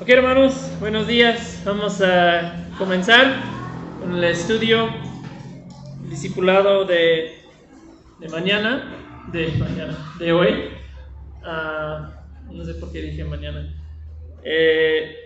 Ok 0.00 0.08
hermanos, 0.08 0.54
buenos 0.80 1.06
días. 1.06 1.60
Vamos 1.62 2.00
a 2.00 2.56
comenzar 2.78 3.36
con 4.00 4.16
el 4.16 4.24
estudio 4.24 4.88
discipulado 6.08 6.86
de, 6.86 7.42
de 8.18 8.28
mañana, 8.30 9.26
de 9.30 9.48
mañana, 9.58 10.14
de 10.18 10.32
hoy. 10.32 10.70
Ah, 11.44 12.12
no 12.50 12.64
sé 12.64 12.72
por 12.76 12.90
qué 12.90 13.02
dije 13.02 13.24
mañana. 13.24 13.74
Eh, 14.42 15.16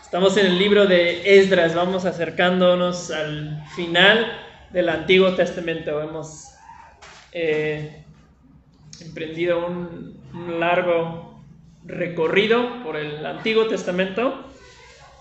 estamos 0.00 0.36
en 0.36 0.46
el 0.46 0.58
libro 0.60 0.86
de 0.86 1.40
Esdras, 1.40 1.74
vamos 1.74 2.04
acercándonos 2.04 3.10
al 3.10 3.64
final 3.74 4.32
del 4.72 4.88
Antiguo 4.88 5.34
Testamento. 5.34 6.00
Hemos 6.00 6.50
eh, 7.32 8.04
emprendido 9.00 9.66
un 9.66 10.60
largo 10.60 11.31
recorrido 11.84 12.82
por 12.82 12.96
el 12.96 13.24
Antiguo 13.26 13.66
Testamento 13.66 14.48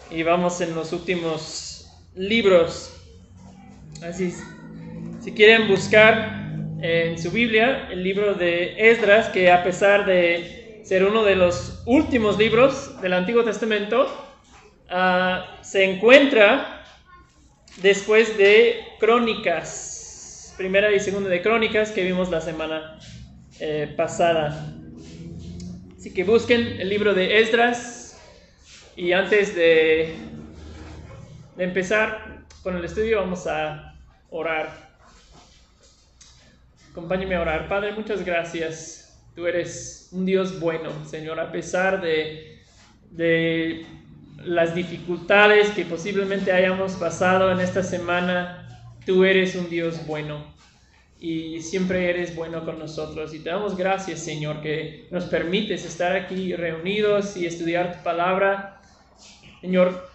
y 0.09 0.23
vamos 0.23 0.61
en 0.61 0.75
los 0.75 0.93
últimos 0.93 1.89
libros. 2.15 2.93
Así, 4.03 4.33
si 5.21 5.31
quieren 5.33 5.67
buscar 5.67 6.41
en 6.81 7.19
su 7.19 7.31
Biblia 7.31 7.87
el 7.91 8.03
libro 8.03 8.33
de 8.33 8.91
Esdras, 8.91 9.29
que 9.29 9.51
a 9.51 9.63
pesar 9.63 10.05
de 10.05 10.81
ser 10.83 11.05
uno 11.05 11.23
de 11.23 11.35
los 11.35 11.83
últimos 11.85 12.37
libros 12.37 12.99
del 13.01 13.13
Antiguo 13.13 13.43
Testamento, 13.43 14.07
ah, 14.89 15.59
se 15.61 15.85
encuentra 15.85 16.83
después 17.81 18.37
de 18.37 18.81
Crónicas, 18.99 20.53
primera 20.57 20.91
y 20.91 20.99
segunda 20.99 21.29
de 21.29 21.41
Crónicas 21.41 21.91
que 21.91 22.03
vimos 22.03 22.29
la 22.29 22.41
semana 22.41 22.99
eh, 23.59 23.93
pasada. 23.95 24.80
Así 26.01 26.11
que 26.11 26.23
busquen 26.23 26.81
el 26.81 26.89
libro 26.89 27.13
de 27.13 27.41
Esdras 27.41 28.19
y 28.95 29.11
antes 29.11 29.53
de, 29.53 30.15
empezar 31.59 32.43
con 32.63 32.75
el 32.75 32.83
estudio 32.83 33.19
vamos 33.19 33.45
a 33.45 33.93
orar. 34.31 34.95
Acompáñeme 36.89 37.35
a 37.35 37.41
orar. 37.41 37.69
Padre, 37.69 37.91
muchas 37.91 38.25
gracias. 38.25 39.15
Tú 39.35 39.45
eres 39.45 40.09
un 40.11 40.25
Dios 40.25 40.59
bueno, 40.59 40.89
Señor, 41.05 41.39
a 41.39 41.51
pesar 41.51 42.01
de, 42.01 42.63
de 43.11 43.85
las 44.37 44.73
dificultades 44.73 45.69
que 45.69 45.85
posiblemente 45.85 46.51
hayamos 46.51 46.93
pasado 46.93 47.51
en 47.51 47.59
esta 47.59 47.83
semana, 47.83 48.89
tú 49.05 49.23
eres 49.23 49.53
un 49.53 49.69
Dios 49.69 50.03
bueno 50.07 50.51
y 51.21 51.61
siempre 51.61 52.09
eres 52.09 52.35
bueno 52.35 52.65
con 52.65 52.79
nosotros. 52.79 53.33
Y 53.35 53.39
te 53.39 53.51
damos 53.51 53.77
gracias, 53.77 54.19
Señor, 54.21 54.59
que 54.61 55.05
nos 55.11 55.25
permites 55.25 55.85
estar 55.85 56.15
aquí 56.15 56.55
reunidos 56.55 57.37
y 57.37 57.45
estudiar 57.45 57.97
tu 57.97 58.03
palabra. 58.03 58.81
Señor, 59.61 60.09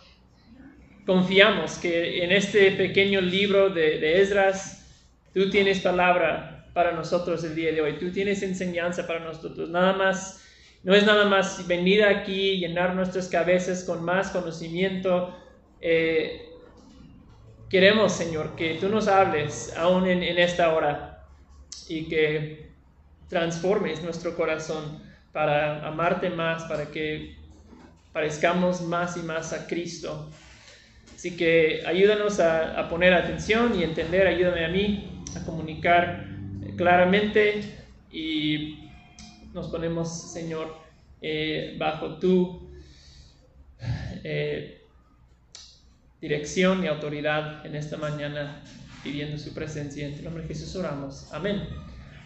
confiamos 1.07 1.79
que 1.79 2.25
en 2.25 2.33
este 2.33 2.73
pequeño 2.73 3.21
libro 3.21 3.71
de, 3.71 4.01
de 4.01 4.21
Esdras, 4.21 4.85
tú 5.33 5.49
tienes 5.49 5.79
palabra 5.79 6.67
para 6.75 6.91
nosotros 6.91 7.45
el 7.45 7.55
día 7.55 7.71
de 7.71 7.83
hoy. 7.83 7.99
Tú 8.01 8.11
tienes 8.11 8.43
enseñanza 8.43 9.07
para 9.07 9.21
nosotros. 9.21 9.71
Nada 9.71 9.93
más, 9.93 10.45
no 10.83 10.93
es 10.93 11.07
nada 11.07 11.27
más 11.27 11.69
venir 11.69 12.03
aquí, 12.03 12.59
llenar 12.59 12.97
nuestras 12.97 13.29
cabezas 13.29 13.85
con 13.85 14.05
más 14.05 14.31
conocimiento. 14.31 15.37
Eh, 15.81 16.43
Queremos, 17.69 18.13
Señor, 18.13 18.55
que 18.55 18.75
tú 18.75 18.89
nos 18.89 19.09
hables 19.09 19.77
aún 19.77 20.07
en, 20.07 20.23
esta 20.39 20.73
hora 20.75 21.25
y 21.89 22.09
que 22.09 22.71
transformes 23.29 24.03
nuestro 24.03 24.37
corazón 24.37 25.03
para 25.33 25.87
amarte 25.87 26.31
más, 26.31 26.65
para 26.65 26.91
que 26.91 27.37
parezcamos 28.13 28.83
más 28.83 29.17
y 29.17 29.21
más 29.21 29.53
a 29.53 29.67
Cristo. 29.67 30.31
Así 31.15 31.37
que 31.37 31.83
ayúdanos 31.87 32.41
a, 32.41 32.79
a 32.79 32.89
poner 32.89 33.15
atención 33.15 33.79
y 33.79 33.83
entender, 33.83 34.27
ayúdame 34.27 34.65
a 34.65 34.69
mí 34.69 35.23
a 35.35 35.45
comunicar 35.45 36.27
claramente 36.77 37.63
y 38.13 38.91
nos 39.53 39.69
ponemos, 39.69 40.33
Señor, 40.33 40.77
eh, 41.21 41.75
bajo 41.79 42.19
tu... 42.19 42.71
Eh, 44.23 44.76
dirección 46.29 46.83
y 46.83 46.89
autoridad 46.89 47.65
en 47.65 47.77
esta 47.77 47.97
mañana, 47.97 48.61
pidiendo 49.05 49.39
su 49.39 49.55
presencia. 49.55 50.09
En 50.09 50.15
el 50.15 50.25
nombre 50.25 50.45
oramos. 50.77 51.33
Amén. 51.33 51.69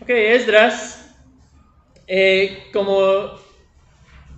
Ok, 0.01 0.09
Esdras, 0.09 1.15
eh, 2.07 2.63
como 2.73 3.39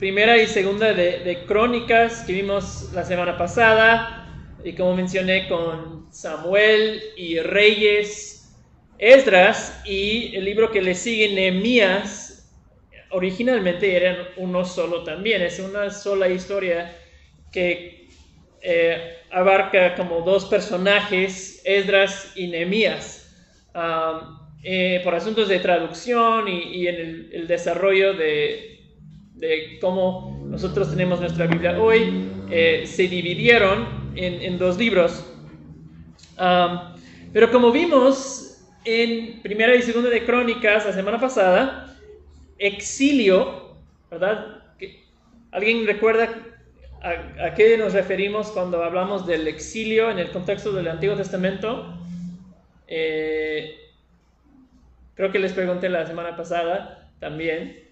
primera 0.00 0.36
y 0.42 0.48
segunda 0.48 0.92
de, 0.92 1.20
de, 1.20 1.44
crónicas 1.44 2.24
que 2.24 2.32
vimos 2.32 2.90
la 2.92 3.04
semana 3.04 3.38
pasada, 3.38 4.28
y 4.64 4.72
como 4.72 4.96
mencioné 4.96 5.46
con 5.46 6.12
Samuel 6.12 7.00
y 7.16 7.38
Reyes, 7.38 8.52
Esdras 8.98 9.80
y 9.84 10.34
el 10.34 10.44
libro 10.44 10.72
que 10.72 10.82
le 10.82 10.96
sigue, 10.96 11.32
Nehemías, 11.32 12.50
originalmente 13.10 13.96
eran 13.96 14.16
uno 14.38 14.64
solo 14.64 15.04
también, 15.04 15.40
es 15.42 15.60
una 15.60 15.88
sola 15.90 16.28
historia 16.28 16.96
que 17.52 18.02
eh, 18.60 19.22
abarca 19.32 19.94
como 19.94 20.20
dos 20.20 20.44
personajes, 20.44 21.62
Esdras 21.65 22.32
y 22.37 22.48
Nehemías, 22.48 23.34
eh, 24.62 25.00
por 25.03 25.15
asuntos 25.15 25.48
de 25.48 25.59
traducción 25.59 26.47
y, 26.48 26.87
en 26.87 27.28
el, 27.32 27.47
desarrollo 27.48 28.12
de, 28.12 28.69
cómo 29.81 30.44
nosotros 30.47 30.91
tenemos 30.91 31.19
nuestra 31.21 31.47
Biblia 31.47 31.81
hoy, 31.81 32.28
eh, 32.50 32.84
se 32.87 33.09
dividieron 33.09 34.12
en, 34.15 34.59
dos 34.59 34.76
libros. 34.76 35.25
Pero 36.37 37.50
como 37.50 37.72
vimos 37.72 38.62
en 38.84 39.41
primera 39.41 39.75
y 39.75 39.82
segunda 39.82 40.10
de 40.10 40.25
Crónicas 40.25 40.84
la 40.84 40.92
semana 40.92 41.19
pasada, 41.19 41.97
exilio, 42.59 43.76
¿verdad? 44.10 44.59
¿Alguien 45.50 45.87
recuerda 45.87 46.51
¿A, 47.02 47.46
¿A, 47.46 47.54
qué 47.54 47.76
nos 47.76 47.94
referimos 47.94 48.52
cuando 48.52 48.82
hablamos 48.84 49.26
del 49.26 49.48
exilio 49.48 50.08
en 50.08 50.20
el 50.20 50.30
contexto 50.30 50.72
del 50.72 50.86
Antiguo 50.86 51.16
Testamento? 51.16 51.98
Eh, 52.86 53.76
creo 55.16 55.32
que 55.32 55.41
les 55.41 55.52
pregunté 55.52 55.88
la 55.88 56.06
semana 56.06 56.36
pasada 56.36 57.10
también. 57.18 57.88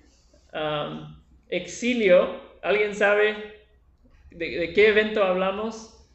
Um, 0.52 1.16
exilio, 1.48 2.40
¿alguien 2.62 2.94
sabe 2.94 3.56
de, 4.30 4.58
de, 4.58 4.72
qué 4.74 4.90
evento 4.90 5.24
hablamos? 5.24 6.06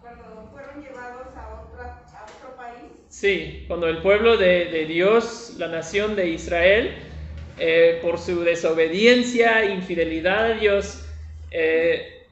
Cuando 0.00 0.48
fueron 0.52 0.80
llevados 0.80 1.26
a, 1.36 1.66
otra, 1.66 2.04
a 2.06 2.24
otro 2.36 2.56
país. 2.56 2.84
Sí, 3.08 3.64
cuando 3.66 3.88
el 3.88 3.98
pueblo 3.98 4.36
de, 4.36 4.66
de 4.66 4.86
Dios, 4.86 5.56
la 5.58 5.66
nación 5.66 6.14
de 6.14 6.28
Israel, 6.28 6.94
eh, 7.58 7.98
por 8.00 8.18
su 8.18 8.44
desobediencia, 8.44 9.64
infidelidad 9.64 10.52
a 10.52 10.54
Dios, 10.54 11.08
eh, 11.52 12.26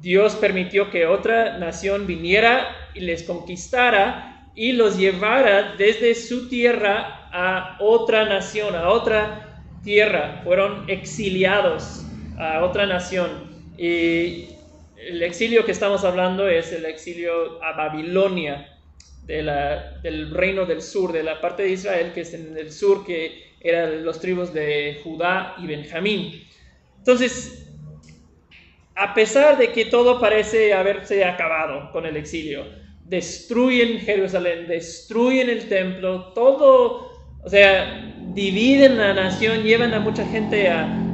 Dios 0.00 0.36
permitió 0.36 0.90
que 0.90 1.06
otra 1.06 1.58
nación 1.58 2.06
viniera 2.06 2.90
y 2.94 3.00
les 3.00 3.22
conquistara 3.22 4.50
y 4.54 4.72
los 4.72 4.96
llevara 4.96 5.74
desde 5.76 6.14
su 6.14 6.48
tierra 6.48 7.28
a 7.32 7.76
otra 7.80 8.24
nación, 8.24 8.74
a 8.74 8.90
otra 8.90 9.62
tierra. 9.84 10.40
Fueron 10.44 10.88
exiliados 10.88 12.04
a 12.38 12.64
otra 12.64 12.86
nación. 12.86 13.28
Y 13.76 14.48
el 14.96 15.22
exilio 15.22 15.64
que 15.64 15.72
estamos 15.72 16.04
hablando 16.04 16.48
es 16.48 16.72
el 16.72 16.84
exilio 16.84 17.62
a 17.62 17.72
Babilonia, 17.72 18.74
de 19.24 19.42
la, 19.42 20.00
del 20.02 20.30
reino 20.30 20.64
del 20.64 20.80
sur, 20.80 21.12
de 21.12 21.22
la 21.22 21.40
parte 21.40 21.62
de 21.62 21.70
Israel 21.70 22.12
que 22.14 22.22
es 22.22 22.34
en 22.34 22.56
el 22.56 22.72
sur, 22.72 23.04
que 23.04 23.52
eran 23.60 24.04
los 24.04 24.20
tribus 24.20 24.52
de 24.52 25.00
Judá 25.04 25.54
y 25.58 25.66
Benjamín. 25.66 26.44
Entonces, 26.96 27.67
a 28.98 29.14
pesar 29.14 29.56
de 29.56 29.70
que 29.70 29.84
todo 29.84 30.20
parece 30.20 30.74
haberse 30.74 31.24
acabado 31.24 31.92
con 31.92 32.04
el 32.04 32.16
exilio, 32.16 32.66
destruyen 33.04 34.00
Jerusalén, 34.00 34.66
destruyen 34.66 35.48
el 35.48 35.68
templo, 35.68 36.32
todo, 36.32 37.12
o 37.44 37.48
sea, 37.48 38.12
dividen 38.34 38.98
la 38.98 39.14
nación, 39.14 39.62
llevan 39.62 39.94
a 39.94 40.00
mucha 40.00 40.26
gente 40.26 40.68
a, 40.68 41.04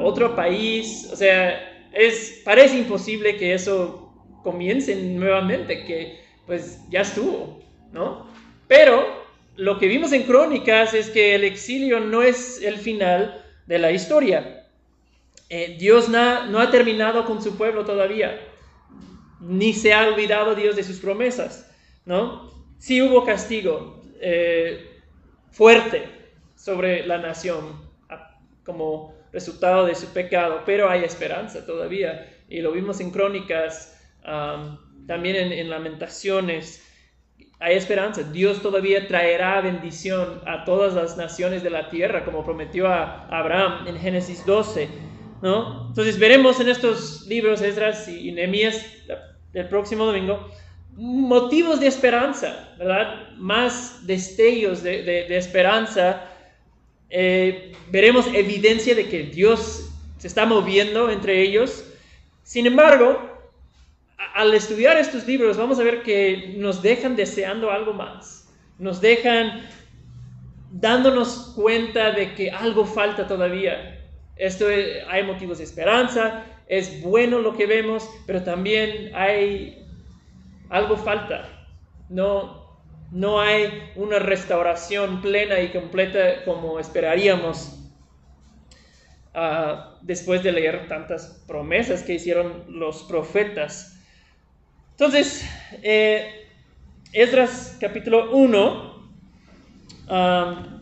otro 0.00 0.36
país, 0.36 1.08
o 1.10 1.16
sea, 1.16 1.88
es, 1.92 2.42
parece 2.44 2.78
imposible 2.78 3.36
que 3.36 3.54
eso 3.54 4.12
comience 4.42 4.94
nuevamente, 4.94 5.84
que 5.84 6.20
pues 6.46 6.80
ya 6.90 7.00
estuvo, 7.00 7.60
¿no? 7.92 8.26
Pero 8.66 9.06
lo 9.56 9.78
que 9.78 9.86
vimos 9.86 10.12
en 10.12 10.24
Crónicas 10.24 10.92
es 10.92 11.08
que 11.08 11.34
el 11.34 11.44
exilio 11.44 12.00
no 12.00 12.22
es 12.22 12.62
el 12.62 12.76
final 12.76 13.42
de 13.66 13.78
la 13.78 13.90
historia. 13.90 14.57
Eh, 15.50 15.76
Dios 15.78 16.08
no, 16.08 16.58
ha 16.58 16.70
terminado 16.70 17.24
con 17.24 17.42
su 17.42 17.56
pueblo 17.56 17.84
todavía, 17.84 18.38
ni 19.40 19.72
se 19.72 19.94
ha 19.94 20.06
olvidado 20.06 20.54
Dios 20.54 20.76
de 20.76 20.82
sus 20.82 20.98
promesas, 20.98 21.70
¿no? 22.04 22.50
Sí 22.78 23.00
hubo 23.00 23.24
castigo 23.24 24.02
eh, 24.20 25.00
fuerte 25.50 26.04
sobre 26.54 27.06
la 27.06 27.18
nación, 27.18 27.88
como 28.64 29.14
resultado 29.32 29.86
de 29.86 29.94
su 29.94 30.12
pecado, 30.12 30.62
pero 30.66 30.90
hay 30.90 31.04
esperanza 31.04 31.64
todavía. 31.64 32.28
Y 32.48 32.60
lo 32.60 32.72
vimos 32.72 33.00
en 33.00 33.10
Crónicas, 33.10 33.98
también 35.06 35.36
en, 35.36 35.52
en 35.52 35.70
Lamentaciones. 35.70 36.84
Hay 37.58 37.76
esperanza. 37.76 38.22
Dios 38.22 38.60
todavía 38.60 39.08
traerá 39.08 39.60
bendición 39.62 40.42
a 40.46 40.64
todas 40.64 40.94
las 40.94 41.16
naciones 41.16 41.62
de 41.62 41.70
la 41.70 41.88
tierra, 41.88 42.24
como 42.24 42.44
prometió 42.44 42.88
a 42.88 43.26
Abraham 43.28 43.86
en 43.88 43.98
Génesis 43.98 44.44
12. 44.44 44.88
¿No? 45.42 45.88
Entonces 45.88 46.18
veremos 46.18 46.60
en 46.60 46.68
estos 46.68 47.26
libros, 47.26 47.60
Esdras 47.62 48.08
y 48.08 48.32
Nehemías, 48.32 48.84
el 49.52 49.68
próximo 49.68 50.04
domingo, 50.04 50.48
motivos 50.96 51.80
de 51.80 51.86
esperanza, 51.86 52.74
¿verdad? 52.78 53.30
Más 53.36 54.06
destellos 54.06 54.82
de, 54.82 55.36
esperanza. 55.36 56.24
Eh, 57.10 57.72
veremos 57.90 58.26
evidencia 58.34 58.94
de 58.94 59.08
que 59.08 59.22
Dios 59.22 59.90
se 60.18 60.26
está 60.26 60.44
moviendo 60.44 61.10
entre 61.10 61.40
ellos. 61.40 61.84
Sin 62.42 62.66
embargo, 62.66 63.38
al 64.34 64.52
estudiar 64.54 64.96
estos 64.96 65.26
libros 65.26 65.56
vamos 65.56 65.78
a 65.78 65.84
ver 65.84 66.02
que 66.02 66.54
nos 66.56 66.82
dejan 66.82 67.14
deseando 67.14 67.70
algo 67.70 67.92
más. 67.92 68.48
Nos 68.78 69.00
dejan 69.00 69.68
dándonos 70.70 71.52
cuenta 71.54 72.10
de 72.10 72.34
que 72.34 72.50
algo 72.50 72.84
falta 72.84 73.26
todavía. 73.26 73.97
Esto 74.38 74.66
hay 75.08 75.24
motivos 75.24 75.58
de 75.58 75.64
esperanza, 75.64 76.44
es 76.68 77.02
bueno 77.02 77.40
lo 77.40 77.56
que 77.56 77.66
vemos, 77.66 78.08
pero 78.26 78.42
también 78.42 79.14
hay 79.14 79.84
algo 80.68 80.96
falta. 80.96 81.48
No, 82.08 82.78
no 83.10 83.40
hay 83.40 83.92
una 83.96 84.18
restauración 84.18 85.20
plena 85.20 85.60
y 85.60 85.72
completa 85.72 86.44
como 86.44 86.78
esperaríamos 86.78 87.78
uh, 89.34 89.96
después 90.02 90.42
de 90.42 90.52
leer 90.52 90.86
tantas 90.88 91.42
promesas 91.46 92.02
que 92.02 92.14
hicieron 92.14 92.64
los 92.68 93.02
profetas. 93.04 93.98
Entonces, 94.90 95.48
eh, 95.82 96.46
Esdras 97.12 97.78
capítulo 97.80 98.32
1, 98.32 99.10
um, 100.10 100.80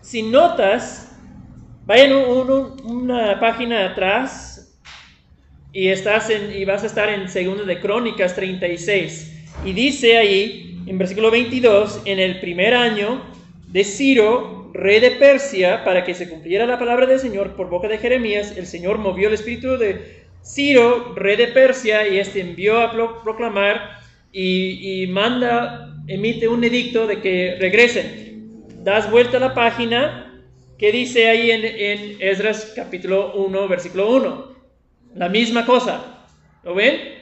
si 0.00 0.22
notas, 0.22 1.07
vayan 1.88 2.12
una 2.84 3.40
página 3.40 3.86
atrás 3.86 4.78
y, 5.72 5.88
estás 5.88 6.28
en, 6.28 6.54
y 6.54 6.66
vas 6.66 6.82
a 6.82 6.86
estar 6.86 7.08
en 7.08 7.30
Segundo 7.30 7.64
de 7.64 7.80
Crónicas 7.80 8.34
36. 8.34 9.46
Y 9.64 9.72
dice 9.72 10.18
ahí, 10.18 10.82
en 10.86 10.98
versículo 10.98 11.30
22, 11.30 12.02
en 12.04 12.18
el 12.18 12.40
primer 12.40 12.74
año 12.74 13.22
de 13.68 13.84
Ciro, 13.84 14.70
rey 14.74 15.00
de 15.00 15.12
Persia, 15.12 15.82
para 15.82 16.04
que 16.04 16.12
se 16.12 16.28
cumpliera 16.28 16.66
la 16.66 16.78
palabra 16.78 17.06
del 17.06 17.20
Señor 17.20 17.56
por 17.56 17.70
boca 17.70 17.88
de 17.88 17.96
Jeremías, 17.96 18.54
el 18.58 18.66
Señor 18.66 18.98
movió 18.98 19.28
el 19.28 19.34
espíritu 19.34 19.78
de 19.78 20.26
Ciro, 20.44 21.14
rey 21.14 21.36
de 21.36 21.48
Persia, 21.48 22.06
y 22.06 22.18
este 22.18 22.42
envió 22.42 22.82
a 22.82 22.92
proclamar 23.22 23.98
y, 24.30 25.06
manda, 25.08 25.96
emite 26.06 26.48
un 26.48 26.62
edicto 26.62 27.06
de 27.06 27.22
que 27.22 27.56
regresen. 27.58 28.66
Das 28.84 29.10
vuelta 29.10 29.38
a 29.38 29.40
la 29.40 29.54
página 29.54 30.27
que 30.78 30.92
dice 30.92 31.28
ahí 31.28 31.50
en, 31.50 31.64
en 31.64 32.16
Esdras 32.20 32.72
capítulo 32.74 33.34
1, 33.34 33.68
versículo 33.68 34.10
1. 34.10 34.56
La 35.16 35.28
misma 35.28 35.66
cosa. 35.66 36.24
¿Lo 36.62 36.74
ven? 36.74 37.18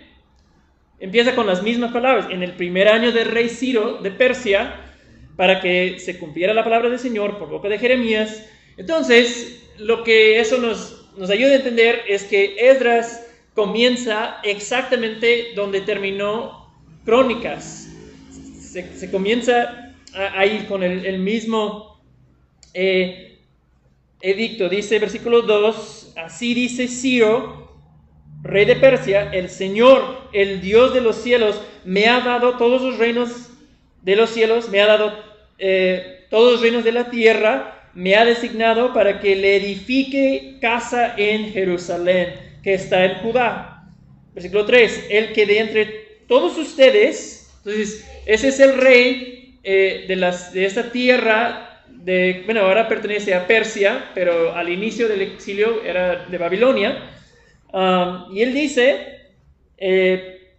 Empieza 0.99 1.35
con 1.35 1.47
las 1.47 1.63
mismas 1.63 1.93
palabras. 1.93 2.27
En 2.31 2.43
el 2.43 2.53
primer 2.53 2.89
año 2.89 3.13
del 3.13 3.31
rey 3.31 3.49
Ciro 3.49 3.99
de 3.99 4.11
Persia, 4.11 4.75
para 5.37 5.61
que 5.61 5.99
se 5.99 6.19
cumpliera 6.19 6.55
la 6.55 6.65
palabra 6.65 6.89
del 6.89 6.99
Señor 6.99 7.39
por 7.39 7.49
boca 7.49 7.69
de 7.69 7.79
Jeremías. 7.79 8.47
Entonces, 8.77 9.63
lo 9.79 10.05
que 10.05 10.41
eso 10.41 10.59
nos, 10.59 11.11
nos 11.17 11.31
ayuda 11.31 11.53
a 11.53 11.57
entender 11.57 12.03
es 12.09 12.25
que 12.25 12.57
Esdras 12.59 13.27
comienza 13.55 14.39
exactamente 14.43 15.53
donde 15.55 15.81
terminó 15.81 16.67
Crónicas. 17.05 17.89
Se, 18.61 19.11
comienza 19.11 19.95
ahí 20.13 20.67
con 20.69 20.83
el, 20.83 21.19
mismo 21.19 22.03
eh, 22.75 23.36
edicto. 24.21 24.69
Dice 24.69 24.99
versículo 24.99 25.43
2, 25.43 26.15
así 26.17 26.55
dice 26.55 26.89
Ciro, 26.89 27.67
rey 28.43 28.65
de 28.65 28.77
Persia, 28.77 29.31
el 29.33 29.49
Señor, 29.49 30.29
el 30.33 30.61
Dios 30.61 30.95
de 30.95 31.01
los 31.01 31.17
cielos, 31.17 31.61
me 31.85 32.07
ha 32.07 32.21
dado 32.21 32.57
todos 32.57 32.83
los 32.83 32.99
reinos 32.99 33.51
de 34.03 34.17
los 34.17 34.31
cielos, 34.31 34.69
me 34.69 34.81
ha 34.81 34.87
dado 34.87 35.13
eh, 35.59 36.27
todos 36.31 36.53
los 36.53 36.63
reinos 36.63 36.85
de 36.85 36.93
la 36.93 37.11
tierra, 37.11 37.91
me 37.95 38.15
ha 38.15 38.25
designado 38.25 38.93
para 38.93 39.21
que 39.21 39.37
le 39.37 39.57
edifique 39.57 40.59
casa 40.61 41.15
en 41.17 41.53
Jerusalén, 41.53 42.35
que 42.63 42.75
está 42.75 43.05
en 43.05 43.15
Judá. 43.21 43.85
Versículo 44.35 44.67
3, 44.67 45.07
el 45.11 45.33
que 45.33 45.47
de 45.47 45.59
entre 45.59 45.85
todos 46.29 46.59
ustedes, 46.59 47.51
entonces 47.59 48.07
ese 48.27 48.49
es 48.49 48.61
el 48.61 48.77
rey 48.77 49.59
eh, 49.63 50.05
de, 50.07 50.17
las, 50.17 50.53
de 50.53 50.67
esta 50.67 50.93
tierra, 50.93 51.76
de, 51.91 52.43
bueno, 52.45 52.61
ahora 52.61 52.89
pertenece 52.89 53.35
a 53.35 53.47
Persia, 53.47 54.11
pero 54.15 54.55
al 54.55 54.69
inicio 54.69 55.09
del 55.09 55.23
exilio 55.23 55.83
era 55.83 56.27
de 56.27 56.39
Babilonia 56.39 57.13
y 58.31 58.43
él 58.43 58.55
dice, 58.55 59.21
eh, 59.77 60.55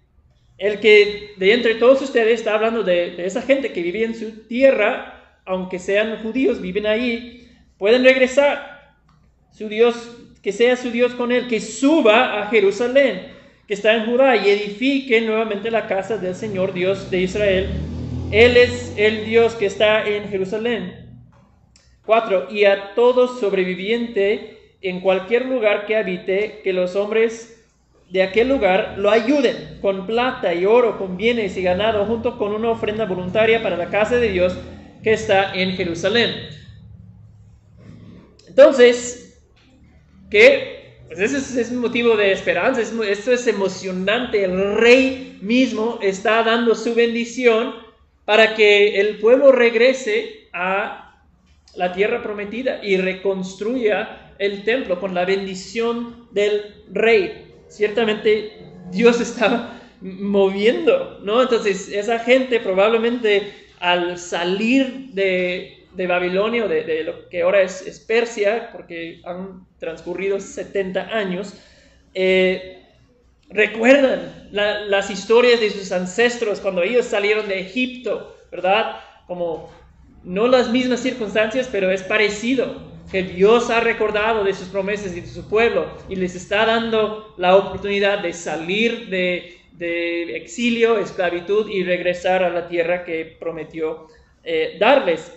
el 0.58 0.80
que 0.80 1.34
de 1.38 1.54
entre 1.54 1.76
todos 1.76 2.02
ustedes 2.02 2.40
está 2.40 2.54
hablando 2.54 2.84
de, 2.84 3.26
esa 3.26 3.42
gente 3.42 3.72
que 3.72 3.82
vive 3.82 4.04
en 4.04 4.16
su 4.16 4.48
tierra, 4.48 5.40
aunque 5.46 5.80
sean 5.80 6.22
judíos, 6.22 6.62
viven 6.62 6.86
ahí, 6.86 7.48
pueden 7.78 8.04
regresar. 8.04 8.76
Su 9.52 9.70
Dios, 9.70 10.16
que 10.44 10.52
sea 10.52 10.76
su 10.76 10.92
Dios 10.92 11.16
con 11.16 11.32
él, 11.32 11.48
que 11.48 11.60
suba 11.60 12.42
a 12.42 12.48
Jerusalén, 12.50 13.30
que 13.68 13.74
está 13.74 13.96
en 13.96 14.06
Judá, 14.06 14.36
y 14.36 14.50
edifique 14.50 15.20
nuevamente 15.22 15.72
la 15.72 15.88
casa 15.88 16.18
del 16.18 16.36
Señor 16.36 16.74
Dios 16.74 17.10
de 17.10 17.22
Israel. 17.22 17.70
Él 18.32 18.58
es 18.58 18.94
el 18.98 19.26
Dios 19.26 19.56
que 19.56 19.66
está 19.66 20.08
en 20.08 20.30
Jerusalén. 20.30 21.07
4. 22.08 22.48
Y 22.50 22.66
a 22.66 22.96
todo 22.96 23.28
sobreviviente 23.28 24.58
en 24.82 25.02
cualquier 25.02 25.46
lugar 25.46 25.86
que 25.86 25.96
habite, 25.96 26.62
que 26.64 26.74
los 26.74 26.96
hombres 26.96 27.64
de 28.10 28.24
aquel 28.24 28.48
lugar 28.48 28.96
lo 28.98 29.12
ayuden 29.12 29.78
con 29.82 30.08
plata 30.08 30.54
y 30.56 30.66
oro, 30.66 30.98
con 30.98 31.18
bienes 31.18 31.56
y 31.58 31.62
ganado, 31.62 32.06
junto 32.06 32.40
con 32.40 32.54
una 32.54 32.72
ofrenda 32.72 33.06
voluntaria 33.06 33.62
para 33.62 33.78
la 33.78 33.90
casa 33.90 34.16
de 34.16 34.32
Dios 34.32 34.58
que 35.04 35.14
está 35.14 35.54
en 35.54 35.74
Jerusalén. 35.74 36.34
Entonces, 38.48 39.40
que 40.32 40.78
pues 41.08 41.20
ese 41.20 41.62
es, 41.62 41.72
un 41.72 41.78
motivo 41.78 42.18
de 42.18 42.34
esperanza, 42.34 42.82
esto 42.82 43.32
es 43.32 43.48
emocionante, 43.48 44.44
el 44.44 44.76
rey 44.76 45.38
mismo 45.42 46.00
está 46.02 46.44
dando 46.44 46.76
su 46.76 46.94
bendición 46.96 47.76
para 48.26 48.56
que 48.56 49.00
el 49.00 49.20
pueblo 49.20 49.54
regrese 49.54 50.50
a 50.52 51.07
la 51.78 51.94
tierra 51.94 52.22
prometida 52.22 52.84
y 52.84 52.98
reconstruya 52.98 54.34
el 54.40 54.64
templo 54.64 55.00
con 55.00 55.14
la 55.14 55.26
bendición 55.26 56.28
del 56.32 56.84
rey. 56.92 57.54
Ciertamente 57.68 58.52
Dios 58.92 59.22
estaba 59.22 59.80
moviendo, 60.02 61.20
¿no? 61.24 61.42
Entonces 61.42 61.90
esa 61.90 62.20
gente 62.20 62.60
probablemente 62.60 63.54
al 63.80 64.18
salir 64.18 65.12
de, 65.14 65.86
Babilonia, 66.08 66.68
de, 66.68 66.84
de, 66.84 67.04
lo 67.04 67.30
que 67.30 67.42
ahora 67.42 67.62
es, 67.62 68.04
Persia, 68.08 68.70
porque 68.72 69.22
han 69.24 69.66
transcurrido 69.80 70.40
70 70.40 71.02
años, 71.16 71.54
eh, 72.14 72.84
recuerdan 73.50 74.50
las 74.52 75.10
historias 75.10 75.60
de 75.60 75.70
sus 75.70 75.92
ancestros 75.92 76.60
cuando 76.60 76.82
ellos 76.82 77.06
salieron 77.06 77.48
de 77.48 77.60
Egipto, 77.60 78.36
¿verdad? 78.52 79.00
Como 79.28 79.70
no 80.24 80.48
las 80.48 80.70
mismas 80.70 81.00
circunstancias, 81.00 81.70
pero 81.72 81.92
es 81.92 82.04
parecido 82.04 82.88
que 83.12 83.24
Dios 83.24 83.70
ha 83.70 83.80
recordado 83.80 84.44
de 84.44 84.54
sus 84.54 84.68
promesas 84.68 85.16
y 85.16 85.22
de 85.22 85.28
su 85.28 85.48
pueblo 85.48 85.88
y 86.10 86.16
les 86.16 86.36
está 86.36 86.66
dando 86.66 87.34
la 87.38 87.56
oportunidad 87.56 88.20
de 88.20 88.34
salir 88.34 89.08
de, 89.08 89.56
exilio, 90.36 90.98
esclavitud 90.98 91.70
y 91.70 91.84
regresar 91.84 92.44
a 92.44 92.50
la 92.50 92.68
tierra 92.68 93.06
que 93.06 93.38
prometió 93.40 94.08
eh, 94.44 94.76
darles. 94.80 95.32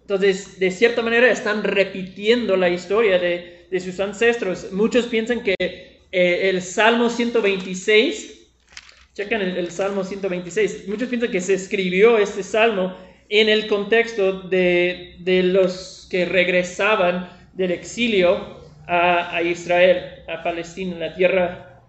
Entonces, 0.00 0.58
de 0.58 0.70
cierta 0.70 1.02
manera, 1.02 1.30
están 1.30 1.62
repitiendo 1.62 2.56
la 2.56 2.68
historia 2.68 3.18
de, 3.18 3.52
sus 3.80 3.98
ancestros. 3.98 4.70
Muchos 4.70 5.06
piensan 5.06 5.42
que 5.42 5.56
eh, 5.58 6.48
el 6.48 6.62
Salmo 6.62 7.10
126, 7.10 8.48
chequen 9.14 9.40
el 9.40 9.70
Salmo 9.70 10.04
126, 10.04 10.86
muchos 10.88 11.08
piensan 11.08 11.30
que 11.30 11.40
se 11.40 11.54
escribió 11.54 12.18
este 12.18 12.44
Salmo 12.44 12.94
en 13.28 13.48
el 13.48 13.66
contexto 13.66 14.40
de, 14.40 15.16
los 15.44 16.06
que 16.10 16.24
regresaban 16.24 17.28
del 17.54 17.72
exilio 17.72 18.60
a, 18.86 19.40
Israel, 19.42 20.22
a 20.28 20.42
Palestina, 20.42 20.96
la 20.98 21.14
tierra 21.14 21.80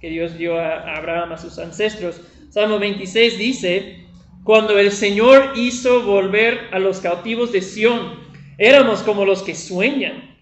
que 0.00 0.10
Dios 0.10 0.36
dio 0.36 0.58
a, 0.58 0.96
Abraham, 0.96 1.32
a 1.32 1.38
sus 1.38 1.58
ancestros. 1.58 2.20
Salmo 2.50 2.78
26 2.78 3.38
dice, 3.38 4.04
cuando 4.44 4.78
el 4.78 4.90
Señor 4.90 5.52
hizo 5.56 6.02
volver 6.02 6.68
a 6.72 6.78
los 6.78 7.00
cautivos 7.00 7.52
de 7.52 7.62
Sión, 7.62 8.22
Éramos 8.58 9.02
como 9.02 9.24
los 9.24 9.42
que 9.42 9.54
sueñan. 9.54 10.36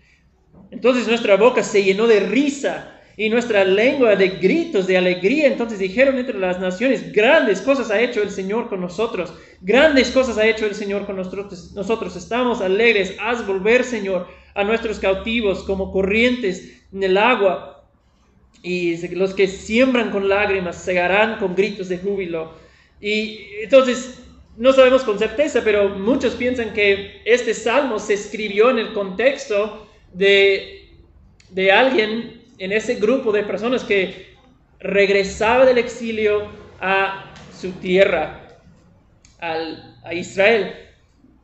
Entonces 0.71 1.09
nuestra 1.09 1.37
boca 1.37 1.63
se 1.63 1.83
llenó 1.83 2.07
de 2.07 2.21
risa 2.21 3.00
y 3.21 3.29
nuestra 3.29 3.67
lengua 3.67 4.17
de 4.17 4.29
gritos 4.31 4.87
de 4.87 4.97
alegría. 4.97 5.47
Entonces 5.47 5.79
dijeron 5.79 6.17
entre 6.17 6.39
las 6.39 6.59
naciones, 6.59 7.13
grandes 7.13 7.61
cosas 7.61 7.91
ha 7.91 8.01
hecho 8.01 8.23
el 8.23 8.31
Señor 8.31 8.71
con 8.71 8.81
nosotros, 8.81 9.35
grandes 9.61 10.11
cosas 10.11 10.39
ha 10.39 10.47
hecho 10.47 10.65
el 10.65 10.75
Señor 10.75 11.05
con 11.05 11.17
nosotros. 11.17 11.73
Nosotros 11.75 12.17
estamos 12.17 12.63
alegres, 12.63 13.15
haz 13.21 13.47
volver, 13.47 13.85
Señor, 13.85 14.27
a 14.55 14.65
nuestros 14.65 14.99
cautivos 14.99 15.65
como 15.65 15.93
corrientes 15.93 16.83
en 16.95 17.03
el 17.03 17.19
agua. 17.19 17.85
Y 18.63 19.07
los 19.09 19.35
que 19.35 19.49
siembran 19.49 20.13
con 20.13 20.27
lágrimas 20.27 20.77
segarán 20.77 21.39
con 21.39 21.55
gritos 21.55 21.91
de 21.91 21.99
júbilo. 21.99 22.55
Y 23.03 23.41
entonces 23.63 24.23
no 24.57 24.73
sabemos 24.73 25.03
con 25.03 25.19
certeza, 25.19 25.61
pero 25.63 25.91
muchos 25.91 26.37
piensan 26.37 26.73
que 26.73 27.21
este 27.27 27.53
salmo 27.53 27.99
se 27.99 28.15
escribió 28.15 28.71
en 28.71 28.79
el 28.79 28.95
contexto 28.95 29.87
de, 30.15 30.89
de 31.51 31.71
alguien 31.71 32.40
en 32.61 32.73
ese 32.73 32.97
grupo 32.97 33.33
de 33.33 33.43
personas 33.43 33.83
que 33.83 34.37
regresaba 34.81 35.65
del 35.65 35.79
exilio 35.79 36.47
a 36.79 37.25
su 37.59 37.73
tierra, 37.73 38.59
a 39.41 40.15
Israel. 40.15 40.75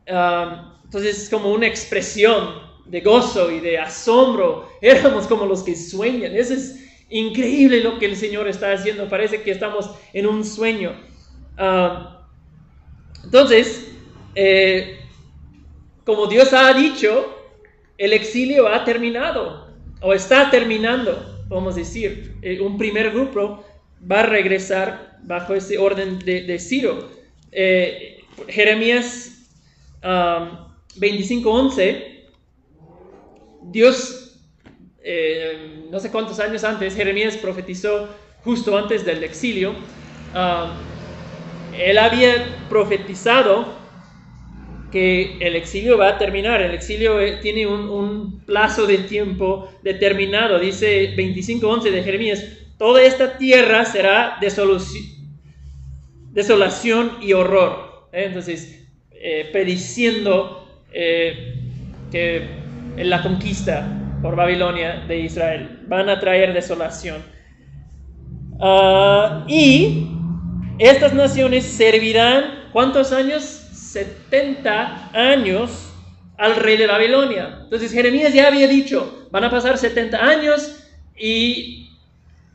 Entonces 0.05 1.23
es 1.23 1.29
como 1.29 1.51
una 1.51 1.65
expresión 1.65 2.61
de 2.85 3.01
gozo 3.01 3.51
y 3.51 3.59
de 3.59 3.79
asombro. 3.79 4.69
Éramos 4.79 5.25
como 5.25 5.47
los 5.47 5.63
que 5.63 5.75
sueñan. 5.75 6.35
Eso 6.35 6.53
es 6.53 6.85
increíble 7.09 7.81
lo 7.81 7.97
que 7.97 8.05
el 8.05 8.15
Señor 8.15 8.47
está 8.47 8.71
haciendo. 8.71 9.09
Parece 9.09 9.41
que 9.41 9.49
estamos 9.49 9.89
en 10.13 10.27
un 10.27 10.45
sueño. 10.45 10.95
Entonces, 13.23 13.91
eh, 14.35 14.99
como 16.05 16.27
Dios 16.27 16.53
ha 16.53 16.71
dicho, 16.73 17.35
el 17.97 18.13
exilio 18.13 18.67
ha 18.67 18.83
terminado 18.85 19.66
o 20.01 20.13
está 20.13 20.49
terminando, 20.49 21.45
vamos 21.47 21.75
a 21.75 21.79
decir. 21.79 22.35
Eh, 22.41 22.59
un 22.61 22.77
primer 22.77 23.11
grupo 23.11 23.63
va 24.09 24.21
a 24.21 24.25
regresar 24.25 25.17
bajo 25.23 25.53
ese 25.53 25.77
orden 25.77 26.19
de, 26.19 26.59
Ciro. 26.59 27.09
Eh, 27.51 28.23
Jeremías 28.47 29.49
25:11, 30.01 32.25
um, 32.79 33.71
Dios, 33.71 34.39
no 35.89 35.99
sé 35.99 36.11
cuántos 36.11 36.39
años 36.39 36.63
antes, 36.63 36.95
Jeremías 36.95 37.35
profetizó 37.37 38.07
justo 38.43 38.77
antes 38.77 39.05
del 39.05 39.23
exilio. 39.23 39.73
Él 41.77 41.97
había 41.97 42.65
profetizado 42.69 43.65
que 44.91 45.37
el 45.39 45.55
exilio 45.55 45.97
va 45.97 46.09
a 46.09 46.17
terminar. 46.17 46.61
El 46.61 46.73
exilio 46.73 47.19
eh, 47.19 47.39
tiene 47.41 47.67
un, 47.67 48.41
plazo 48.45 48.87
de 48.87 48.99
tiempo 48.99 49.69
determinado. 49.83 50.59
Dice 50.59 51.15
25.11 51.15 51.91
de 51.91 52.03
Jeremías, 52.03 52.43
toda 52.77 53.03
esta 53.03 53.37
tierra 53.37 53.83
será 53.83 54.37
desolación 56.33 57.17
y 57.21 57.33
horror. 57.33 58.07
¿eh? 58.13 58.25
Entonces, 58.27 58.87
eh, 59.11 59.49
prediciendo 59.51 60.63
que 60.91 62.47
en 62.95 63.09
la 63.09 63.21
conquista 63.21 63.85
por 64.21 64.35
Babilonia 64.35 65.03
de 65.07 65.19
Israel 65.19 65.79
van 65.87 66.09
a 66.09 66.19
traer 66.19 66.53
desolación. 66.53 67.21
Ah, 68.59 69.45
y 69.47 70.07
estas 70.79 71.13
naciones 71.13 71.65
servirán, 71.65 72.69
¿cuántos 72.71 73.11
años? 73.11 73.66
70 73.91 75.11
años 75.13 75.89
al 76.37 76.55
rey 76.55 76.77
de 76.77 76.87
Babilonia. 76.87 77.59
Entonces 77.63 77.91
Jeremías 77.91 78.33
ya 78.33 78.47
había 78.47 78.67
dicho, 78.67 79.27
van 79.31 79.43
a 79.43 79.51
pasar 79.51 79.77
70 79.77 80.17
años 80.17 80.83
y, 81.17 81.89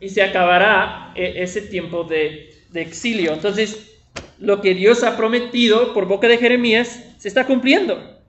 y 0.01 0.09
se 0.09 0.23
acabará 0.23 1.13
e, 1.15 1.43
ese 1.43 1.63
tiempo 1.63 2.05
de, 2.05 2.55
de 2.71 2.83
exilio. 2.83 3.33
Entonces, 3.33 3.99
lo 4.39 4.61
que 4.61 4.75
Dios 4.75 5.03
ha 5.03 5.17
prometido 5.17 5.95
por 5.95 6.07
boca 6.07 6.29
de 6.29 6.39
Jeremías 6.39 7.03
se 7.19 7.29
está 7.29 7.47
cumpliendo. 7.47 8.21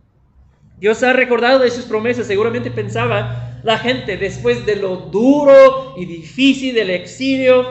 Dios 0.80 1.02
ha 1.04 1.14
recordado 1.14 1.60
de 1.60 1.72
sus 1.72 1.86
promesas. 1.86 2.28
Seguramente 2.28 2.72
pensaba 2.72 3.60
la 3.64 3.78
gente, 3.78 4.18
después 4.18 4.66
de 4.66 4.76
lo 4.76 4.98
duro 4.98 5.96
y 5.98 6.06
difícil 6.06 6.76
del 6.76 6.90
exilio, 6.90 7.66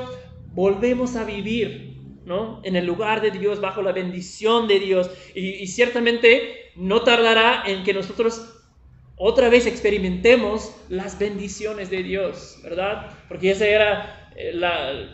volvemos 0.55 1.17
a 1.17 1.25
vivir 1.25 1.92
¿no? 2.25 2.61
En 2.65 2.77
el 2.77 2.87
lugar 2.87 3.21
de 3.21 3.31
Dios, 3.31 3.61
bajo 3.61 3.83
la 3.83 3.93
bendición 3.93 4.69
de 4.69 4.79
Dios. 4.79 5.11
Y, 5.35 5.67
ciertamente 5.67 6.71
no 6.77 7.03
tardará 7.03 7.65
en 7.67 7.83
que 7.85 7.93
nosotros 7.93 8.63
otra 9.17 9.49
vez 9.49 9.67
experimentemos 9.67 10.75
las 10.89 11.19
bendiciones 11.19 11.91
de 11.91 12.03
Dios, 12.03 12.59
¿verdad? 12.63 13.11
Porque 13.29 13.51
ese 13.51 13.71
era 13.71 14.31
eh, 14.37 14.53
la, 14.55 15.09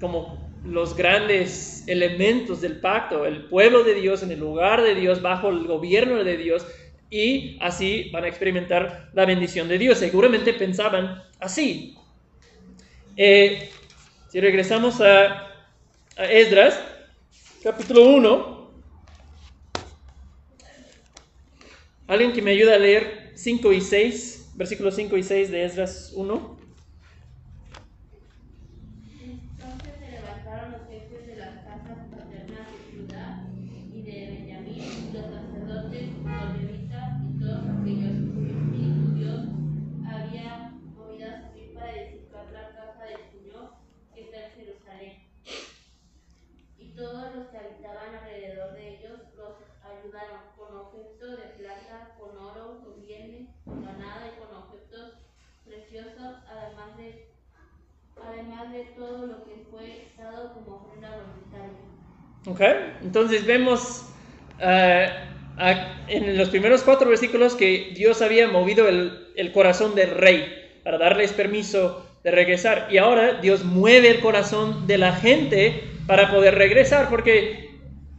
como 0.00 0.50
los 0.64 0.96
grandes 0.96 1.84
elementos 1.88 2.60
del 2.60 2.80
pacto, 2.80 3.24
el 3.26 3.46
pueblo 3.46 3.82
de 3.82 3.94
Dios 3.94 4.22
en 4.22 4.30
el 4.30 4.40
lugar 4.40 4.82
de 4.82 4.94
Dios, 4.94 5.22
bajo 5.22 5.48
el 5.48 5.66
gobierno 5.66 6.22
de 6.22 6.36
Dios, 6.36 6.66
y 7.10 7.58
así 7.60 8.08
van 8.10 8.24
a 8.24 8.28
experimentar 8.28 9.10
la 9.12 9.26
bendición 9.26 9.68
de 9.68 9.78
Dios. 9.78 9.98
Seguramente 9.98 10.54
pensaban 10.54 11.22
así. 11.40 11.94
Eh, 13.16 13.68
si 14.28 14.40
regresamos 14.40 15.00
a 15.02 15.51
a 16.16 16.24
Esdras, 16.26 16.78
capítulo 17.62 18.04
1. 18.04 18.70
Alguien 22.06 22.32
que 22.32 22.42
me 22.42 22.50
ayude 22.50 22.74
a 22.74 22.78
leer 22.78 23.32
5 23.34 23.72
y 23.72 23.80
6, 23.80 24.52
versículos 24.54 24.94
5 24.96 25.16
y 25.16 25.22
6 25.22 25.50
de 25.50 25.64
Esdras 25.64 26.12
1. 26.14 26.61
De 58.72 58.84
todo 58.96 59.26
lo 59.26 59.44
que 59.44 59.64
fue 59.70 60.08
dado 60.18 60.54
como 60.54 60.76
ofrenda 60.76 61.10
voluntaria. 61.10 61.78
Ok, 62.46 62.60
entonces 63.02 63.44
vemos 63.46 64.06
uh, 64.58 66.08
en 66.08 66.38
los 66.38 66.48
primeros 66.48 66.82
cuatro 66.82 67.08
versículos 67.08 67.54
que 67.54 67.92
Dios 67.94 68.22
había 68.22 68.48
movido 68.48 68.88
el, 68.88 69.28
el, 69.36 69.52
corazón 69.52 69.94
del 69.94 70.10
rey 70.10 70.80
para 70.82 70.98
darles 70.98 71.32
permiso 71.32 72.06
de 72.24 72.30
regresar. 72.30 72.88
Y 72.90 72.98
ahora 72.98 73.34
Dios 73.34 73.64
mueve 73.64 74.08
el 74.08 74.20
corazón 74.20 74.86
de 74.86 74.98
la 74.98 75.12
gente 75.12 75.84
para 76.06 76.30
poder 76.30 76.54
regresar, 76.54 77.08
porque 77.10 77.70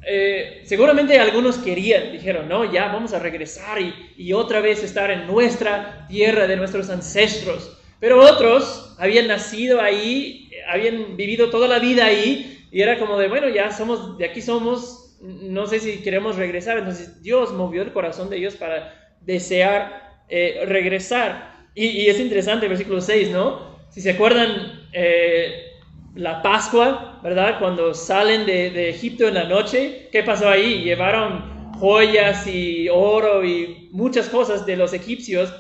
eh, 0.06 0.62
seguramente 0.66 1.20
algunos 1.20 1.58
querían, 1.58 2.12
dijeron, 2.12 2.48
no, 2.48 2.72
ya 2.72 2.88
vamos 2.88 3.14
a 3.14 3.20
regresar 3.20 3.82
y, 3.82 3.94
y 4.18 4.34
otra 4.34 4.60
vez 4.60 4.84
estar 4.84 5.10
en 5.12 5.28
nuestra 5.28 6.06
tierra 6.08 6.48
de 6.48 6.58
nuestros 6.58 6.90
ancestros. 6.90 7.78
Pero 8.00 8.20
otros 8.20 8.96
habían 9.00 9.28
nacido 9.28 9.80
ahí, 9.80 10.43
habían 10.68 11.18
vivido 11.18 11.50
toda 11.50 11.68
la 11.68 11.80
vida 11.80 12.06
ahí 12.06 12.68
y 12.72 12.82
era 12.82 12.98
como 12.98 13.18
de, 13.18 13.28
bueno, 13.28 13.50
ya 13.50 13.72
somos, 13.72 14.18
de 14.18 14.26
aquí 14.26 14.42
somos, 14.42 15.18
no 15.22 15.68
sé 15.68 15.80
si 15.80 15.98
queremos 16.02 16.38
regresar. 16.38 16.78
Entonces 16.78 17.22
Dios 17.22 17.54
movió 17.54 17.84
el 17.84 17.94
corazón 17.94 18.30
de 18.30 18.38
ellos 18.38 18.56
para 18.56 19.14
desear 19.22 20.24
eh, 20.30 20.64
regresar. 20.66 21.54
Y, 21.76 22.08
es 22.08 22.20
interesante 22.20 22.66
el 22.66 22.70
versículo 22.70 23.02
6, 23.02 23.30
¿no? 23.30 23.78
Si 23.90 24.02
se 24.02 24.12
acuerdan, 24.12 24.88
eh, 24.92 25.72
la 26.16 26.42
Pascua, 26.42 27.20
¿verdad? 27.24 27.60
Cuando 27.60 27.94
salen 27.94 28.46
de, 28.46 28.70
de 28.70 28.90
Egipto 28.90 29.28
en 29.28 29.36
la 29.36 29.46
noche, 29.46 30.10
¿qué 30.12 30.24
pasó 30.24 30.50
ahí? 30.50 30.84
Llevaron 30.84 31.72
joyas 31.80 32.48
y 32.48 32.88
oro 32.90 33.44
y 33.44 33.90
muchas 33.92 34.30
cosas 34.30 34.66
de 34.66 34.78
los 34.78 34.94
egipcios 34.94 35.54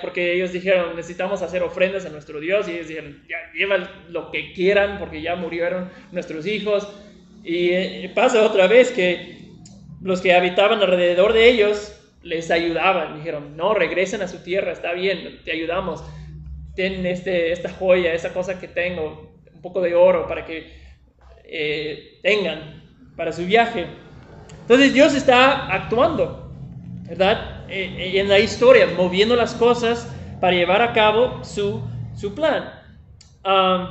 porque 0.00 0.34
ellos 0.34 0.52
dijeron, 0.52 0.96
necesitamos 0.96 1.40
hacer 1.42 1.62
ofrendas 1.62 2.04
a 2.04 2.08
nuestro 2.08 2.40
Dios, 2.40 2.68
y 2.68 2.72
ellos 2.72 2.88
dijeron, 2.88 3.22
ya 3.28 3.36
llevan 3.54 3.88
lo 4.08 4.30
que 4.30 4.52
quieran, 4.52 4.98
porque 4.98 5.22
ya 5.22 5.36
murieron 5.36 5.90
nuestros 6.10 6.46
hijos. 6.46 6.88
Y 7.44 7.70
eh, 7.70 8.10
pasa 8.14 8.42
otra 8.42 8.66
vez 8.66 8.90
que 8.90 9.38
los 10.00 10.20
que 10.20 10.34
habitaban 10.34 10.80
alrededor 10.80 11.32
de 11.32 11.48
ellos 11.48 11.96
les 12.22 12.50
ayudaban, 12.50 13.18
dijeron, 13.18 13.56
no, 13.56 13.74
regresen 13.74 14.22
a 14.22 14.28
su 14.28 14.42
tierra, 14.42 14.72
está 14.72 14.92
bien, 14.92 15.40
te 15.44 15.52
ayudamos, 15.52 16.02
ten 16.74 17.06
este, 17.06 17.52
esta 17.52 17.68
joya, 17.70 18.14
esa 18.14 18.32
cosa 18.32 18.58
que 18.58 18.68
tengo, 18.68 19.32
un 19.52 19.62
poco 19.62 19.80
de 19.80 19.94
oro 19.94 20.26
para 20.26 20.44
que 20.44 20.72
eh, 21.44 22.18
tengan 22.22 22.82
para 23.16 23.32
su 23.32 23.46
viaje. 23.46 23.86
Entonces 24.62 24.92
Dios 24.92 25.14
está 25.14 25.72
actuando 25.72 26.42
¿verdad? 27.12 27.61
Eh, 27.72 27.90
eh, 27.96 28.20
en 28.20 28.28
la 28.28 28.38
historia, 28.38 28.86
moviendo 28.86 29.34
las 29.34 29.54
cosas 29.54 30.06
para 30.42 30.54
llevar 30.54 30.82
a 30.82 30.92
cabo 30.92 31.42
su, 31.42 31.80
su 32.14 32.34
plan. 32.34 32.70
Um, 33.46 33.86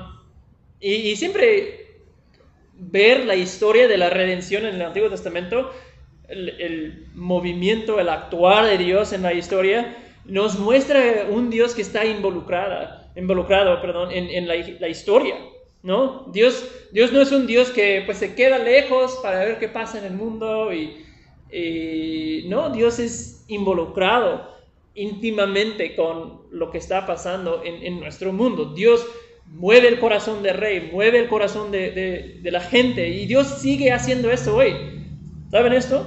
y, 0.80 0.94
y 0.94 1.16
siempre 1.16 1.88
ver 2.76 3.26
la 3.26 3.36
historia 3.36 3.88
de 3.88 3.98
la 3.98 4.12
redención 4.12 4.68
en 4.68 4.76
el 4.76 4.84
Antiguo 4.84 5.10
Testamento, 5.10 5.72
el, 6.28 6.50
el 6.62 7.08
movimiento, 7.16 8.00
el 8.00 8.10
actuar 8.10 8.68
de 8.68 8.78
Dios 8.78 9.14
en 9.14 9.24
la 9.24 9.34
historia, 9.34 9.98
nos 10.26 10.60
muestra 10.60 11.26
un 11.28 11.50
Dios 11.50 11.74
que 11.74 11.82
está 11.82 12.06
involucrada, 12.06 13.12
involucrado 13.16 13.82
perdón, 13.82 14.12
en, 14.12 14.30
en 14.30 14.48
la, 14.48 14.58
la 14.80 14.90
historia. 14.90 15.38
¿no? 15.82 16.28
Dios, 16.32 16.70
Dios 16.92 17.12
no 17.12 17.20
es 17.20 17.32
un 17.32 17.48
Dios 17.48 17.72
que 17.72 18.04
pues 18.06 18.20
se 18.20 18.36
queda 18.36 18.60
lejos 18.60 19.20
para 19.24 19.40
ver 19.40 19.58
qué 19.58 19.70
pasa 19.70 19.98
en 19.98 20.06
el 20.06 20.14
mundo 20.14 20.72
y, 20.72 21.04
y 21.52 22.46
no, 22.48 22.70
Dios 22.70 23.00
es 23.00 23.44
involucrado 23.48 24.50
íntimamente 24.96 25.96
con 25.96 26.42
lo 26.52 26.72
que 26.72 26.78
está 26.78 27.06
pasando 27.06 27.62
en, 27.64 28.00
nuestro 28.00 28.34
mundo. 28.34 28.74
Dios 28.74 29.06
mueve 29.48 29.88
el 29.88 30.00
corazón 30.00 30.44
del 30.44 30.58
rey, 30.58 30.90
mueve 30.92 31.20
el 31.20 31.28
corazón 31.28 31.72
de, 31.72 32.40
la 32.44 32.62
gente 32.62 33.08
y 33.10 33.26
Dios 33.26 33.48
sigue 33.60 33.92
haciendo 33.92 34.32
eso 34.32 34.56
hoy. 34.56 34.74
¿Saben 35.50 35.74
esto? 35.74 36.06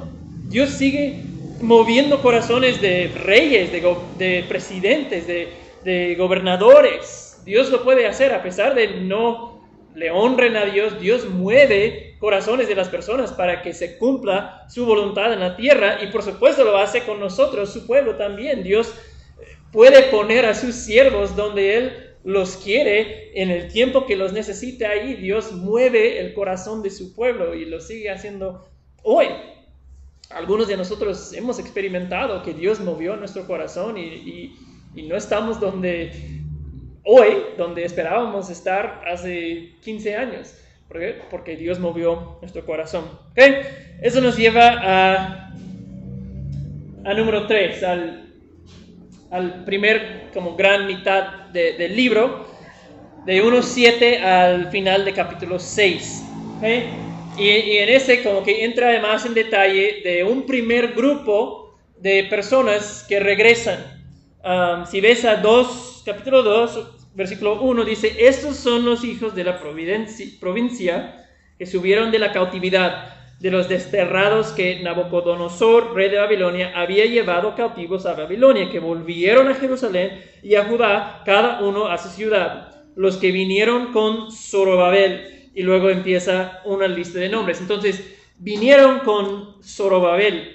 Dios 0.49 0.71
sigue 0.71 1.21
moviendo 1.61 2.21
corazones 2.21 2.81
de 2.81 3.09
reyes, 3.09 3.71
de, 3.73 4.45
presidentes, 4.49 5.27
de, 5.27 5.49
de, 5.85 6.15
gobernadores. 6.17 7.43
Dios 7.45 7.71
lo 7.71 7.85
puede 7.85 8.07
hacer 8.07 8.33
a 8.33 8.43
pesar 8.43 8.75
de 8.75 9.01
no 9.01 9.54
le 9.95 10.11
honren 10.11 10.57
a 10.57 10.67
Dios. 10.67 11.01
Dios 11.01 11.29
mueve 11.29 12.17
corazones 12.19 12.69
de 12.69 12.75
las 12.75 12.89
personas 12.89 13.33
para 13.33 13.63
que 13.63 13.73
se 13.73 13.97
cumpla 13.97 14.67
su 14.69 14.87
voluntad 14.87 15.33
en 15.33 15.41
la 15.41 15.57
tierra 15.57 16.03
y 16.03 16.09
por 16.09 16.23
supuesto 16.23 16.65
lo 16.65 16.77
hace 16.77 17.05
con 17.05 17.21
nosotros, 17.21 17.73
su 17.73 17.87
pueblo 17.87 18.17
también. 18.17 18.63
Dios 18.63 18.95
puede 19.73 20.05
poner 20.05 20.47
a 20.47 20.55
sus 20.55 20.75
siervos 20.75 21.37
donde 21.37 21.77
Él 21.77 21.93
los 22.25 22.57
quiere 22.57 23.31
en 23.41 23.51
el 23.51 23.69
tiempo 23.71 24.07
que 24.07 24.17
los 24.17 24.33
necesite 24.33 24.87
ahí. 24.87 25.15
Dios 25.15 25.53
mueve 25.53 26.21
el 26.21 26.35
corazón 26.35 26.83
de 26.83 26.91
su 26.91 27.15
pueblo 27.15 27.55
y 27.55 27.65
lo 27.65 27.81
sigue 27.81 28.11
haciendo 28.11 28.67
hoy. 29.03 29.27
Algunos 30.31 30.69
de 30.69 30.77
nosotros 30.77 31.33
hemos 31.35 31.59
experimentado 31.59 32.43
que 32.43 32.55
Dios 32.55 32.81
movió 32.81 33.15
nuestro 33.17 33.47
corazón 33.47 33.99
y, 33.99 34.07
y, 34.07 34.57
y 34.97 35.03
no 35.03 35.17
estamos 35.17 35.61
donde 35.61 36.43
hoy, 37.05 37.37
donde 37.57 37.85
esperábamos 37.85 38.51
estar 38.51 39.03
hace 39.07 39.75
15 39.83 40.17
años. 40.17 40.55
¿Por 40.89 41.01
qué? 41.01 41.21
Porque 41.31 41.57
Dios 41.57 41.79
movió 41.79 42.39
nuestro 42.41 42.65
corazón. 42.65 43.05
¿Okay? 43.33 43.63
Eso 44.03 44.21
nos 44.21 44.37
lleva 44.37 44.81
a, 44.83 45.53
a 47.05 47.15
número 47.15 47.47
3, 47.47 47.83
al, 47.83 48.33
al 49.31 49.65
primer 49.65 50.31
como 50.33 50.57
gran 50.57 50.87
mitad 50.87 51.49
de, 51.53 51.75
del 51.75 51.97
libro, 51.97 52.47
de 53.25 53.43
1.7 53.43 54.21
al 54.23 54.71
final 54.71 55.05
de 55.05 55.13
capítulo 55.13 55.59
6. 55.59 56.25
¿Okay? 56.59 56.85
Y, 57.39 57.43
y, 57.43 57.79
en 57.79 57.89
ese 57.89 58.23
como 58.23 58.45
que 58.45 58.65
entra 58.65 59.01
más 59.01 59.27
en 59.27 59.35
detalle 59.35 60.01
de 60.05 60.23
un 60.23 60.47
primer 60.47 60.93
grupo 60.93 61.77
de 61.99 62.25
personas 62.25 63.05
que 63.09 63.19
regresan. 63.19 64.04
Um, 64.45 64.85
si 64.85 65.01
ves 65.01 65.25
a 65.25 65.37
2, 65.37 66.03
capítulo 66.05 66.43
2, 66.43 67.15
versículo 67.15 67.63
1 67.63 67.83
dice, 67.87 68.15
estos 68.19 68.57
son 68.57 68.85
los 68.85 69.03
hijos 69.03 69.35
de 69.35 69.43
la 69.43 69.59
provincia 69.59 71.27
que 71.57 71.65
subieron 71.65 72.11
de 72.11 72.19
la 72.19 72.31
cautividad, 72.31 73.15
de 73.41 73.51
los 73.51 73.71
desterrados 73.71 74.49
que 74.49 74.81
Nabucodonosor, 74.83 75.95
rey 75.95 76.11
de 76.11 76.19
Babilonia, 76.19 76.73
había 76.77 77.07
llevado 77.07 77.55
cautivos 77.55 78.05
a 78.05 78.13
Babilonia, 78.13 78.69
que 78.69 78.81
volvieron 78.81 79.49
a 79.49 79.55
Jerusalén 79.55 80.23
y 80.43 80.57
a 80.57 80.65
Judá, 80.65 81.23
cada 81.25 81.63
uno 81.63 81.87
a 81.87 81.97
su 81.97 82.11
ciudad, 82.11 82.85
los 82.97 83.17
que 83.17 83.33
vinieron 83.33 83.95
con 83.95 84.31
Zorobabel, 84.31 85.51
y 85.55 85.63
luego 85.63 85.89
empieza 85.89 86.61
una 86.67 86.87
lista 86.87 87.19
de 87.19 87.31
nombres. 87.31 87.63
Entonces, 87.63 88.15
vinieron 88.39 88.99
con 89.01 89.63
Zorobabel, 89.63 90.54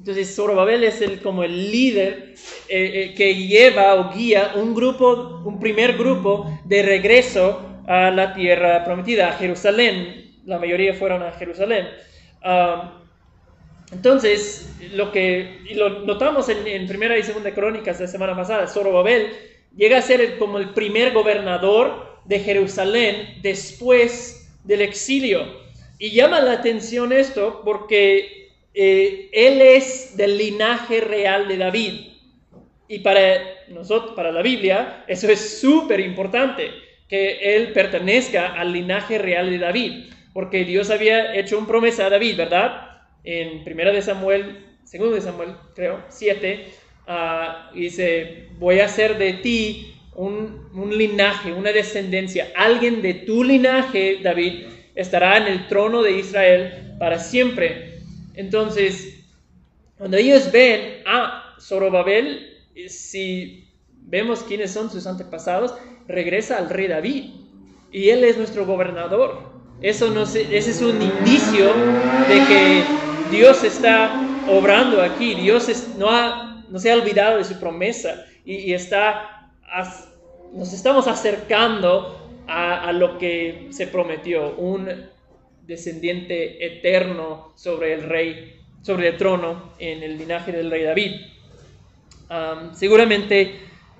entonces 0.00 0.34
Zorobabel 0.34 0.82
es 0.84 1.02
el, 1.02 1.20
como 1.20 1.44
el 1.44 1.70
líder 1.70 2.34
eh, 2.70 3.10
eh, 3.10 3.14
que 3.14 3.34
lleva 3.34 3.96
o 3.96 4.14
guía 4.14 4.52
un 4.54 4.74
grupo, 4.74 5.42
un 5.44 5.60
primer 5.60 5.98
grupo 5.98 6.58
de 6.64 6.82
regreso 6.82 7.60
a 7.86 8.10
la 8.10 8.32
tierra 8.32 8.82
prometida, 8.82 9.28
a 9.28 9.32
Jerusalén. 9.32 10.38
La 10.46 10.58
mayoría 10.58 10.94
fueron 10.94 11.22
a 11.22 11.32
Jerusalén. 11.32 11.86
Entonces, 13.92 14.74
lo 14.94 15.12
que 15.12 15.58
notamos 16.06 16.48
en, 16.48 16.66
en, 16.66 16.86
Primera 16.86 17.18
y 17.18 17.22
Segunda 17.22 17.52
Crónicas 17.52 17.98
de 17.98 18.06
la 18.06 18.10
semana 18.10 18.34
pasada, 18.34 18.66
Zorobabel 18.68 19.32
llega 19.76 19.98
a 19.98 20.02
ser 20.02 20.38
como 20.38 20.56
el 20.56 20.70
primer 20.70 21.12
gobernador 21.12 22.22
de 22.24 22.38
Jerusalén 22.38 23.34
después 23.42 24.50
del 24.64 24.80
exilio. 24.80 25.44
Y 25.98 26.12
llama 26.12 26.40
la 26.40 26.52
atención 26.52 27.12
esto 27.12 27.60
porque 27.66 28.39
eh, 28.74 29.28
él 29.32 29.60
es 29.60 30.16
del 30.16 30.38
linaje 30.38 31.00
real 31.00 31.48
de 31.48 31.56
David. 31.56 31.92
Y 32.88 33.00
para 33.00 33.22
nosotros, 33.68 34.12
para 34.14 34.32
la 34.32 34.42
Biblia, 34.42 35.04
eso 35.06 35.28
es 35.28 35.60
súper 35.60 36.00
importante, 36.00 36.70
que 37.08 37.56
él 37.56 37.72
pertenezca 37.72 38.54
al 38.54 38.72
linaje 38.72 39.18
real 39.18 39.50
de 39.50 39.58
David, 39.58 39.92
porque 40.32 40.64
Dios 40.64 40.90
había 40.90 41.34
hecho 41.36 41.58
una 41.58 41.66
promesa 41.66 42.06
a 42.06 42.10
David, 42.10 42.36
¿verdad? 42.36 43.02
En 43.24 43.64
primera 43.64 43.92
de 43.92 44.02
Samuel, 44.02 44.64
segundo 44.84 45.14
de 45.14 45.20
Samuel, 45.20 45.50
creo, 45.74 46.02
7, 46.08 46.66
uh, 47.06 47.74
dice, 47.74 48.48
voy 48.58 48.80
a 48.80 48.86
hacer 48.86 49.18
de 49.18 49.34
ti 49.34 49.94
un 50.14 50.92
linaje, 50.96 51.52
una 51.52 51.72
descendencia, 51.72 52.48
alguien 52.54 53.02
de 53.02 53.14
tu 53.14 53.42
linaje, 53.42 54.18
David, 54.22 54.64
estará 54.94 55.38
en 55.38 55.46
el 55.46 55.66
trono 55.66 56.02
de 56.02 56.12
Israel 56.12 56.96
para 56.98 57.18
siempre. 57.18 57.89
Entonces, 58.34 59.24
cuando 59.98 60.16
ellos 60.16 60.50
ven 60.50 61.02
a 61.06 61.56
Zorobabel, 61.60 62.58
si 62.88 63.68
vemos 64.02 64.42
quiénes 64.42 64.70
son 64.70 64.90
sus 64.90 65.06
antepasados, 65.06 65.74
regresa 66.08 66.58
al 66.58 66.70
rey 66.70 66.88
David 66.88 67.24
y 67.92 68.08
él 68.10 68.24
es 68.24 68.36
nuestro 68.36 68.66
gobernador. 68.66 69.50
Eso 69.82 70.10
no 70.10 70.22
ese 70.22 70.58
es 70.58 70.82
un 70.82 71.00
indicio 71.00 71.66
de 72.28 72.44
que 72.46 72.82
Dios 73.30 73.64
está 73.64 74.26
obrando 74.48 75.02
aquí. 75.02 75.34
Dios 75.34 75.68
no, 75.96 76.10
ha, 76.10 76.64
no 76.68 76.78
se 76.78 76.92
ha 76.92 76.94
olvidado 76.94 77.38
de 77.38 77.44
su 77.44 77.58
promesa 77.58 78.26
y, 78.44 78.72
está, 78.72 79.52
nos 80.52 80.72
estamos 80.72 81.06
acercando 81.06 82.16
a 82.46 82.90
lo 82.92 83.16
que 83.18 83.68
se 83.70 83.86
prometió, 83.86 84.56
un 84.56 84.88
descendiente 85.70 86.66
eterno 86.66 87.52
sobre 87.56 87.94
el 87.94 88.02
rey, 88.02 88.60
sobre 88.82 89.08
el 89.08 89.16
trono 89.16 89.72
en 89.78 90.02
el 90.02 90.18
linaje 90.18 90.52
del 90.52 90.70
rey 90.70 90.82
David. 90.82 91.12
Seguramente 92.74 93.54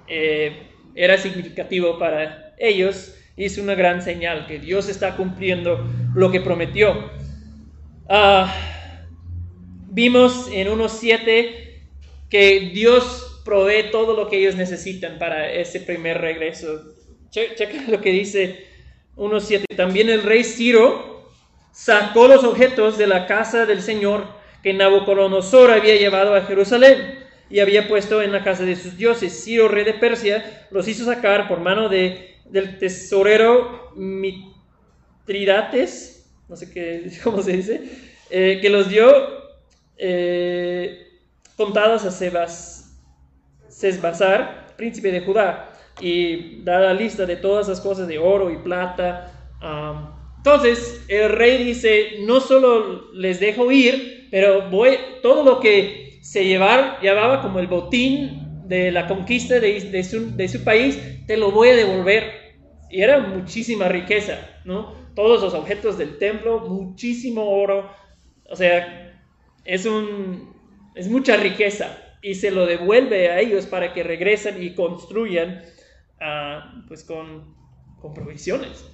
eh, 0.06 0.52
era 0.94 1.16
significativo 1.16 1.98
para 1.98 2.54
ellos 2.58 3.14
y 3.36 3.44
es 3.44 3.56
una 3.56 3.74
gran 3.74 4.02
señal 4.02 4.46
que 4.46 4.58
Dios 4.58 4.88
está 4.88 5.16
cumpliendo 5.16 5.86
lo 6.14 6.30
que 6.30 6.40
prometió. 6.40 7.10
Uh, 8.08 8.46
vimos 9.88 10.48
en 10.52 10.68
1.7 10.68 11.54
que 12.28 12.70
Dios 12.74 13.42
provee 13.44 13.90
todo 13.90 14.14
lo 14.14 14.28
que 14.28 14.38
ellos 14.38 14.56
necesitan 14.56 15.18
para 15.18 15.52
ese 15.52 15.80
primer 15.80 16.20
regreso. 16.20 16.82
checa 17.30 17.84
lo 17.88 18.00
que 18.00 18.10
dice 18.10 18.66
1.7. 19.16 19.64
También 19.76 20.08
el 20.08 20.22
rey 20.22 20.44
Ciro 20.44 21.09
sacó 21.72 22.28
los 22.28 22.44
objetos 22.44 22.98
de 22.98 23.06
la 23.06 23.26
casa 23.26 23.66
del 23.66 23.82
Señor 23.82 24.24
que 24.62 24.74
Nabucodonosor 24.74 25.70
había 25.70 25.96
llevado 25.96 26.34
a 26.34 26.42
Jerusalén 26.42 27.18
y 27.48 27.60
había 27.60 27.88
puesto 27.88 28.20
en 28.22 28.32
la 28.32 28.44
casa 28.44 28.64
de 28.64 28.76
sus 28.76 28.96
dioses. 28.96 29.44
Ciro, 29.44 29.68
rey 29.68 29.84
de 29.84 29.94
Persia, 29.94 30.66
los 30.70 30.88
hizo 30.88 31.04
sacar 31.04 31.48
por 31.48 31.60
mano 31.60 31.88
de, 31.88 32.36
del 32.44 32.78
tesorero 32.78 33.92
Mitridates, 33.96 36.30
no 36.48 36.56
sé 36.56 36.72
qué, 36.72 37.10
cómo 37.24 37.42
se 37.42 37.52
dice, 37.52 37.82
eh, 38.30 38.58
que 38.60 38.70
los 38.70 38.88
dio 38.88 39.10
eh, 39.96 41.08
contados 41.56 42.04
a 42.04 42.10
Sebas, 42.10 42.98
príncipe 44.76 45.10
de 45.10 45.20
Judá, 45.20 45.72
y 46.00 46.62
da 46.62 46.80
la 46.80 46.94
lista 46.94 47.26
de 47.26 47.36
todas 47.36 47.68
las 47.68 47.80
cosas 47.80 48.08
de 48.08 48.18
oro 48.18 48.50
y 48.50 48.56
plata. 48.56 49.30
Um, 49.62 50.19
entonces 50.40 51.04
el 51.08 51.28
rey 51.28 51.62
dice, 51.64 52.12
no 52.20 52.40
solo 52.40 53.12
les 53.12 53.40
dejo 53.40 53.70
ir, 53.70 54.28
pero 54.30 54.70
voy, 54.70 54.96
todo 55.22 55.44
lo 55.44 55.60
que 55.60 56.18
se 56.22 56.46
llevar, 56.46 56.98
llevaba 57.02 57.42
como 57.42 57.58
el 57.58 57.66
botín 57.66 58.64
de 58.66 58.90
la 58.90 59.06
conquista 59.06 59.60
de, 59.60 59.78
de, 59.80 60.02
su, 60.02 60.34
de 60.34 60.48
su 60.48 60.64
país, 60.64 60.98
te 61.26 61.36
lo 61.36 61.50
voy 61.50 61.68
a 61.68 61.76
devolver. 61.76 62.32
Y 62.88 63.02
era 63.02 63.20
muchísima 63.20 63.88
riqueza, 63.88 64.38
¿no? 64.64 64.94
Todos 65.14 65.42
los 65.42 65.52
objetos 65.52 65.98
del 65.98 66.16
templo, 66.16 66.60
muchísimo 66.60 67.44
oro. 67.46 67.90
O 68.48 68.56
sea, 68.56 69.20
es 69.66 69.84
un, 69.84 70.54
es 70.94 71.10
mucha 71.10 71.36
riqueza 71.36 71.98
y 72.22 72.34
se 72.34 72.50
lo 72.50 72.64
devuelve 72.64 73.28
a 73.28 73.40
ellos 73.40 73.66
para 73.66 73.92
que 73.92 74.04
regresen 74.04 74.62
y 74.62 74.74
construyan 74.74 75.60
ah, 76.18 76.82
pues 76.88 77.04
con, 77.04 77.54
con 78.00 78.14
provisiones. 78.14 78.86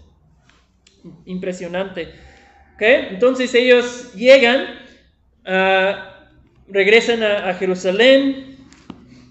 Impresionante. 1.25 2.13
Entonces 2.79 3.55
ellos 3.55 4.13
llegan, 4.15 4.67
ah, 5.45 6.29
regresan 6.69 7.23
a, 7.23 7.55
Jerusalén, 7.55 8.57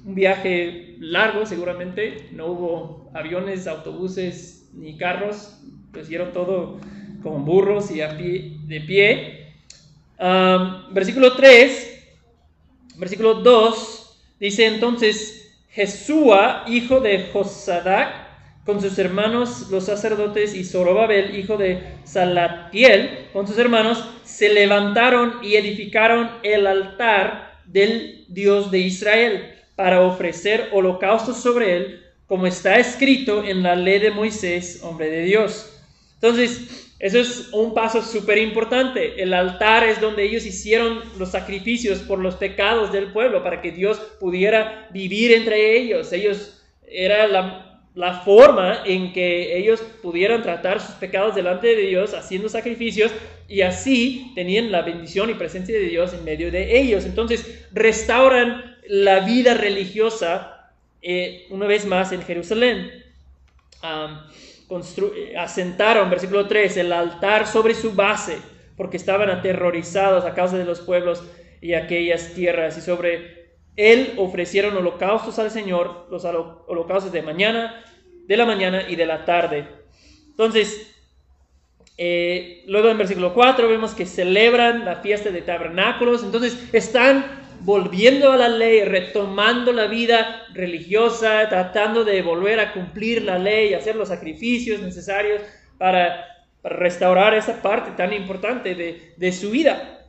un 0.05 0.15
viaje 0.15 0.95
largo 0.99 1.45
seguramente, 1.45 2.29
no 2.31 2.47
hubo 2.47 3.11
aviones, 3.13 3.67
autobuses 3.67 4.69
ni 4.73 4.97
carros, 4.97 5.61
lo 5.93 6.01
hicieron 6.01 6.31
todo 6.31 6.79
con 7.21 7.45
burros 7.45 7.91
y 7.91 8.01
a 8.01 8.17
pie, 8.17 8.57
de 8.65 8.81
pie. 8.81 9.45
Um, 10.19 10.93
versículo 10.93 11.35
3, 11.35 12.03
versículo 12.97 13.35
2, 13.35 14.19
dice 14.39 14.67
entonces 14.67 15.59
Jesúa, 15.69 16.63
hijo 16.67 17.01
de 17.01 17.29
Josadac, 17.33 18.24
con 18.65 18.81
sus 18.81 18.97
hermanos 18.97 19.67
los 19.69 19.85
sacerdotes 19.85 20.55
y 20.55 20.63
Zorobabel, 20.63 21.37
hijo 21.37 21.55
de 21.55 21.83
Salatiel, 22.03 23.27
con 23.31 23.47
sus 23.47 23.57
hermanos, 23.59 24.03
se 24.23 24.51
levantaron 24.53 25.35
y 25.43 25.55
edificaron 25.55 26.31
el 26.41 26.65
altar 26.65 27.59
del 27.65 28.25
Dios 28.27 28.71
de 28.71 28.79
Israel 28.79 29.53
para 29.75 30.01
ofrecer 30.01 30.69
holocaustos 30.73 31.37
sobre 31.37 31.77
él, 31.77 32.01
como 32.27 32.47
está 32.47 32.77
escrito 32.77 33.43
en 33.43 33.61
la 33.61 33.75
ley 33.75 33.99
de 33.99 34.09
Moisés, 34.09 34.79
hombre 34.81 35.11
de 35.11 35.21
Dios. 35.21 35.71
Entonces, 36.15 36.91
eso 36.97 37.19
es 37.19 37.49
un 37.51 37.75
paso 37.75 38.01
súper 38.01 38.39
importante. 38.39 39.21
El 39.21 39.33
altar 39.35 39.83
es 39.83 40.01
donde 40.01 40.23
ellos 40.23 40.43
hicieron 40.45 41.01
los 41.19 41.29
sacrificios 41.29 41.99
por 41.99 42.17
los 42.17 42.35
pecados 42.35 42.91
del 42.91 43.11
pueblo, 43.11 43.43
para 43.43 43.61
que 43.61 43.71
Dios 43.71 43.99
pudiera 44.19 44.89
vivir 44.91 45.33
entre 45.33 45.77
ellos. 45.77 46.11
Ellos, 46.13 46.63
era 46.87 47.27
la, 47.27 47.64
la 47.95 48.19
forma 48.19 48.83
en 48.85 49.13
que 49.13 49.57
ellos 49.57 49.81
pudieran 50.01 50.43
tratar 50.43 50.81
sus 50.81 50.95
pecados 50.95 51.33
delante 51.33 51.67
de 51.67 51.83
Dios, 51.83 52.13
haciendo 52.13 52.49
sacrificios, 52.49 53.11
y 53.47 53.61
así 53.61 54.33
tenían 54.35 54.71
la 54.71 54.81
bendición 54.81 55.29
y 55.29 55.35
presencia 55.35 55.73
de 55.73 55.85
Dios 55.85 56.13
en 56.13 56.25
medio 56.25 56.51
de 56.51 56.77
ellos. 56.77 57.05
Entonces, 57.05 57.65
restauran 57.71 58.77
la 58.87 59.21
vida 59.21 59.53
religiosa 59.53 60.71
eh, 61.01 61.45
una 61.49 61.67
vez 61.67 61.85
más 61.85 62.11
en 62.11 62.21
Jerusalén. 62.21 62.91
asentaron, 65.37 66.09
versículo 66.09 66.47
3, 66.47 66.77
el 66.77 66.91
altar 66.91 67.47
sobre 67.47 67.75
su 67.75 67.93
base, 67.93 68.39
porque 68.75 68.97
estaban 68.97 69.29
aterrorizados 69.29 70.25
a 70.25 70.33
causa 70.33 70.57
de 70.57 70.65
los 70.65 70.81
pueblos 70.81 71.23
y 71.61 71.73
aquellas 71.73 72.33
tierras, 72.33 72.77
y 72.77 72.81
sobre 72.81 73.34
él 73.75 74.13
ofrecieron 74.17 74.75
holocaustos 74.77 75.39
al 75.39 75.51
Señor, 75.51 76.07
los 76.09 76.25
holocaustos 76.25 77.11
de 77.11 77.21
mañana, 77.21 77.83
de 78.27 78.37
la 78.37 78.45
mañana 78.45 78.89
y 78.89 78.95
de 78.95 79.05
la 79.05 79.25
tarde. 79.25 79.67
Entonces, 80.29 80.91
eh, 81.97 82.63
luego 82.67 82.89
en 82.89 82.97
versículo 82.97 83.33
4 83.33 83.67
vemos 83.69 83.93
que 83.93 84.05
celebran 84.05 84.83
la 84.85 84.97
fiesta 84.97 85.29
de 85.29 85.41
tabernáculos, 85.41 86.23
entonces 86.23 86.69
están 86.73 87.43
volviendo 87.61 88.31
a 88.31 88.37
la 88.37 88.49
ley, 88.49 88.83
retomando 88.83 89.71
la 89.71 89.87
vida 89.87 90.43
religiosa, 90.53 91.47
tratando 91.49 92.03
de 92.03 92.21
volver 92.21 92.59
a 92.59 92.73
cumplir 92.73 93.23
la 93.23 93.39
ley, 93.39 93.73
hacer 93.73 93.95
los 93.95 94.09
sacrificios 94.09 94.81
necesarios 94.81 95.41
para, 95.77 96.35
restaurar 96.65 97.35
esa 97.35 97.61
parte 97.61 97.91
tan 97.91 98.11
importante 98.11 98.73
de, 99.17 99.31
su 99.31 99.51
vida. 99.51 100.01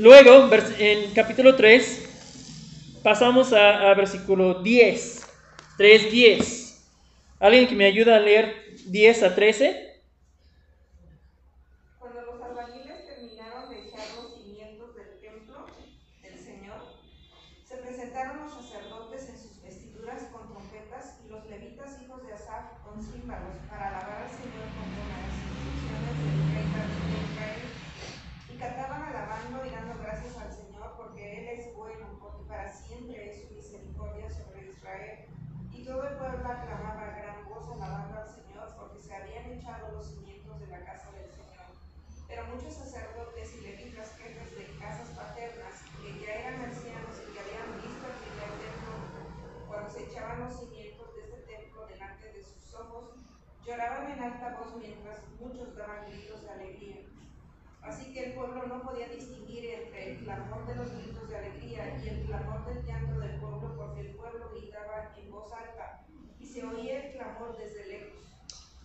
Luego, 0.00 0.48
en 0.78 1.12
capítulo 1.12 1.54
3, 1.54 3.00
pasamos 3.02 3.52
a, 3.52 3.90
a 3.90 3.94
versículo 3.94 4.62
10, 4.62 5.20
3.10. 5.78 6.74
¿Alguien 7.38 7.66
que 7.66 7.74
me 7.74 7.86
ayuda 7.86 8.16
a 8.16 8.20
leer 8.20 8.54
10 8.86 9.22
a 9.22 9.34
13? 9.34 9.89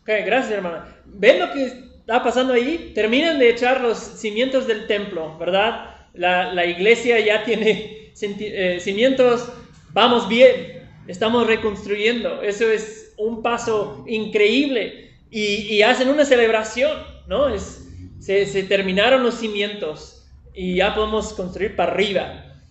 Ok, 0.05 0.11
gracias 0.23 0.51
hermana. 0.51 0.85
¿Ven 1.05 1.39
lo 1.39 1.51
que 1.51 1.65
está 1.65 2.21
pasando 2.21 2.53
ahí? 2.53 2.91
Terminan 2.93 3.39
de 3.39 3.49
echar 3.49 3.81
los 3.81 3.97
cimientos 3.97 4.67
del 4.67 4.85
templo, 4.85 5.35
¿verdad? 5.39 5.95
La, 6.13 6.63
iglesia 6.63 7.19
ya 7.21 7.43
tiene 7.43 8.11
eh, 8.21 8.77
cimientos, 8.79 9.51
vamos 9.93 10.29
bien, 10.29 10.87
estamos 11.07 11.47
reconstruyendo. 11.47 12.43
Eso 12.43 12.69
es 12.69 13.15
un 13.17 13.41
paso 13.41 14.03
increíble. 14.07 15.09
Y, 15.31 15.81
hacen 15.81 16.09
una 16.09 16.23
celebración, 16.23 16.95
¿no? 17.25 17.49
Es, 17.49 17.87
se, 18.19 18.45
se 18.45 18.61
terminaron 18.61 19.23
los 19.23 19.33
cimientos 19.39 20.29
y 20.53 20.75
ya 20.75 20.93
podemos 20.93 21.33
construir 21.33 21.75
para 21.75 21.93
arriba. 21.93 22.61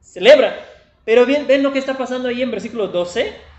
Celebra. 0.00 0.64
Pero 1.04 1.26
bien, 1.26 1.48
ven 1.48 1.64
lo 1.64 1.72
que 1.72 1.80
está 1.80 1.98
pasando 1.98 2.28
ahí 2.28 2.42
en 2.42 2.52
versículo 2.52 2.86
12 2.86 3.49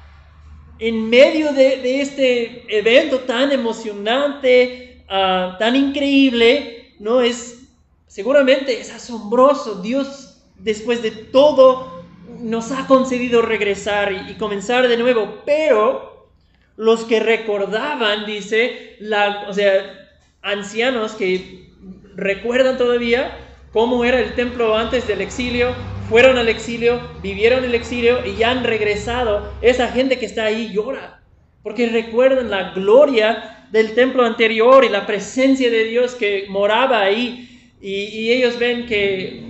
en 0.82 1.12
medio 1.12 1.54
de, 1.54 2.02
este 2.02 2.66
evento 2.68 3.20
tan 3.20 3.52
emocionante, 3.52 5.04
ah, 5.08 5.56
tan 5.60 5.76
increíble, 5.76 6.96
¿no? 6.98 7.22
Es, 7.22 7.68
seguramente 8.08 8.80
es 8.82 8.92
asombroso. 8.92 9.84
Dios, 9.84 10.42
después 10.58 11.04
de 11.04 11.12
todo, 11.12 12.04
nos 12.40 12.72
ha 12.72 12.88
concedido 12.88 13.44
regresar 13.44 14.12
y, 14.28 14.34
comenzar 14.34 14.88
de 14.88 14.98
nuevo, 14.98 15.44
pero 15.46 16.32
los 16.78 17.04
que 17.04 17.20
recordaban, 17.20 18.26
dice, 18.26 18.96
la, 19.00 19.46
o 19.48 19.54
sea, 19.54 20.10
ancianos 20.42 21.12
que 21.12 21.70
recuerdan 22.16 22.80
todavía 22.80 23.38
cómo 23.72 24.04
era 24.04 24.20
el 24.20 24.34
templo 24.34 24.76
antes 24.76 25.08
del 25.08 25.22
exilio, 25.22 25.76
fueron 26.10 26.38
al 26.38 26.50
exilio, 26.50 27.00
vivieron 27.22 27.64
el 27.64 27.76
exilio 27.76 28.26
y 28.26 28.36
ya 28.36 28.52
han 28.52 28.64
regresado. 28.64 29.52
Esa 29.62 29.88
gente 29.88 30.20
que 30.20 30.26
está 30.26 30.46
ahí 30.46 30.72
llora, 30.74 31.22
porque 31.64 31.88
recuerdan 31.88 32.50
la 32.50 32.72
gloria 32.72 33.68
del 33.72 33.94
templo 33.94 34.26
anterior 34.26 34.84
y 34.84 34.90
la 34.90 35.06
presencia 35.06 35.70
de 35.70 35.86
Dios 35.86 36.16
que 36.16 36.46
moraba 36.50 37.02
ahí. 37.02 37.48
Y, 37.82 38.32
ellos 38.32 38.60
ven 38.60 38.86
que, 38.86 39.42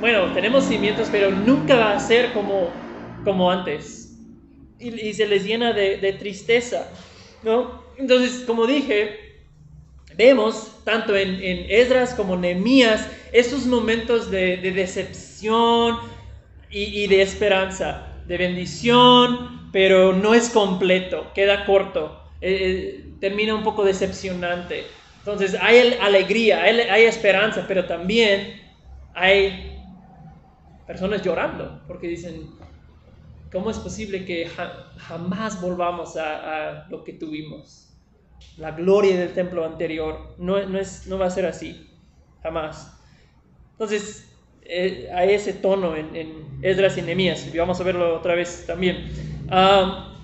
bueno, 0.00 0.32
tenemos 0.34 0.64
cimientos, 0.64 1.08
pero 1.10 1.30
nunca 1.30 1.76
va 1.76 1.96
a 1.96 2.00
ser 2.00 2.32
como, 2.32 2.70
como 3.24 3.50
antes. 3.50 4.16
Y, 4.78 5.14
se 5.14 5.26
les 5.26 5.44
llena 5.44 5.72
de, 5.72 6.16
tristeza, 6.18 6.90
¿no? 7.42 7.82
Entonces, 7.96 8.44
como 8.46 8.66
dije, 8.66 9.18
vemos 10.16 10.82
tanto 10.84 11.16
en, 11.16 11.42
en 11.42 11.66
Esdras 11.70 12.14
como 12.14 12.34
en 12.34 12.42
Nehemías 12.42 13.08
esos 13.32 13.66
momentos 13.66 14.30
de, 14.30 14.56
decepción 14.58 15.27
y, 16.70 17.06
de 17.06 17.22
esperanza, 17.22 18.08
de 18.26 18.38
bendición, 18.38 19.70
pero 19.72 20.12
no 20.12 20.34
es 20.34 20.50
completo, 20.50 21.32
queda 21.34 21.64
corto, 21.64 22.22
eh, 22.40 22.50
eh, 22.50 23.14
termina 23.20 23.54
un 23.54 23.62
poco 23.62 23.84
decepcionante. 23.84 24.84
Entonces 25.18 25.56
hay 25.60 25.94
alegría, 26.00 26.62
hay, 26.62 27.04
esperanza, 27.04 27.66
pero 27.68 27.84
también 27.84 28.60
hay 29.14 29.78
personas 30.86 31.22
llorando 31.22 31.82
porque 31.86 32.08
dicen, 32.08 32.50
¿cómo 33.52 33.70
es 33.70 33.78
posible 33.78 34.24
que 34.24 34.50
jamás 34.96 35.60
volvamos 35.60 36.16
a, 36.16 36.86
lo 36.88 37.04
que 37.04 37.12
tuvimos? 37.12 37.84
La 38.56 38.70
gloria 38.70 39.18
del 39.18 39.34
templo 39.34 39.64
anterior 39.64 40.34
no, 40.38 40.64
no, 40.66 40.78
es, 40.78 41.06
no 41.06 41.18
va 41.18 41.26
a 41.26 41.30
ser 41.30 41.46
así, 41.46 41.90
jamás. 42.42 42.98
Entonces, 43.72 44.27
eh, 44.70 45.08
a 45.14 45.24
ese 45.24 45.54
tono 45.54 45.96
en, 45.96 46.14
en 46.14 46.48
Esdras 46.60 46.98
y 46.98 47.02
Nehemías. 47.02 47.48
Y 47.52 47.56
vamos 47.56 47.80
a 47.80 47.84
verlo 47.84 48.16
otra 48.16 48.34
vez 48.34 48.64
también. 48.66 49.08
Ah, 49.48 50.14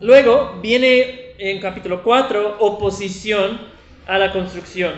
luego 0.00 0.58
viene 0.62 1.34
en 1.36 1.60
capítulo 1.60 2.02
4 2.02 2.56
oposición 2.58 3.60
a 4.06 4.16
la 4.16 4.32
construcción. 4.32 4.94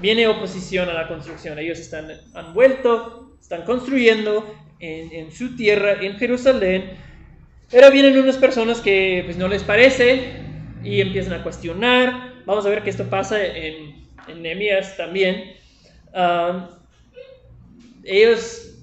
Viene 0.00 0.28
oposición 0.28 0.88
a 0.88 0.92
la 0.92 1.08
construcción. 1.08 1.58
Ellos 1.58 1.80
están, 1.80 2.12
han 2.34 2.54
vuelto, 2.54 3.36
están 3.40 3.62
construyendo 3.62 4.46
en, 4.78 5.32
su 5.32 5.56
tierra, 5.56 6.00
en 6.00 6.16
Jerusalén. 6.16 6.92
Pero 7.72 7.90
vienen 7.90 8.16
unas 8.18 8.36
personas 8.36 8.80
que 8.80 9.22
pues, 9.24 9.36
no 9.36 9.48
les 9.48 9.64
parece 9.64 10.34
y 10.84 11.00
empiezan 11.00 11.32
a 11.32 11.42
cuestionar. 11.42 12.34
Vamos 12.44 12.64
a 12.66 12.68
ver 12.68 12.84
que 12.84 12.90
esto 12.90 13.10
pasa 13.10 13.44
en, 13.44 14.06
en 14.28 14.42
Nehemías 14.42 14.96
también. 14.96 15.56
Ellos, 18.04 18.74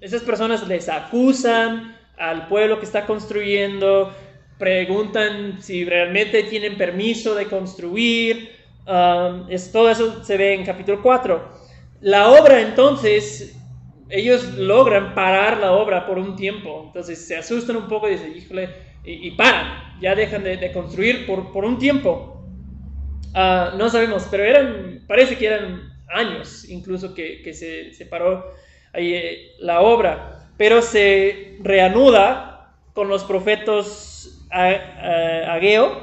esas 0.00 0.22
personas 0.22 0.66
les 0.66 0.88
acusan 0.88 1.96
al 2.16 2.48
pueblo 2.48 2.78
que 2.78 2.86
está 2.86 3.04
construyendo, 3.06 4.12
preguntan 4.58 5.60
si 5.60 5.84
realmente 5.84 6.44
tienen 6.44 6.76
permiso 6.76 7.34
de 7.34 7.46
construir. 7.46 8.50
es, 9.48 9.72
todo 9.72 9.90
eso 9.90 10.24
se 10.24 10.36
ve 10.36 10.54
en 10.54 10.64
capítulo 10.64 11.02
4. 11.02 11.72
La 12.00 12.30
obra 12.30 12.60
entonces, 12.60 13.58
ellos 14.08 14.54
logran 14.54 15.14
parar 15.14 15.58
la 15.58 15.72
obra 15.72 16.06
por 16.06 16.18
un 16.18 16.36
tiempo. 16.36 16.84
Entonces 16.86 17.26
se 17.26 17.36
asustan 17.36 17.76
un 17.76 17.88
poco 17.88 18.08
y 18.08 18.12
dicen, 18.12 18.36
híjole, 18.36 18.70
y, 19.04 19.32
paran, 19.32 19.98
ya 20.00 20.14
dejan 20.14 20.44
de, 20.44 20.56
de 20.56 20.72
construir 20.72 21.26
por, 21.26 21.52
por 21.52 21.64
un 21.64 21.78
tiempo. 21.78 22.44
Ah, 23.34 23.74
no 23.76 23.88
sabemos, 23.88 24.28
pero 24.30 24.44
eran, 24.44 25.00
parece 25.08 25.36
que 25.36 25.46
eran 25.46 25.91
años 26.12 26.68
incluso 26.68 27.14
que, 27.14 27.42
que 27.42 27.54
se, 27.54 27.92
se 27.94 28.06
paró 28.06 28.52
ahí 28.92 29.14
eh, 29.14 29.52
la 29.58 29.80
obra, 29.80 30.50
pero 30.56 30.82
se 30.82 31.56
reanuda 31.60 32.74
con 32.92 33.08
los 33.08 33.24
profetas 33.24 34.12
Ageo, 34.50 35.98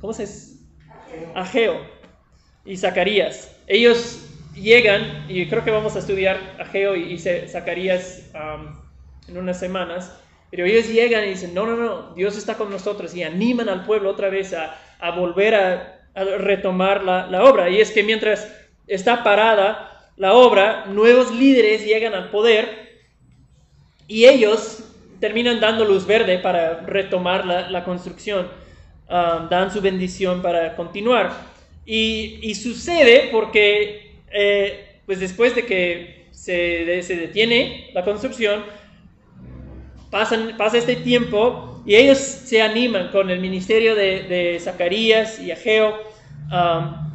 ¿cómo 0.00 0.12
se 0.12 0.22
dice? 0.22 0.56
Ageo 1.34 1.80
y 2.64 2.76
Zacarías. 2.76 3.54
Ellos 3.66 4.26
llegan, 4.54 5.26
y 5.28 5.46
creo 5.48 5.64
que 5.64 5.70
vamos 5.70 5.96
a 5.96 5.98
estudiar 5.98 6.38
Ageo 6.58 6.96
y, 6.96 7.18
Zacarías 7.18 8.30
en 9.28 9.36
unas 9.36 9.60
semanas, 9.60 10.18
pero 10.50 10.64
ellos 10.64 10.88
llegan 10.88 11.24
y 11.24 11.30
dicen, 11.30 11.52
no, 11.52 11.66
no, 11.66 11.76
no, 11.76 12.14
Dios 12.14 12.38
está 12.38 12.54
con 12.54 12.70
nosotros 12.70 13.14
y 13.14 13.22
animan 13.22 13.68
al 13.68 13.84
pueblo 13.84 14.10
otra 14.10 14.30
vez 14.30 14.54
a, 14.54 14.78
a 14.98 15.10
volver 15.10 15.54
a, 15.54 16.00
a 16.14 16.24
retomar 16.24 17.04
la, 17.04 17.26
la 17.26 17.44
obra. 17.44 17.68
Y 17.68 17.80
es 17.80 17.90
que 17.90 18.02
mientras 18.02 18.50
está 18.86 19.22
parada 19.22 20.10
la 20.16 20.32
obra, 20.34 20.86
nuevos 20.86 21.34
líderes 21.34 21.84
llegan 21.84 22.14
al 22.14 22.30
poder 22.30 22.86
y 24.08 24.24
ellos 24.24 24.82
terminan 25.20 25.60
dando 25.60 25.84
luz 25.84 26.06
verde 26.06 26.38
para 26.38 26.80
retomar 26.80 27.44
la, 27.44 27.70
la 27.70 27.84
construcción, 27.84 28.48
ah, 29.08 29.46
dan 29.50 29.70
su 29.70 29.80
bendición 29.80 30.42
para 30.42 30.74
continuar. 30.74 31.32
Y, 31.84 32.38
y 32.42 32.54
sucede 32.54 33.28
porque, 33.30 34.20
eh, 34.32 35.00
pues 35.06 35.20
después 35.20 35.54
de 35.54 35.66
que 35.66 36.26
se, 36.30 37.02
se 37.02 37.16
detiene 37.16 37.90
la 37.92 38.04
construcción, 38.04 38.64
pasan, 40.10 40.54
pasa 40.56 40.78
este 40.78 40.96
tiempo 40.96 41.82
y 41.86 41.94
ellos 41.94 42.18
se 42.18 42.62
animan 42.62 43.10
con 43.10 43.30
el 43.30 43.40
ministerio 43.40 43.94
de, 43.94 44.22
de 44.22 44.60
Zacarías 44.60 45.38
y 45.40 45.52
Ageo 45.52 45.94
ah, 46.50 47.08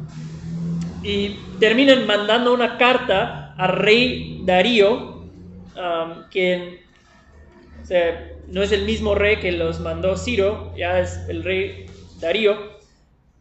y 1.02 1.36
terminan 1.62 2.08
mandando 2.08 2.52
una 2.52 2.76
carta 2.76 3.54
al 3.56 3.76
rey 3.76 4.40
Darío, 4.42 5.28
um, 5.76 6.24
quien 6.28 6.80
no 8.48 8.64
es 8.64 8.72
el 8.72 8.84
mismo 8.84 9.14
rey 9.14 9.36
que 9.36 9.52
los 9.52 9.78
mandó 9.78 10.16
Ciro, 10.16 10.74
ya 10.76 10.98
es 10.98 11.20
el 11.28 11.44
rey 11.44 11.86
Darío. 12.18 12.56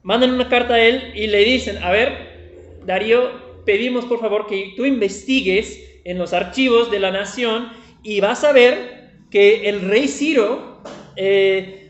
Mandan 0.03 0.35
una 0.35 0.49
carta 0.49 0.75
a 0.75 0.79
él 0.79 1.13
y 1.15 1.25
le 1.25 1.39
dicen, 1.39 1.79
a 1.81 1.89
ver, 1.89 2.77
Darío, 2.85 3.31
pedimos 3.65 4.05
por 4.05 4.19
favor 4.19 4.45
que 4.45 4.73
tú 4.77 4.85
investigues 4.85 5.83
en 6.03 6.19
los 6.19 6.31
archivos 6.33 6.91
de 6.91 6.99
la 6.99 7.09
nación 7.09 7.69
y 8.03 8.21
vas 8.21 8.43
a 8.43 8.53
ver 8.53 9.13
que 9.31 9.67
el 9.67 9.81
rey 9.81 10.07
Ciro 10.07 10.83
eh, 11.15 11.89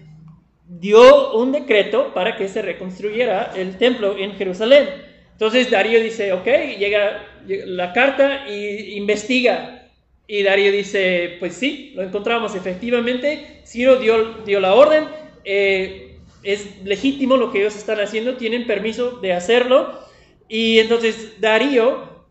dio 0.66 1.34
un 1.34 1.52
decreto 1.52 2.14
para 2.14 2.38
que 2.38 2.48
se 2.48 2.62
reconstruyera 2.62 3.52
el 3.54 3.78
templo 3.78 4.18
en 4.18 4.32
Jerusalén. 4.36 5.11
Entonces 5.42 5.72
Darío 5.72 6.00
dice, 6.00 6.34
ok, 6.34 6.46
llega 6.78 7.24
la 7.48 7.94
carta 7.94 8.48
y 8.48 8.96
investiga. 8.96 9.88
Y 10.28 10.44
Darío 10.44 10.72
dice, 10.72 11.38
pues 11.40 11.56
sí, 11.56 11.94
lo 11.96 12.04
encontramos 12.04 12.54
efectivamente. 12.54 13.64
Ciro 13.66 13.96
dio, 13.96 14.36
dio 14.46 14.60
la 14.60 14.76
orden, 14.76 15.06
eh, 15.44 16.20
es 16.44 16.84
legítimo 16.84 17.38
lo 17.38 17.52
que 17.52 17.62
ellos 17.62 17.76
están 17.76 18.00
haciendo, 18.00 18.38
tienen 18.38 18.68
permiso 18.68 19.14
de 19.20 19.34
hacerlo. 19.34 20.00
Y 20.48 20.78
entonces 20.78 21.42
Darío 21.42 22.24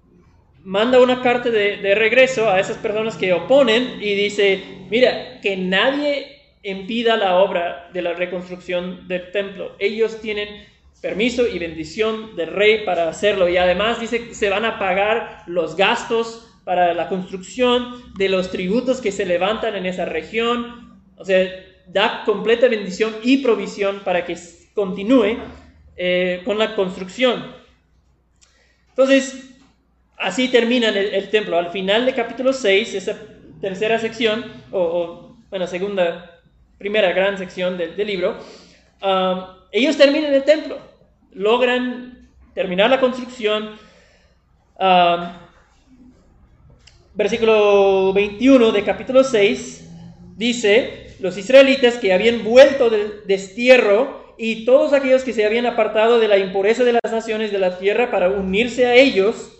manda 0.62 1.00
una 1.00 1.20
carta 1.20 1.50
de, 1.50 1.78
de 1.78 1.96
regreso 1.96 2.48
a 2.48 2.60
esas 2.60 2.76
personas 2.76 3.16
que 3.16 3.32
oponen 3.32 3.98
y 4.00 4.14
dice, 4.14 4.62
mira, 4.88 5.40
que 5.40 5.56
nadie 5.56 6.42
impida 6.62 7.16
la 7.16 7.40
obra 7.40 7.90
de 7.92 8.02
la 8.02 8.12
reconstrucción 8.12 9.08
del 9.08 9.32
templo. 9.32 9.74
Ellos 9.80 10.20
tienen 10.20 10.70
permiso 11.00 11.46
y 11.46 11.58
bendición 11.58 12.36
del 12.36 12.48
rey 12.48 12.84
para 12.84 13.08
hacerlo. 13.08 13.48
Y 13.48 13.56
además 13.56 14.00
dice 14.00 14.28
que 14.28 14.34
se 14.34 14.50
van 14.50 14.64
a 14.64 14.78
pagar 14.78 15.44
los 15.46 15.76
gastos 15.76 16.48
para 16.64 16.94
la 16.94 17.08
construcción 17.08 18.14
de 18.16 18.28
los 18.28 18.50
tributos 18.50 19.00
que 19.00 19.12
se 19.12 19.24
levantan 19.24 19.76
en 19.76 19.86
esa 19.86 20.04
región. 20.04 21.00
O 21.16 21.24
sea, 21.24 21.48
da 21.86 22.22
completa 22.24 22.68
bendición 22.68 23.14
y 23.22 23.38
provisión 23.38 24.00
para 24.04 24.24
que 24.24 24.36
continúe 24.74 25.38
eh, 25.96 26.42
con 26.44 26.58
la 26.58 26.76
construcción. 26.76 27.54
Entonces, 28.90 29.56
así 30.16 30.48
termina 30.48 30.88
el, 30.90 30.96
el, 30.96 31.30
templo. 31.30 31.58
Al 31.58 31.70
final 31.70 32.06
del 32.06 32.14
capítulo 32.14 32.52
6, 32.52 32.94
esa 32.94 33.18
tercera 33.60 33.98
sección, 33.98 34.44
o, 34.70 34.80
o 34.80 35.36
bueno, 35.50 35.66
segunda, 35.66 36.40
primera 36.78 37.12
gran 37.12 37.36
sección 37.36 37.76
del, 37.76 37.94
del 37.94 38.06
libro, 38.06 38.38
um, 39.02 39.44
ellos 39.70 39.96
terminan 39.98 40.32
el 40.32 40.44
templo, 40.44 40.78
logran 41.32 42.28
terminar 42.54 42.90
la 42.90 43.00
construcción. 43.00 43.76
Um, 44.78 45.32
versículo 47.14 48.12
21 48.12 48.72
de 48.72 48.84
capítulo 48.84 49.22
6 49.24 49.88
dice, 50.36 51.16
los 51.20 51.36
israelitas 51.36 51.96
que 51.96 52.12
habían 52.12 52.44
vuelto 52.44 52.88
del 52.88 53.26
destierro 53.26 54.34
y 54.38 54.64
todos 54.64 54.94
aquellos 54.94 55.22
que 55.22 55.34
se 55.34 55.44
habían 55.44 55.66
apartado 55.66 56.18
de 56.18 56.28
la 56.28 56.38
impureza 56.38 56.82
de 56.82 56.94
las 56.94 57.12
naciones 57.12 57.52
de 57.52 57.58
la 57.58 57.78
tierra 57.78 58.10
para 58.10 58.30
unirse 58.30 58.86
a 58.86 58.94
ellos, 58.94 59.52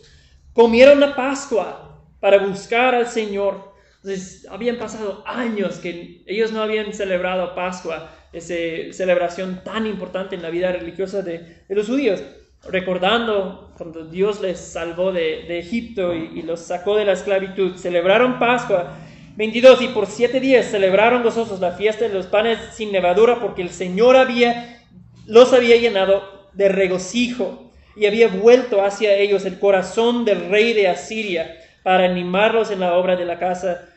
comieron 0.55 1.01
la 1.01 1.15
Pascua 1.15 2.03
para 2.19 2.39
buscar 2.39 2.95
al 2.95 3.09
Señor. 3.09 3.75
Entonces, 3.97 4.47
habían 4.51 4.79
pasado 4.79 5.23
años 5.27 5.77
que 5.81 6.23
ellos 6.27 6.53
no 6.53 6.63
habían 6.63 6.95
celebrado 6.95 7.55
Pascua, 7.55 8.11
esa 8.33 8.55
celebración 8.93 9.63
tan 9.65 9.87
importante 9.87 10.37
en 10.37 10.43
la 10.43 10.51
vida 10.51 10.73
religiosa 10.73 11.23
de, 11.23 11.63
los 11.69 11.87
judíos 11.87 12.23
recordando 12.69 13.73
cuando 13.79 14.05
Dios 14.05 14.41
les 14.43 14.59
salvó 14.59 15.13
de, 15.13 15.45
de 15.49 15.59
Egipto 15.59 16.15
y, 16.15 16.39
y, 16.39 16.43
los 16.43 16.61
sacó 16.61 16.95
de 16.97 17.07
la 17.07 17.13
esclavitud. 17.13 17.77
Celebraron 17.77 18.39
Pascua 18.39 18.99
22 19.37 19.81
y 19.81 19.89
por 19.89 20.07
siete 20.07 20.41
días 20.41 20.67
celebraron 20.67 21.23
gozosos 21.23 21.61
la 21.61 21.73
fiesta 21.73 22.07
de 22.07 22.13
los 22.13 22.27
panes 22.27 22.59
sin 22.75 22.93
levadura 22.93 23.41
porque 23.41 23.63
el 23.63 23.71
Señor 23.71 24.17
había, 24.17 24.83
los 25.27 25.55
había 25.55 25.77
llenado 25.77 26.49
de 26.53 26.69
regocijo 26.69 27.71
y 27.97 28.07
había 28.07 28.29
vuelto 28.29 28.85
hacia 28.85 29.15
ellos 29.15 29.45
el 29.45 29.59
corazón 29.59 30.25
del 30.25 30.51
rey 30.51 30.73
de 30.73 30.89
Asiria 30.89 31.57
para 31.83 32.05
animarlos 32.05 32.71
en 32.71 32.81
la 32.81 32.95
obra 32.95 33.17
de 33.17 33.25
la 33.25 33.39
casa 33.39 33.89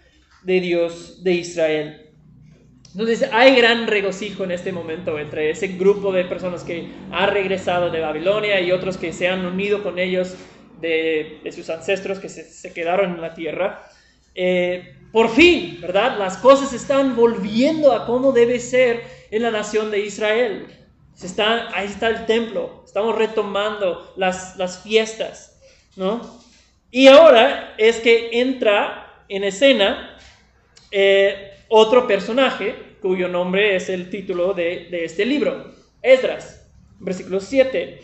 de 0.44 0.62
Dios 0.62 1.24
de 1.24 1.34
Israel. 1.34 2.03
Entonces 2.94 3.28
hay 3.32 3.56
gran 3.56 3.88
regocijo 3.88 4.44
en 4.44 4.52
este 4.52 4.72
momento 4.72 5.18
entre 5.18 5.50
ese 5.50 5.68
grupo 5.70 6.12
de 6.12 6.26
personas 6.26 6.64
que 6.64 6.90
ha 7.12 7.26
regresado 7.26 7.90
de 7.90 8.00
Babilonia 8.00 8.62
y 8.62 8.72
otros 8.72 8.98
que 8.98 9.12
se 9.12 9.28
han 9.28 9.46
unido 9.46 9.82
con 9.82 9.98
ellos 9.98 10.36
de, 10.80 11.40
de 11.44 11.52
sus 11.52 11.70
ancestros 11.72 12.20
que 12.20 12.30
se, 12.30 12.44
se, 12.44 12.72
quedaron 12.72 13.16
en 13.16 13.22
la 13.22 13.34
tierra. 13.34 13.90
Eh, 14.36 14.96
por 15.12 15.30
fin, 15.30 15.80
¿verdad? 15.82 16.18
Las 16.20 16.38
cosas 16.38 16.72
están 16.74 17.16
volviendo 17.16 17.94
a 17.94 18.06
como 18.06 18.32
debe 18.32 18.60
ser 18.60 19.02
en 19.32 19.42
la 19.42 19.50
nación 19.50 19.90
de 19.90 20.00
Israel. 20.02 20.68
Se 21.16 21.26
está, 21.28 21.76
ahí 21.76 21.88
está 21.88 22.10
el 22.10 22.26
templo, 22.26 22.84
estamos 22.86 23.16
retomando 23.16 24.14
las, 24.18 24.58
las 24.58 24.84
fiestas, 24.84 25.60
¿no? 25.96 26.22
Y 26.92 27.08
ahora 27.08 27.74
es 27.78 28.00
que 28.00 28.40
entra 28.40 29.24
en 29.30 29.44
escena 29.44 30.18
eh, 30.92 31.53
otro 31.76 32.06
personaje 32.06 32.76
cuyo 33.02 33.28
nombre 33.28 33.76
es 33.76 33.90
el 33.90 34.12
título 34.12 34.54
de, 34.54 34.88
este 34.92 35.26
libro, 35.26 35.74
Esdras, 36.04 36.70
versículo 37.00 37.40
7. 37.40 38.00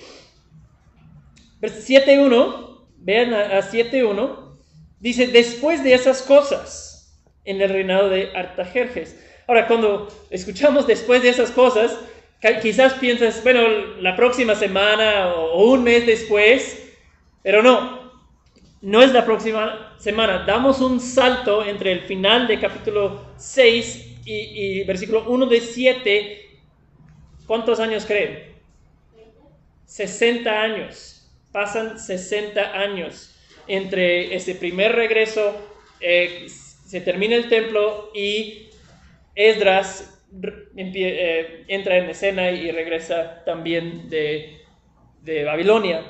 7.1, 1.61 2.87
vean 2.97 3.33
a, 3.35 3.59
a 3.59 3.61
7.1, 3.61 4.57
dice, 4.99 5.27
después 5.27 5.83
de 5.83 5.93
esas 5.93 6.23
cosas, 6.23 7.21
en 7.45 7.61
el 7.61 7.69
reinado 7.69 8.09
de 8.09 8.31
Artajerjes. 8.35 9.23
Ahora, 9.47 9.67
cuando 9.67 10.07
escuchamos 10.31 10.87
después 10.87 11.21
de 11.21 11.29
esas 11.29 11.51
cosas, 11.51 11.95
quizás 12.63 12.95
piensas, 12.95 13.43
bueno, 13.43 13.61
la 14.01 14.15
próxima 14.15 14.55
semana 14.55 15.31
o 15.35 15.73
un 15.73 15.83
mes 15.83 16.07
después, 16.07 16.91
pero 17.43 17.61
no, 17.61 17.98
no 18.81 19.01
es 19.01 19.11
la 19.11 19.25
próxima 19.25 19.95
semana. 19.97 20.45
Damos 20.45 20.79
un 20.81 20.99
salto 20.99 21.65
entre 21.65 21.91
el 21.91 22.01
final 22.01 22.47
de 22.47 22.59
capítulo 22.59 23.25
6 23.37 24.21
y, 24.25 24.83
versículo 24.83 25.25
1 25.27 25.45
de 25.47 25.61
7. 25.61 26.49
¿Cuántos 27.45 27.79
años 27.79 28.05
creen? 28.05 28.55
60 29.85 30.61
años. 30.61 31.31
Pasan 31.51 31.99
60 31.99 32.73
años 32.73 33.35
entre 33.67 34.35
ese 34.35 34.55
primer 34.55 34.95
regreso, 34.95 35.55
eh, 36.01 36.47
se 36.47 37.01
termina 37.01 37.35
el 37.35 37.49
templo 37.49 38.11
y 38.15 38.69
Esdras 39.35 40.25
eh, 40.75 41.65
entra 41.67 41.97
en 41.97 42.09
escena 42.09 42.51
y 42.51 42.71
regresa 42.71 43.43
también 43.45 44.09
de, 44.09 44.61
de 45.21 45.43
Babilonia. 45.43 46.03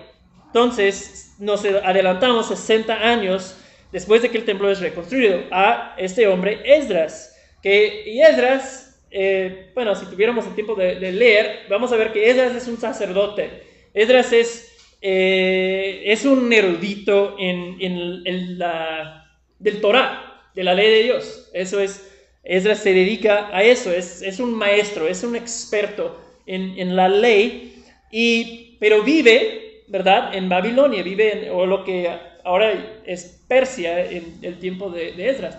Entonces 0.53 1.35
nos 1.39 1.63
adelantamos 1.63 2.47
60 2.47 2.93
años 3.07 3.55
después 3.91 4.21
de 4.21 4.29
que 4.29 4.37
el 4.39 4.45
templo 4.45 4.69
es 4.69 4.79
reconstruido 4.79 5.43
a 5.51 5.95
este 5.97 6.27
hombre 6.27 6.59
Esdras. 6.65 7.35
Que, 7.61 8.03
y 8.05 8.21
Esdras, 8.21 9.01
eh, 9.11 9.71
bueno, 9.75 9.95
si 9.95 10.05
tuviéramos 10.07 10.45
el 10.47 10.55
tiempo 10.55 10.75
de, 10.75 10.95
leer, 11.11 11.61
vamos 11.69 11.91
a 11.91 11.97
ver 11.97 12.11
que 12.13 12.29
Esdras 12.29 12.55
es 12.55 12.67
un 12.67 12.77
sacerdote. 12.79 13.63
Esdras 13.93 14.31
es, 14.33 14.71
eh, 15.01 16.01
es 16.05 16.25
un 16.25 16.51
erudito 16.51 17.35
en, 17.39 17.77
en- 17.79 18.21
en 18.25 18.59
la, 18.59 19.25
del 19.59 19.81
Torah, 19.81 20.49
de 20.55 20.63
la 20.63 20.73
ley 20.73 20.89
de 20.89 21.03
Dios. 21.03 21.49
Eso 21.53 21.79
es, 21.79 22.09
Esdras 22.43 22.79
se 22.79 22.93
dedica 22.93 23.49
a 23.55 23.61
eso, 23.63 23.91
es, 23.91 24.21
es 24.21 24.39
un 24.39 24.53
maestro, 24.55 25.07
es 25.07 25.23
un 25.23 25.35
experto 25.35 26.19
en, 26.45 26.79
en 26.79 26.95
la 26.95 27.07
ley, 27.09 27.83
y, 28.11 28.77
pero 28.79 29.03
vive, 29.03 29.58
¿verdad?, 29.89 30.33
en 30.35 30.49
Babilonia, 30.49 31.03
vive 31.03 31.47
en, 31.47 31.51
o 31.51 31.65
lo 31.65 31.83
que 31.83 32.09
ahora 32.43 33.01
es 33.05 33.43
Persia 33.47 34.05
en 34.05 34.37
el 34.41 34.59
tiempo 34.59 34.89
de, 34.89 35.29
Esdras. 35.29 35.57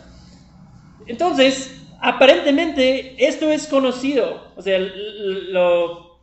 Entonces, 1.07 1.83
aparentemente 2.01 3.17
esto 3.19 3.51
es 3.51 3.67
conocido, 3.67 4.53
o 4.57 4.63
sea, 4.63 4.79
lo 4.79 6.21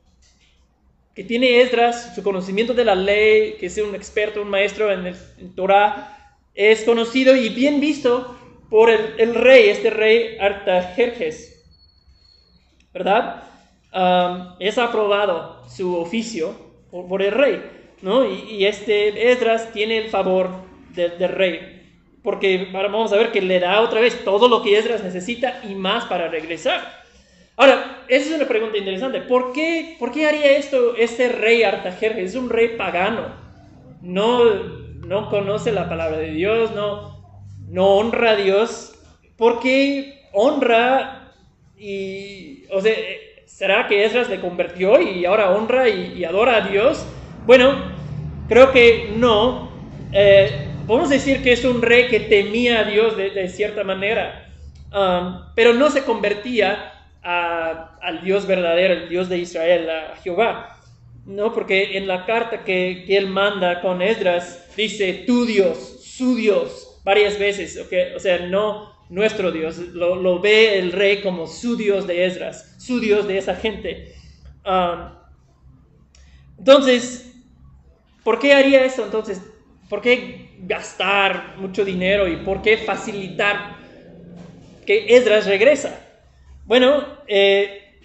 que 1.14 1.24
tiene 1.24 1.62
Esdras, 1.62 2.14
su 2.16 2.24
conocimiento 2.24 2.74
de 2.74 2.86
la 2.86 2.96
ley, 2.96 3.54
que 3.60 3.66
es 3.66 3.78
un 3.80 3.96
experto, 3.96 4.42
un 4.42 4.50
maestro 4.50 4.92
en 4.92 5.08
el 5.08 5.16
en 5.40 5.56
Torah, 5.56 6.38
es 6.54 6.84
conocido 6.84 7.36
y 7.36 7.50
bien 7.50 7.80
visto 7.80 8.36
por 8.70 8.90
el, 8.90 9.36
rey, 9.36 9.70
este 9.70 9.90
rey 9.90 10.38
Artajerjes, 10.40 11.66
¿verdad? 12.94 13.44
Am, 13.92 14.56
es 14.60 14.78
aprobado 14.78 15.64
su 15.70 15.96
oficio 15.96 16.56
por 16.92 17.22
el 17.22 17.32
rey, 17.32 17.77
¿no? 18.02 18.26
Y, 18.26 18.66
este 18.66 19.32
Esdras 19.32 19.72
tiene 19.74 19.98
el 19.98 20.10
favor 20.10 20.50
de- 20.94 21.10
del 21.10 21.30
rey, 21.32 21.84
porque 22.24 22.70
vamos 22.72 23.14
a 23.14 23.18
ver 23.18 23.32
que 23.32 23.42
le 23.42 23.60
da 23.60 23.82
otra 23.82 24.02
vez 24.02 24.24
todo 24.24 24.48
lo 24.48 24.62
que 24.62 24.78
Esdras 24.78 25.04
necesita 25.04 25.62
y 25.68 25.76
más 25.76 26.06
para 26.06 26.28
regresar. 26.28 27.06
Ahora, 27.56 28.04
esa 28.08 28.30
es 28.30 28.36
una 28.36 28.48
pregunta 28.48 28.78
interesante. 28.78 29.22
¿Por 29.22 29.52
qué, 29.52 29.96
por 30.00 30.12
qué 30.12 30.28
haría 30.28 30.58
esto 30.58 30.96
este 30.96 31.30
rey 31.30 31.64
Artajerjes? 31.64 32.32
Es 32.32 32.36
un 32.36 32.50
rey 32.50 32.76
pagano. 32.78 33.30
No, 34.02 34.44
no 35.08 35.30
conoce 35.30 35.72
la 35.72 35.90
palabra 35.90 36.18
de 36.18 36.32
Dios, 36.32 36.72
no, 36.76 37.18
no 37.68 37.96
honra 37.96 38.32
a 38.32 38.36
Dios. 38.36 38.94
¿Por 39.38 39.60
qué 39.60 40.22
honra 40.34 41.32
y, 41.78 42.64
o 42.72 42.80
sea, 42.82 42.94
¿será 43.46 43.88
que 43.88 44.06
Esdras 44.06 44.30
le 44.30 44.40
convirtió 44.40 45.02
y 45.02 45.26
ahora 45.26 45.50
honra 45.50 45.90
y 45.90 46.24
adora 46.26 46.58
a 46.58 46.62
Dios? 46.62 47.08
Bueno, 47.48 47.82
creo 48.50 48.74
que 48.74 49.14
no. 49.16 49.72
Eh, 50.12 50.68
podemos 50.86 51.10
decir 51.10 51.42
que 51.42 51.54
es 51.54 51.64
un 51.64 51.82
rey 51.82 52.10
que 52.10 52.20
temía 52.20 52.82
a 52.82 52.84
Dios 52.84 53.16
de, 53.16 53.48
cierta 53.48 53.86
manera, 53.86 54.52
um, 54.94 55.54
pero 55.56 55.74
no 55.74 55.90
se 55.90 56.04
convertía 56.04 56.92
al 57.24 58.22
Dios 58.22 58.48
verdadero, 58.48 58.94
el 58.96 59.08
Dios 59.08 59.30
de 59.30 59.38
Israel, 59.38 59.90
a 59.90 60.18
Jehová. 60.18 60.78
No, 61.26 61.54
porque 61.54 61.98
en 61.98 62.06
la 62.06 62.26
carta 62.26 62.66
que, 62.66 63.06
él 63.08 63.28
manda 63.28 63.80
con 63.80 64.02
Esdras 64.02 64.70
dice 64.76 65.24
tu 65.26 65.46
Dios, 65.46 66.02
su 66.04 66.36
Dios, 66.36 67.00
varias 67.06 67.40
veces. 67.40 67.80
O 68.14 68.20
sea, 68.20 68.40
no 68.40 68.92
nuestro 69.08 69.54
Dios, 69.54 69.78
lo, 69.78 70.18
lo 70.18 70.42
ve 70.42 70.80
el 70.80 70.92
rey 70.92 71.22
como 71.22 71.48
su 71.48 71.78
Dios 71.78 72.08
de 72.08 72.26
Esdras, 72.26 72.76
su 72.78 73.00
Dios 73.00 73.26
de 73.26 73.38
esa 73.38 73.56
gente. 73.56 74.14
Um, 74.66 75.16
entonces, 76.58 77.28
¿por 78.28 78.40
qué 78.40 78.54
haría 78.54 78.84
eso? 78.84 79.06
Entonces, 79.06 79.42
¿por 79.88 80.02
qué 80.02 80.50
gastar 80.60 81.56
mucho 81.60 81.86
dinero 81.86 82.28
y 82.28 82.36
por 82.36 82.62
qué 82.62 82.76
facilitar 82.76 83.78
que 84.86 85.16
Esdras 85.16 85.46
regresa? 85.46 85.98
Bueno, 86.66 87.06
eh, 87.26 87.96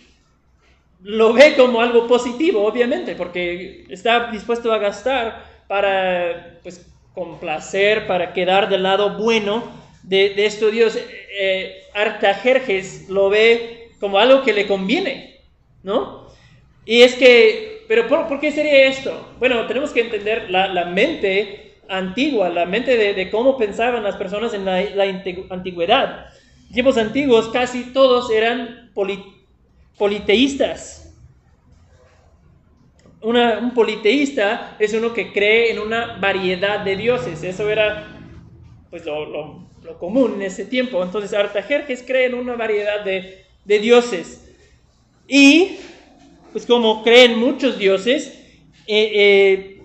lo 1.02 1.32
ve 1.32 1.56
como 1.56 1.80
algo 1.80 2.06
positivo, 2.06 2.64
obviamente, 2.64 3.16
porque 3.16 3.84
está 3.88 4.30
dispuesto 4.30 4.72
a 4.72 4.78
gastar 4.78 5.44
para 5.66 6.60
pues, 6.62 6.86
complacer, 7.14 8.06
para 8.06 8.32
quedar 8.32 8.68
del 8.68 8.84
lado 8.84 9.18
bueno 9.18 9.64
de, 10.04 10.34
de 10.34 10.46
este 10.46 10.70
Dios. 10.70 10.96
Eh, 11.36 11.82
Artajerjes 11.94 13.08
lo 13.08 13.28
ve 13.28 13.90
como 13.98 14.18
algo 14.18 14.44
que 14.44 14.52
le 14.52 14.68
conviene, 14.68 15.40
¿no? 15.82 16.28
Y 16.84 17.02
es 17.02 17.16
que, 17.16 17.71
pero 17.92 18.08
¿por, 18.08 18.26
por 18.26 18.40
qué 18.40 18.50
sería 18.50 18.86
esto? 18.86 19.34
Bueno, 19.38 19.66
tenemos 19.66 19.90
que 19.90 20.00
entender 20.00 20.48
la, 20.50 20.66
la 20.66 20.86
mente 20.86 21.74
antigua, 21.90 22.48
la 22.48 22.64
mente 22.64 22.96
de, 22.96 23.12
de 23.12 23.30
cómo 23.30 23.58
pensaban 23.58 24.02
las 24.02 24.16
personas 24.16 24.54
en 24.54 24.64
la, 24.64 24.80
la 24.80 25.04
antigüedad. 25.50 26.24
Tiempos 26.72 26.96
antiguos 26.96 27.50
casi 27.50 27.92
todos 27.92 28.30
eran 28.30 28.90
poli- 28.94 29.22
politeístas. 29.98 31.14
Una- 33.20 33.58
un 33.58 33.74
politeísta 33.74 34.74
es 34.78 34.94
uno 34.94 35.12
que 35.12 35.30
cree 35.30 35.70
en 35.70 35.78
una 35.78 36.16
variedad 36.16 36.80
de 36.80 36.96
dioses. 36.96 37.42
Eso 37.42 37.68
era 37.68 38.06
pues, 38.88 39.04
lo, 39.04 39.26
lo- 39.26 39.68
lo 39.84 39.98
común 39.98 40.36
en 40.36 40.42
ese 40.44 40.64
tiempo. 40.64 41.02
Entonces 41.02 41.34
Artajerjes 41.34 42.02
cree 42.06 42.24
en 42.24 42.36
una 42.36 42.56
variedad 42.56 43.04
de, 43.04 43.44
de 43.66 43.78
dioses. 43.80 44.50
Y 45.28 45.76
pues 46.52 46.66
como 46.66 47.02
creen 47.02 47.38
muchos 47.38 47.78
dioses, 47.78 48.38
eh, 48.86 49.10
eh, 49.14 49.82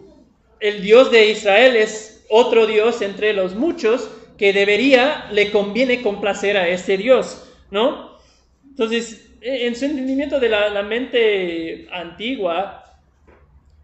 el 0.59 0.81
Dios 0.81 1.11
de 1.11 1.31
Israel 1.31 1.75
es 1.75 2.25
otro 2.29 2.67
Dios 2.67 3.01
entre 3.01 3.33
los 3.33 3.55
muchos 3.55 4.09
que 4.37 4.53
debería, 4.53 5.27
le 5.31 5.51
conviene 5.51 6.01
complacer 6.01 6.57
a 6.57 6.67
ese 6.67 6.97
Dios, 6.97 7.49
¿no? 7.71 8.17
Entonces, 8.69 9.31
eh, 9.41 9.67
en 9.67 9.75
su 9.75 9.85
entendimiento 9.85 10.39
de 10.39 10.49
la, 10.49 10.69
la 10.69 10.83
mente 10.83 11.87
antigua, 11.91 12.83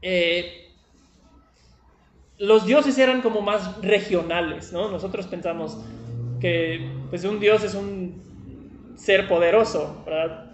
eh, 0.02 0.70
los 2.38 2.66
dioses 2.66 2.98
eran 2.98 3.22
como 3.22 3.42
más 3.42 3.82
regionales, 3.82 4.72
¿no? 4.74 4.90
Nosotros 4.90 5.28
pensamos 5.28 5.78
que 6.42 6.90
pues 7.10 7.24
un 7.24 7.40
dios 7.40 7.64
es 7.64 7.74
un 7.74 8.22
ser 8.96 9.28
poderoso. 9.28 10.06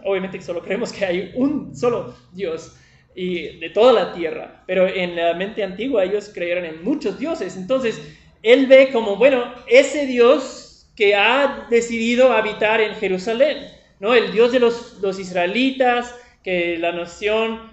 Obviamente 0.03 0.41
solo 0.41 0.61
creemos 0.61 0.91
que 0.91 1.05
hay 1.05 1.31
un 1.35 1.75
solo 1.75 2.15
dios 2.33 2.75
y 3.15 3.59
de 3.59 3.69
toda 3.69 3.91
la 3.91 4.13
tierra, 4.13 4.63
pero 4.65 4.87
en 4.87 5.15
la 5.15 5.33
mente 5.33 5.63
antigua 5.63 6.03
ellos 6.03 6.31
creyeron 6.33 6.65
en 6.65 6.83
muchos 6.83 7.19
dioses, 7.19 7.57
entonces 7.57 8.01
él 8.43 8.67
ve 8.67 8.91
como, 8.93 9.17
bueno, 9.17 9.43
ese 9.67 10.05
dios 10.05 10.89
que 10.95 11.15
ha 11.15 11.67
decidido 11.69 12.31
habitar 12.31 12.79
en 12.79 12.95
Jerusalén, 12.95 13.57
¿no? 13.99 14.13
El 14.13 14.31
dios 14.31 14.51
de 14.51 14.59
los, 14.59 14.99
los 15.01 15.19
israelitas, 15.19 16.15
que 16.43 16.77
la 16.77 16.91
nación 16.91 17.71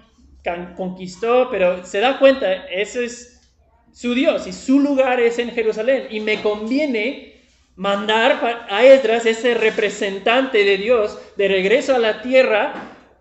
conquistó, 0.75 1.49
pero 1.49 1.85
se 1.85 1.99
da 1.99 2.19
cuenta, 2.19 2.67
ese 2.67 3.05
es 3.05 3.41
su 3.91 4.13
Dios 4.13 4.47
y 4.47 4.53
su 4.53 4.79
lugar 4.79 5.19
es 5.19 5.39
en 5.39 5.51
Jerusalén. 5.51 6.07
Y 6.09 6.19
me 6.19 6.41
conviene 6.41 7.36
mandar 7.77 8.65
a 8.69 8.83
Esdras, 8.83 9.25
ese 9.25 9.53
representante 9.53 10.65
de 10.65 10.77
Dios, 10.77 11.17
de 11.37 11.47
regreso 11.47 11.95
a 11.95 11.99
la 11.99 12.21
tierra, 12.21 12.73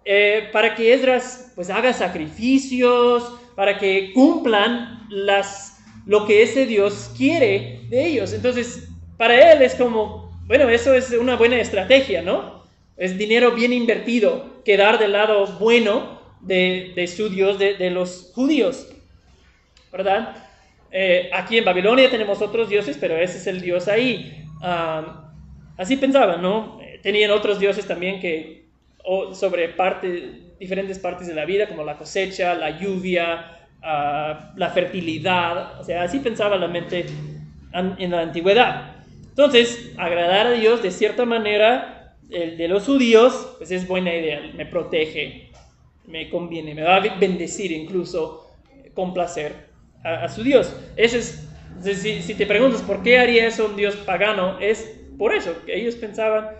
eh, 0.04 0.48
para 0.52 0.74
que 0.74 0.92
Esdras 0.92 1.52
pues 1.54 1.70
haga 1.70 1.92
sacrificios, 1.92 3.32
para 3.54 3.78
que 3.78 4.12
cumplan 4.12 5.06
las, 5.08 5.78
lo 6.06 6.26
que 6.26 6.42
ese 6.42 6.66
Dios 6.66 7.12
quiere 7.16 7.82
de 7.88 8.06
ellos. 8.06 8.32
Entonces, 8.32 8.88
para 9.16 9.52
él 9.52 9.62
es 9.62 9.76
como, 9.76 10.36
bueno, 10.46 10.68
eso 10.68 10.94
es 10.94 11.12
una 11.12 11.36
buena 11.36 11.60
estrategia, 11.60 12.22
¿no? 12.22 12.64
Es 12.96 13.16
dinero 13.16 13.52
bien 13.52 13.72
invertido, 13.72 14.62
quedar 14.64 14.98
del 14.98 15.12
lado 15.12 15.46
bueno 15.58 16.20
de, 16.40 16.92
de 16.96 17.06
su 17.06 17.28
Dios, 17.28 17.58
de, 17.58 17.74
de 17.74 17.90
los 17.90 18.32
judíos. 18.34 18.88
¿verdad? 19.96 20.36
Eh, 20.90 21.30
aquí 21.32 21.58
en 21.58 21.64
Babilonia 21.64 22.10
tenemos 22.10 22.40
otros 22.42 22.68
dioses, 22.68 22.96
pero 23.00 23.16
ese 23.16 23.38
es 23.38 23.46
el 23.46 23.60
dios 23.60 23.88
ahí. 23.88 24.45
Así 24.60 25.96
pensaban, 25.96 26.42
¿no? 26.42 26.78
Tenían 27.02 27.30
otros 27.30 27.58
dioses 27.58 27.86
también 27.86 28.20
que 28.20 28.66
o 29.04 29.32
sobre 29.34 29.68
parte, 29.68 30.54
diferentes 30.58 30.98
partes 30.98 31.28
de 31.28 31.34
la 31.34 31.44
vida, 31.44 31.68
como 31.68 31.84
la 31.84 31.96
cosecha, 31.96 32.54
la 32.54 32.78
lluvia, 32.78 33.68
ah, 33.82 34.52
la 34.56 34.70
fertilidad. 34.70 35.80
O 35.80 35.84
sea, 35.84 36.02
así 36.02 36.18
pensaba 36.18 36.56
la 36.56 36.66
mente 36.66 37.06
en 37.72 38.10
la 38.10 38.20
antigüedad. 38.22 38.96
Entonces, 39.28 39.92
agradar 39.96 40.46
a 40.46 40.50
Dios 40.52 40.82
de 40.82 40.90
cierta 40.90 41.24
manera, 41.24 42.16
el 42.30 42.56
de 42.56 42.68
los 42.68 42.84
judíos, 42.84 43.54
pues 43.58 43.70
es 43.70 43.86
buena 43.86 44.12
idea, 44.14 44.40
me 44.56 44.66
protege, 44.66 45.50
me 46.06 46.28
conviene, 46.30 46.74
me 46.74 46.82
va 46.82 46.96
a 46.96 47.00
bendecir 47.00 47.70
incluso, 47.70 48.50
complacer 48.94 49.52
a, 50.02 50.24
a 50.24 50.28
su 50.28 50.42
Dios. 50.42 50.74
Ese 50.96 51.18
es, 51.18 51.45
si, 51.82 52.22
si, 52.22 52.34
te 52.34 52.46
preguntas 52.46 52.82
por 52.82 53.02
qué 53.02 53.18
haría 53.18 53.46
eso 53.46 53.66
un 53.66 53.76
Dios 53.76 53.96
pagano, 53.96 54.58
es 54.60 54.98
por 55.18 55.34
eso, 55.34 55.54
que 55.64 55.78
ellos 55.78 55.94
pensaban, 55.96 56.50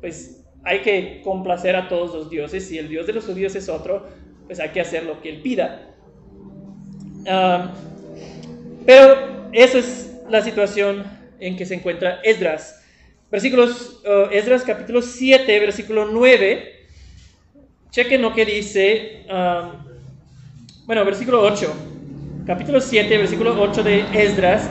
pues 0.00 0.44
hay 0.64 0.80
que 0.80 1.20
complacer 1.22 1.76
a 1.76 1.88
todos 1.88 2.14
los 2.14 2.30
dioses, 2.30 2.66
si 2.66 2.78
el 2.78 2.88
Dios 2.88 3.06
de 3.06 3.12
los 3.12 3.24
judíos 3.24 3.54
es 3.54 3.68
otro, 3.68 4.06
pues 4.46 4.60
hay 4.60 4.70
que 4.70 4.80
hacer 4.80 5.04
lo 5.04 5.20
que 5.22 5.30
él 5.30 5.42
pida. 5.42 5.94
Pero 8.86 9.48
eso 9.52 9.78
es 9.78 10.20
la 10.28 10.42
situación 10.42 11.04
en 11.38 11.56
que 11.56 11.66
se 11.66 11.74
encuentra 11.74 12.20
Esdras. 12.22 12.84
Versículos, 13.30 14.02
uh, 14.04 14.30
Esdras 14.32 14.64
capítulo 14.64 15.02
7, 15.02 15.60
versículo 15.60 16.06
9. 16.06 16.80
Chequen 17.90 18.22
lo 18.22 18.34
que 18.34 18.44
dice, 18.44 19.24
bueno, 20.86 21.04
versículo 21.04 21.42
8. 21.42 21.99
Capítulo 22.46 22.80
7, 22.80 23.18
versículo 23.18 23.60
8 23.60 23.82
de 23.82 24.04
Esdras. 24.14 24.68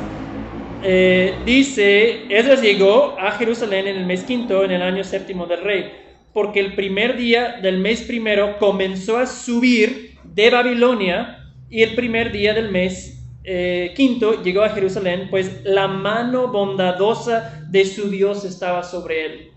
Eh, 0.84 1.36
dice, 1.46 2.26
Esdras 2.30 2.62
llegó 2.62 3.16
a 3.20 3.32
Jerusalén 3.32 3.88
en 3.88 3.98
el 3.98 4.06
mes 4.06 4.24
quinto, 4.24 4.64
en 4.64 4.72
el 4.72 4.82
año 4.82 5.04
séptimo 5.04 5.46
del 5.46 5.62
rey, 5.62 5.92
porque 6.34 6.60
el 6.60 6.74
primer 6.74 7.16
día 7.16 7.60
del 7.62 7.78
mes 7.78 8.02
primero 8.02 8.58
comenzó 8.58 9.18
a 9.18 9.28
subir 9.28 10.18
de 10.24 10.50
Babilonia 10.50 11.54
y 11.70 11.84
el 11.84 11.96
primer 11.96 12.32
día 12.32 12.54
del 12.54 12.72
mes 12.72 13.24
eh, 13.44 13.94
quinto 13.96 14.42
llegó 14.42 14.64
a 14.64 14.70
Jerusalén, 14.70 15.28
pues 15.30 15.64
la 15.64 15.88
mano 15.88 16.48
bondadosa 16.48 17.66
de 17.70 17.86
su 17.86 18.10
Dios 18.10 18.46
estaba 18.46 18.84
sobre 18.84 19.26
él. 19.26 19.52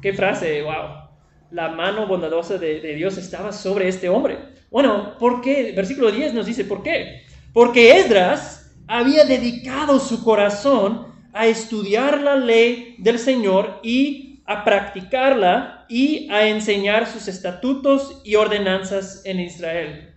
Qué 0.00 0.12
frase, 0.12 0.62
wow. 0.62 1.08
La 1.50 1.68
mano 1.68 2.06
bondadosa 2.06 2.56
de, 2.58 2.80
Dios 2.94 3.18
estaba 3.18 3.52
sobre 3.52 3.88
este 3.88 4.08
hombre. 4.08 4.38
Bueno, 4.70 5.18
¿por 5.18 5.40
qué? 5.40 5.72
Versículo 5.74 6.10
10 6.10 6.34
nos 6.34 6.46
dice, 6.46 6.64
¿por 6.64 6.82
qué? 6.82 7.22
Porque 7.52 7.98
Esdras 7.98 8.72
había 8.86 9.24
dedicado 9.24 9.98
su 9.98 10.22
corazón 10.24 11.06
a 11.32 11.46
estudiar 11.46 12.20
la 12.20 12.36
ley 12.36 12.96
del 12.98 13.18
Señor 13.18 13.80
y 13.82 14.42
a 14.46 14.64
practicarla 14.64 15.86
y 15.88 16.30
a 16.30 16.48
enseñar 16.48 17.06
sus 17.06 17.28
estatutos 17.28 18.20
y 18.24 18.34
ordenanzas 18.36 19.22
en 19.24 19.40
Israel. 19.40 20.14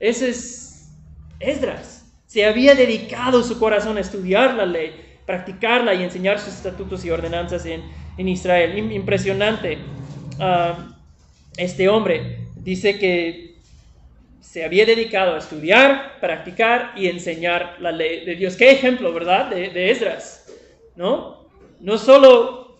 Ese 0.00 0.30
es 0.30 0.90
Esdras 1.40 2.04
se 2.34 2.44
había 2.44 2.74
dedicado 2.74 3.44
su 3.44 3.60
corazón 3.60 3.96
a 3.96 4.00
estudiar 4.00 4.54
la 4.54 4.66
ley, 4.66 4.90
practicarla 5.24 5.94
y 5.94 6.02
enseñar 6.02 6.40
sus 6.40 6.54
estatutos 6.54 7.04
y 7.04 7.10
ordenanzas 7.10 7.64
en, 7.64 8.28
Israel. 8.28 8.76
Impresionante. 8.92 9.78
Ah, 10.40 10.96
este 11.56 11.88
hombre 11.88 12.48
dice 12.56 12.98
que 12.98 13.53
se 14.44 14.64
había 14.64 14.86
dedicado 14.86 15.34
a 15.34 15.38
estudiar, 15.38 16.18
practicar 16.20 16.92
y 16.96 17.08
enseñar 17.08 17.76
la 17.80 17.90
ley 17.90 18.24
de 18.24 18.36
Dios. 18.36 18.56
Qué 18.56 18.70
ejemplo, 18.70 19.12
¿verdad? 19.12 19.50
De, 19.50 19.90
Esdras, 19.90 20.46
¿no? 20.94 21.48
No 21.80 21.98
solo 21.98 22.76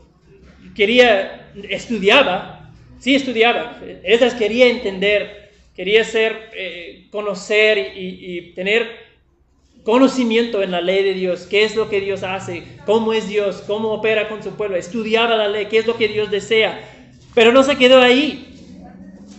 quería, 0.76 1.50
estudiaba, 1.68 2.70
sí 2.98 3.14
estudiaba, 3.14 3.80
Esdras 4.04 4.34
quería 4.34 4.68
entender, 4.68 5.50
quería 5.74 6.04
ser, 6.04 6.50
eh, 6.54 7.08
conocer 7.10 7.92
y, 7.96 8.36
y 8.36 8.52
tener 8.52 9.04
conocimiento 9.82 10.62
en 10.62 10.70
la 10.70 10.80
ley 10.80 11.02
de 11.02 11.14
Dios, 11.14 11.46
qué 11.50 11.64
es 11.64 11.74
lo 11.74 11.88
que 11.88 12.00
Dios 12.00 12.22
hace, 12.22 12.62
cómo 12.86 13.12
es 13.12 13.26
Dios, 13.26 13.64
cómo 13.66 13.88
opera 13.88 14.28
con 14.28 14.42
su 14.42 14.50
pueblo, 14.52 14.76
estudiaba 14.76 15.34
la 15.34 15.48
ley, 15.48 15.66
qué 15.66 15.78
es 15.78 15.86
lo 15.86 15.96
que 15.96 16.08
Dios 16.08 16.30
desea. 16.30 16.80
Pero 17.34 17.52
no 17.52 17.64
se 17.64 17.76
quedó 17.76 18.00
ahí. 18.00 18.53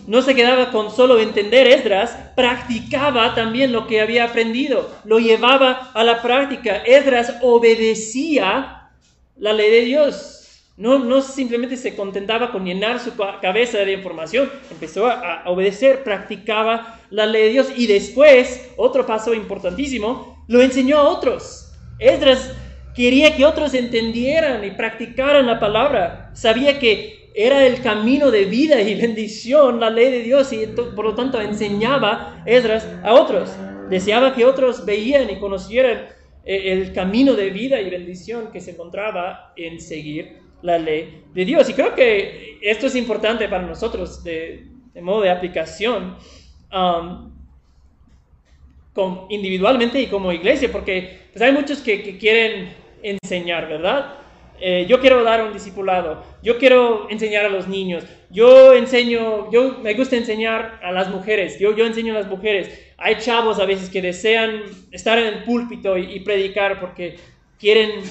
No 0.07 0.21
se 0.21 0.35
quedaba 0.35 0.71
con 0.71 0.91
solo 0.91 1.19
entender 1.19 1.65
Esdras, 1.65 2.15
practicaba 2.35 3.33
también 3.33 3.71
lo 3.71 3.87
que 3.87 4.01
había 4.01 4.25
aprendido, 4.25 4.91
lo 5.03 5.17
llevaba 5.19 5.91
a 5.93 6.03
la 6.03 6.21
práctica. 6.21 6.77
Esdras 6.77 7.35
obedecía 7.41 8.91
la 9.37 9.53
ley 9.53 9.71
de 9.71 9.81
Dios. 9.81 10.31
No, 10.77 10.99
no 10.99 11.21
simplemente 11.21 11.77
se 11.77 11.95
contentaba 11.95 12.51
con 12.51 12.65
llenar 12.65 12.99
su 12.99 13.13
cabeza 13.41 13.79
de 13.79 13.93
información, 13.93 14.51
empezó 14.69 15.07
a, 15.07 15.41
a 15.41 15.49
obedecer, 15.49 16.03
practicaba 16.03 16.99
la 17.09 17.25
ley 17.25 17.43
de 17.43 17.49
Dios 17.49 17.67
y 17.75 17.87
después, 17.87 18.69
otro 18.75 19.05
paso 19.05 19.33
importantísimo, 19.33 20.43
lo 20.47 20.61
enseñó 20.61 20.97
a 20.97 21.09
otros. 21.09 21.71
Esdras 21.97 22.51
quería 22.93 23.35
que 23.35 23.45
otros 23.45 23.73
entendieran 23.73 24.63
y 24.65 24.71
practicaran 24.71 25.47
la 25.47 25.59
palabra. 25.59 26.31
Sabía 26.33 26.77
que 26.77 27.24
era 27.35 27.65
el 27.65 27.81
camino 27.81 28.31
de 28.31 28.45
vida 28.45 28.81
y 28.81 28.95
bendición, 28.95 29.79
la 29.79 29.89
ley 29.89 30.09
de 30.09 30.19
Dios, 30.23 30.53
y 30.53 30.65
por 30.67 31.03
lo 31.03 31.15
tanto 31.15 31.41
enseñaba 31.41 32.41
Esdras 32.45 32.87
a 33.03 33.13
otros. 33.13 33.51
Deseaba 33.89 34.33
que 34.33 34.45
otros 34.45 34.85
veían 34.85 35.29
y 35.29 35.37
conocieran 35.37 36.07
eh, 36.45 36.71
el 36.71 36.93
camino 36.93 37.33
de 37.33 37.49
vida 37.49 37.81
y 37.81 37.89
bendición 37.89 38.51
que 38.51 38.61
se 38.61 38.71
encontraba 38.71 39.53
en 39.57 39.81
seguir 39.81 40.37
la 40.61 40.77
ley 40.77 41.23
de 41.33 41.45
Dios. 41.45 41.69
Y 41.69 41.73
creo 41.73 41.93
que 41.93 42.57
esto 42.61 42.87
es 42.87 42.95
importante 42.95 43.49
para 43.49 43.63
nosotros 43.63 44.23
de, 44.23 44.65
modo 45.01 45.21
de 45.21 45.29
aplicación. 45.29 46.15
Um, 46.73 47.35
individualmente 49.29 49.99
y 49.99 50.07
como 50.07 50.31
iglesia, 50.31 50.71
porque 50.71 51.27
pues, 51.33 51.41
hay 51.41 51.51
muchos 51.51 51.79
que, 51.79 52.17
quieren 52.17 52.73
enseñar, 53.03 53.67
¿verdad? 53.67 54.13
Eh, 54.59 54.85
yo 54.87 54.99
quiero 54.99 55.23
dar 55.23 55.43
un 55.43 55.53
discipulado, 55.53 56.23
yo 56.41 56.57
quiero 56.57 57.09
enseñar 57.09 57.45
a 57.45 57.49
los 57.49 57.67
niños, 57.67 58.05
yo 58.29 58.73
enseño, 58.73 59.51
yo 59.51 59.79
me 59.81 59.93
gusta 59.93 60.15
enseñar 60.15 60.79
a 60.81 60.91
las 60.91 61.09
mujeres, 61.09 61.59
yo, 61.59 61.75
yo 61.75 61.85
enseño 61.85 62.13
a 62.13 62.19
las 62.19 62.27
mujeres. 62.27 62.93
Hay 62.97 63.17
chavos 63.17 63.59
a 63.59 63.65
veces 63.65 63.89
que 63.89 64.01
desean 64.01 64.61
estar 64.91 65.17
en 65.17 65.25
el 65.25 65.43
púlpito 65.43 65.97
y, 65.97 66.19
predicar 66.21 66.79
porque 66.79 67.17
quieren, 67.59 68.01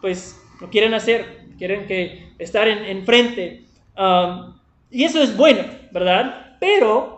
pues, 0.00 0.40
lo 0.60 0.68
quieren 0.68 0.92
hacer, 0.94 1.46
quieren 1.58 1.86
que 1.86 2.28
estar 2.38 2.68
en, 2.68 3.04
frente. 3.06 3.64
Um, 3.96 4.54
y 4.90 5.04
eso 5.04 5.22
es 5.22 5.36
bueno, 5.36 5.64
¿verdad? 5.90 6.56
Pero 6.60 7.16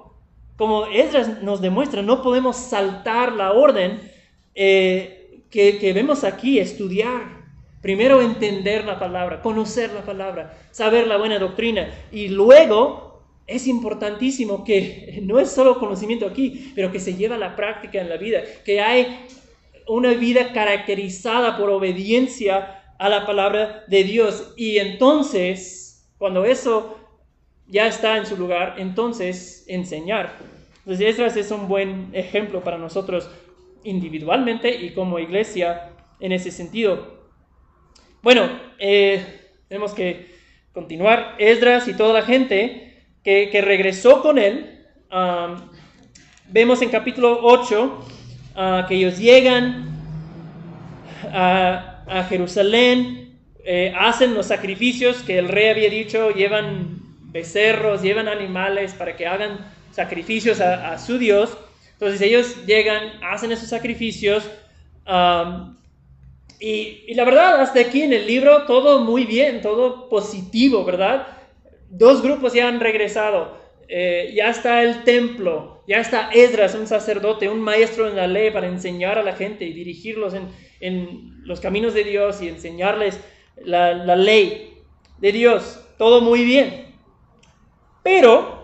como 0.57 0.87
Esdras 0.87 1.43
nos 1.43 1.61
demuestra, 1.61 2.03
no 2.03 2.23
podemos 2.23 2.57
saltar 2.57 3.33
la 3.33 3.53
orden 3.53 4.01
eh, 4.55 5.43
que, 5.51 5.93
vemos 5.95 6.25
aquí, 6.25 6.59
estudiar. 6.59 7.38
Primero 7.81 8.21
entender 8.21 8.85
la 8.85 8.99
palabra, 8.99 9.41
conocer 9.41 9.93
la 9.93 10.03
palabra, 10.03 10.59
saber 10.71 11.07
la 11.07 11.17
buena 11.17 11.39
doctrina. 11.39 11.89
Y 12.11 12.29
luego 12.29 13.23
es 13.47 13.67
importantísimo 13.67 14.65
que 14.65 15.21
no 15.23 15.39
es 15.41 15.51
solo 15.51 15.79
conocimiento 15.79 16.27
aquí, 16.27 16.73
pero 16.75 16.93
que 16.93 17.01
se 17.01 17.15
lleva 17.15 17.37
a 17.37 17.39
la 17.39 17.57
práctica 17.57 18.01
en 18.01 18.09
la 18.09 18.17
vida, 18.17 18.43
que 18.65 18.81
hay 18.81 19.27
una 19.89 20.13
vida 20.13 20.53
caracterizada 20.53 21.57
por 21.57 21.71
obediencia 21.71 22.83
a 22.99 23.09
la 23.09 23.25
palabra 23.25 23.85
de 23.87 24.05
Dios. 24.05 24.53
Y 24.57 24.79
entonces, 24.79 26.07
cuando 26.19 26.45
eso 26.45 26.99
ya 27.67 27.87
está 27.87 28.17
en 28.19 28.27
su 28.27 28.37
lugar, 28.37 28.75
entonces 28.79 29.65
enseñar. 29.69 30.37
Entonces, 30.79 31.07
Esdras 31.07 31.37
es 31.37 31.51
un 31.51 31.69
buen 31.69 32.11
ejemplo 32.13 32.63
para 32.63 32.77
nosotros 32.77 33.31
individualmente 33.85 34.75
y 34.75 34.93
como 34.93 35.19
iglesia 35.19 35.91
en 36.21 36.33
ese 36.33 36.51
sentido. 36.51 37.18
Bueno, 38.21 38.51
eh, 38.81 39.25
tenemos 39.69 39.95
que 39.95 40.27
continuar. 40.73 41.37
Esdras 41.39 41.87
y 41.87 41.95
toda 41.95 42.13
la 42.13 42.23
gente 42.23 43.05
que, 43.23 43.61
regresó 43.63 44.23
con 44.23 44.39
él, 44.39 44.87
vemos 46.49 46.83
en 46.83 46.89
capítulo 46.89 47.39
8 47.43 48.07
ah, 48.57 48.87
que 48.89 48.97
ellos 48.97 49.19
llegan 49.19 49.87
a, 51.33 52.25
Jerusalén, 52.29 53.39
eh, 53.65 53.93
hacen 53.97 54.35
los 54.35 54.47
sacrificios 54.47 55.19
que 55.23 55.39
el 55.39 55.47
rey 55.49 55.69
había 55.69 55.91
dicho, 55.91 56.31
llevan 56.31 57.01
becerros, 57.31 58.03
llevan 58.03 58.27
animales 58.27 58.95
para 58.95 59.15
que 59.15 59.27
hagan 59.27 59.71
sacrificios 59.93 60.61
a, 60.61 60.99
su 60.99 61.19
Dios. 61.19 61.57
Entonces 61.93 62.21
ellos 62.23 62.67
llegan, 62.67 63.23
hacen 63.23 63.53
esos 63.53 63.69
sacrificios. 63.69 64.43
Y, 66.61 67.15
la 67.15 67.25
verdad, 67.25 67.61
hasta 67.61 67.81
aquí 67.81 68.03
en 68.03 68.13
el 68.13 68.27
libro, 68.27 68.65
todo 68.67 69.01
muy 69.01 69.25
bien, 69.25 69.61
todo 69.63 70.09
positivo, 70.09 70.85
¿verdad? 70.85 71.27
Dos 71.91 72.23
grupos 72.23 72.53
ya 72.53 72.69
han 72.69 72.81
regresado. 72.81 73.57
eh, 73.89 74.33
ya 74.35 74.51
está 74.51 74.83
el 74.83 75.03
templo, 75.05 75.83
ya 75.89 75.99
está 75.99 76.31
Esdras, 76.31 76.75
un 76.75 76.87
sacerdote, 76.87 77.49
un 77.49 77.61
maestro 77.61 78.07
en 78.07 78.17
la 78.17 78.27
ley 78.27 78.51
para 78.51 78.67
enseñar 78.67 79.19
a 79.19 79.23
la 79.23 79.35
gente 79.35 79.65
y 79.65 79.73
dirigirlos 79.73 80.35
en, 80.35 80.49
en 80.81 81.47
los 81.47 81.61
caminos 81.61 81.95
de 81.95 82.05
Dios 82.05 82.43
y 82.43 82.49
enseñarles 82.49 83.19
la, 83.65 83.95
la 83.95 84.15
ley 84.15 84.75
de 85.19 85.33
Dios. 85.33 85.81
Todo 85.97 86.21
muy 86.21 86.45
bien. 86.45 86.95
Pero 88.03 88.63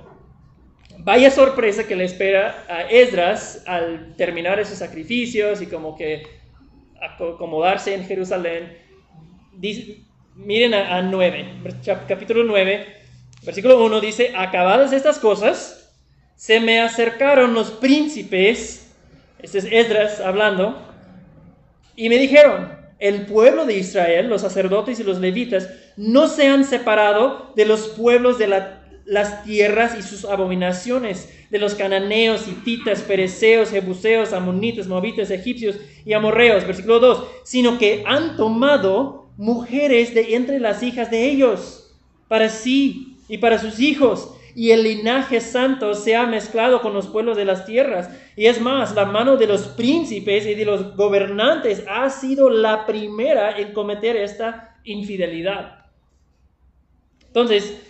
vaya 0.98 1.30
sorpresa 1.30 1.86
que 1.86 1.96
le 1.96 2.04
espera 2.04 2.64
a 2.68 2.82
Esdras 2.82 3.64
al 3.66 4.14
terminar 4.16 4.60
esos 4.60 4.78
sacrificios 4.78 5.62
y 5.62 5.66
como 5.66 5.96
que 5.96 6.22
acomodarse 7.04 7.94
en 7.94 8.04
Jerusalén. 8.04 8.78
Dice, 9.52 10.04
miren 10.34 10.74
a, 10.74 10.96
a 10.96 11.02
9, 11.02 11.62
capítulo 12.08 12.44
9, 12.44 12.86
versículo 13.42 13.84
1 13.84 14.00
dice, 14.00 14.32
acabadas 14.36 14.92
estas 14.92 15.18
cosas, 15.18 15.92
se 16.34 16.60
me 16.60 16.80
acercaron 16.80 17.54
los 17.54 17.70
príncipes, 17.70 18.94
este 19.38 19.58
es 19.58 19.64
Esdras 19.70 20.20
hablando, 20.20 20.80
y 21.96 22.08
me 22.08 22.18
dijeron, 22.18 22.72
el 22.98 23.26
pueblo 23.26 23.66
de 23.66 23.76
Israel, 23.76 24.28
los 24.28 24.40
sacerdotes 24.40 24.98
y 24.98 25.04
los 25.04 25.18
levitas, 25.20 25.68
no 25.96 26.26
se 26.26 26.48
han 26.48 26.64
separado 26.64 27.52
de 27.54 27.66
los 27.66 27.88
pueblos 27.88 28.38
de 28.38 28.46
las 29.06 29.44
tierras 29.44 29.96
y 29.98 30.02
sus 30.02 30.24
abominaciones, 30.24 31.30
de 31.50 31.58
los 31.58 31.74
cananeos, 31.74 32.48
hititas, 32.48 33.02
pereceos, 33.02 33.70
jebuseos, 33.70 34.32
amonitas, 34.32 34.86
moabitas, 34.86 35.30
egipcios 35.30 35.76
y 36.04 36.12
amorreos, 36.12 36.66
versículo 36.66 36.98
2, 36.98 37.24
sino 37.44 37.78
que 37.78 38.02
han 38.06 38.36
tomado 38.36 39.28
mujeres 39.36 40.14
de 40.14 40.34
entre 40.34 40.58
las 40.58 40.82
hijas 40.82 41.10
de 41.10 41.26
ellos, 41.30 41.94
para 42.28 42.48
sí 42.48 43.18
y 43.28 43.38
para 43.38 43.58
sus 43.58 43.78
hijos, 43.78 44.34
y 44.56 44.70
el 44.70 44.84
linaje 44.84 45.40
santo 45.40 45.94
se 45.94 46.14
ha 46.14 46.26
mezclado 46.26 46.80
con 46.80 46.94
los 46.94 47.08
pueblos 47.08 47.36
de 47.36 47.44
las 47.44 47.66
tierras. 47.66 48.08
Y 48.36 48.46
es 48.46 48.60
más, 48.60 48.94
la 48.94 49.04
mano 49.04 49.36
de 49.36 49.48
los 49.48 49.62
príncipes 49.62 50.46
y 50.46 50.54
de 50.54 50.64
los 50.64 50.96
gobernantes 50.96 51.84
ha 51.88 52.08
sido 52.08 52.48
la 52.50 52.86
primera 52.86 53.58
en 53.58 53.72
cometer 53.72 54.16
esta 54.16 54.76
infidelidad. 54.84 55.86
Entonces, 57.26 57.80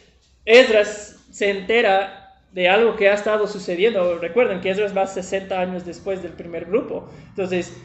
Esdras 0.45 1.25
se 1.31 1.51
entera 1.51 2.25
de 2.53 2.69
algo 2.69 2.97
que 2.97 3.09
ha 3.09 3.15
estado 3.15 3.47
sucediendo. 3.47 4.19
Recuerden 4.19 4.61
que 4.61 4.71
Esdras 4.71 4.97
va 4.97 5.07
60 5.07 5.59
años 5.59 5.85
después 5.85 6.23
del 6.23 6.33
primer 6.33 6.67
grupo. 6.67 7.11
Entonces, 7.31 7.77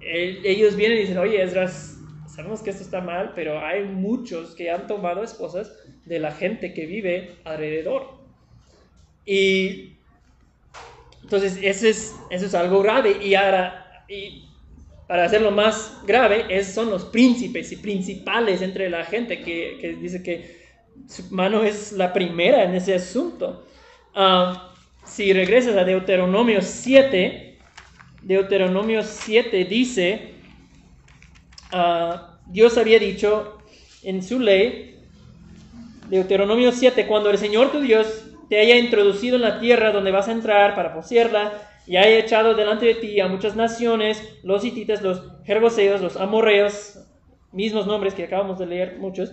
ellos 0.00 0.76
vienen 0.76 0.98
y 0.98 1.00
dicen, 1.02 1.18
oye, 1.18 1.42
Esdras, 1.42 1.98
sabemos 2.34 2.62
que 2.62 2.70
esto 2.70 2.82
está 2.82 3.00
mal, 3.00 3.32
pero 3.34 3.64
hay 3.64 3.84
muchos 3.84 4.54
que 4.54 4.70
han 4.70 4.86
tomado 4.86 5.22
esposas 5.22 5.76
de 6.06 6.18
la 6.18 6.32
gente 6.32 6.72
que 6.72 6.86
vive 6.86 7.36
alrededor. 7.44 8.20
Y 9.26 9.96
entonces 11.22 11.58
eso 11.62 11.86
es, 11.86 12.54
algo 12.54 12.82
grave. 12.82 13.18
Y 13.22 13.34
ahora, 13.34 14.06
para 15.06 15.24
hacerlo 15.24 15.50
más 15.50 16.00
grave, 16.06 16.46
es, 16.48 16.72
son 16.72 16.90
los 16.90 17.04
príncipes 17.04 17.70
y 17.72 17.76
principales 17.76 18.62
entre 18.62 18.88
la 18.88 19.04
gente 19.04 19.42
que, 19.42 19.76
que 19.78 19.94
dice 19.96 20.22
que 20.22 20.59
su 21.08 21.34
mano 21.34 21.62
es 21.62 21.92
la 21.92 22.12
primera 22.12 22.64
en 22.64 22.74
ese 22.74 22.94
asunto. 22.94 23.66
Ah, 24.14 24.70
si 25.04 25.32
regresas 25.32 25.76
a 25.76 25.84
Deuteronomio 25.84 26.62
7, 26.62 27.58
Deuteronomio 28.22 29.02
7 29.02 29.64
dice, 29.64 30.34
uh, 31.72 32.16
Dios 32.46 32.76
había 32.78 32.98
dicho 32.98 33.58
en 34.02 34.22
su 34.22 34.38
ley, 34.38 34.98
Deuteronomio 36.08 36.70
7, 36.72 37.06
cuando 37.06 37.30
el 37.30 37.38
Señor 37.38 37.72
tu 37.72 37.80
Dios 37.80 38.24
te 38.48 38.58
haya 38.60 38.76
introducido 38.76 39.36
en 39.36 39.42
la 39.42 39.60
tierra 39.60 39.92
donde 39.92 40.10
vas 40.10 40.28
a 40.28 40.32
entrar 40.32 40.74
para 40.74 40.94
poseerla, 40.94 41.52
y 41.86 41.96
haya 41.96 42.18
echado 42.18 42.54
delante 42.54 42.86
de 42.86 42.94
ti 42.94 43.20
a 43.20 43.26
muchas 43.26 43.56
naciones, 43.56 44.22
los 44.44 44.64
hititas, 44.64 45.02
los 45.02 45.22
jerboseos, 45.44 46.00
los 46.00 46.16
amorreos, 46.16 47.00
mismos 47.52 47.86
nombres 47.86 48.14
que 48.14 48.24
acabamos 48.24 48.58
de 48.58 48.66
leer, 48.66 48.98
muchos, 48.98 49.32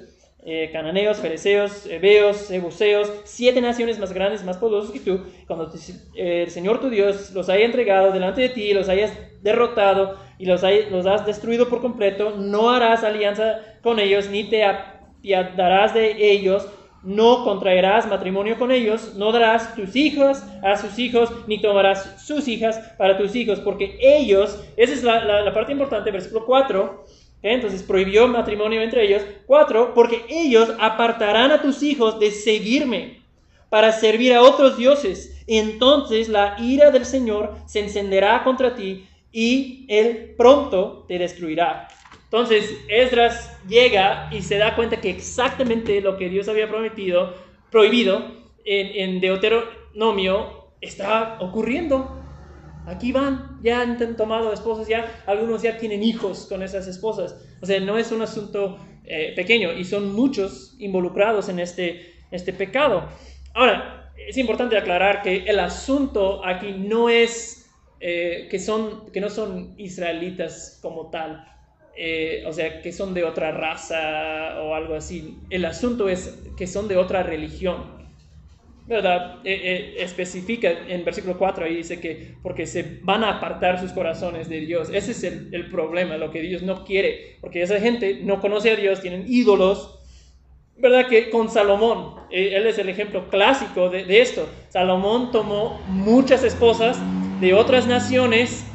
eh, 0.49 0.69
cananeos, 0.71 1.17
fereceos, 1.17 1.85
hebeos, 1.87 2.49
ebuseos, 2.51 3.11
siete 3.25 3.59
naciones 3.59 3.99
más 3.99 4.13
grandes, 4.13 4.45
más 4.45 4.55
poderosas 4.55 4.91
que 4.93 5.01
tú, 5.01 5.25
cuando 5.45 5.69
el 6.15 6.49
Señor 6.49 6.79
tu 6.79 6.89
Dios 6.89 7.31
los 7.33 7.49
haya 7.49 7.65
entregado 7.65 8.13
delante 8.13 8.39
de 8.39 8.49
ti, 8.49 8.73
los 8.73 8.87
hayas 8.87 9.11
derrotado 9.41 10.15
y 10.39 10.45
los, 10.45 10.61
los 10.89 11.05
has 11.05 11.25
destruido 11.25 11.67
por 11.67 11.81
completo, 11.81 12.31
no 12.37 12.69
harás 12.69 13.03
alianza 13.03 13.59
con 13.83 13.99
ellos, 13.99 14.29
ni 14.29 14.45
te 14.45 14.63
apiadarás 14.63 15.93
de 15.93 16.31
ellos, 16.31 16.65
no 17.03 17.43
contraerás 17.43 18.07
matrimonio 18.07 18.57
con 18.57 18.71
ellos, 18.71 19.15
no 19.15 19.33
darás 19.33 19.75
tus 19.75 19.97
hijos 19.97 20.41
a 20.63 20.77
sus 20.77 20.97
hijos, 20.97 21.29
ni 21.47 21.61
tomarás 21.61 22.23
sus 22.25 22.47
hijas 22.47 22.77
para 22.97 23.17
tus 23.17 23.35
hijos, 23.35 23.59
porque 23.59 23.97
ellos, 23.99 24.63
esa 24.77 24.93
es 24.93 25.03
la, 25.03 25.25
la 25.25 25.53
parte 25.53 25.73
importante, 25.73 26.09
versículo 26.09 26.45
4, 26.45 27.05
entonces 27.41 27.83
prohibió 27.83 28.27
matrimonio 28.27 28.81
entre 28.81 29.05
ellos. 29.05 29.23
Cuatro, 29.45 29.93
porque 29.93 30.25
ellos 30.29 30.71
apartarán 30.79 31.51
a 31.51 31.61
tus 31.61 31.83
hijos 31.83 32.19
de 32.19 32.31
seguirme 32.31 33.21
para 33.69 33.91
servir 33.91 34.33
a 34.33 34.41
otros 34.41 34.77
dioses. 34.77 35.43
Entonces 35.47 36.29
la 36.29 36.55
ira 36.59 36.91
del 36.91 37.05
Señor 37.05 37.55
se 37.65 37.79
encenderá 37.79 38.43
contra 38.43 38.75
ti 38.75 39.07
y 39.31 39.85
él 39.88 40.33
pronto 40.38 41.05
te 41.07 41.17
destruirá. 41.19 41.88
Entonces 42.25 42.75
Esdras 42.89 43.57
llega 43.67 44.29
y 44.31 44.41
se 44.41 44.57
da 44.57 44.75
cuenta 44.75 44.99
que 44.99 45.09
exactamente 45.09 46.01
lo 46.01 46.17
que 46.17 46.29
Dios 46.29 46.49
había 46.49 46.67
prometido, 46.67 47.33
prohibido 47.71 48.25
en, 48.65 49.15
en 49.15 49.21
Deuteronomio, 49.21 50.67
está 50.81 51.38
ocurriendo. 51.39 52.26
Aquí 52.88 53.11
van, 53.11 53.59
ya 53.61 53.81
han 53.81 54.15
tomado 54.15 54.53
esposas, 54.53 54.88
ya 54.88 55.21
algunos 55.25 55.61
ya 55.61 55.77
tienen 55.77 56.03
hijos 56.03 56.45
con 56.47 56.63
esas 56.63 56.88
esposas. 56.88 57.35
O 57.61 57.65
sea, 57.65 57.81
no 57.81 57.97
es 57.97 58.13
un 58.13 58.21
asunto 58.21 58.79
eh, 59.03 59.33
pequeño 59.35 59.73
y 59.73 59.83
son 59.83 60.13
muchos 60.13 60.73
involucrados 60.79 61.49
en 61.49 61.59
este, 61.59 62.13
este 62.31 62.53
pecado. 62.53 63.09
Ahora, 63.53 64.13
es 64.15 64.38
importante 64.38 64.77
aclarar 64.77 65.21
que 65.21 65.43
el 65.45 65.59
asunto 65.59 66.45
aquí 66.45 66.71
no 66.71 67.09
es 67.09 67.69
eh, 67.99 68.47
que, 68.49 68.57
son, 68.57 69.11
que 69.11 69.19
no 69.19 69.29
son 69.29 69.73
israelitas 69.77 70.79
como 70.81 71.09
tal, 71.09 71.45
eh, 71.97 72.43
o 72.47 72.53
sea, 72.53 72.81
que 72.81 72.93
son 72.93 73.13
de 73.13 73.25
otra 73.25 73.51
raza 73.51 74.61
o 74.61 74.75
algo 74.75 74.95
así. 74.95 75.38
El 75.49 75.65
asunto 75.65 76.07
es 76.07 76.39
que 76.55 76.67
son 76.67 76.88
de 76.88 76.95
otra 76.95 77.21
religión. 77.21 78.06
¿Verdad? 78.88 79.39
Eh, 79.43 79.53
eh, 79.53 79.95
especifica 79.99 80.71
en 80.88 81.03
versículo 81.03 81.38
4 81.38 81.65
ahí 81.65 81.75
dice 81.75 81.99
que 81.99 82.35
porque 82.41 82.65
se 82.65 82.99
van 83.03 83.23
a 83.23 83.38
apartar 83.38 83.79
sus 83.79 83.91
corazones 83.91 84.47
de 84.47 84.61
Dios. 84.61 84.89
Ese 84.93 85.11
es 85.11 85.23
el, 85.23 85.69
problema, 85.69 86.15
lo 86.17 86.31
que 86.31 86.41
Dios 86.41 86.63
no 86.63 86.85
quiere, 86.85 87.38
porque 87.41 87.61
esa 87.61 87.79
gente 87.79 88.21
no 88.23 88.39
conoce 88.39 88.71
a 88.71 88.75
Dios, 88.77 89.01
tienen 89.01 89.25
ídolos, 89.27 89.99
¿verdad? 90.77 91.07
Que 91.07 91.29
con 91.29 91.49
Salomón, 91.49 92.15
eh, 92.31 92.51
él 92.55 92.65
es 92.65 92.77
el 92.77 92.88
ejemplo 92.88 93.29
clásico 93.29 93.89
de, 93.89 94.21
esto. 94.21 94.47
Salomón 94.69 95.31
tomó 95.31 95.81
muchas 95.89 96.43
esposas 96.45 96.97
de 97.41 97.53
otras 97.53 97.88
naciones 97.88 98.65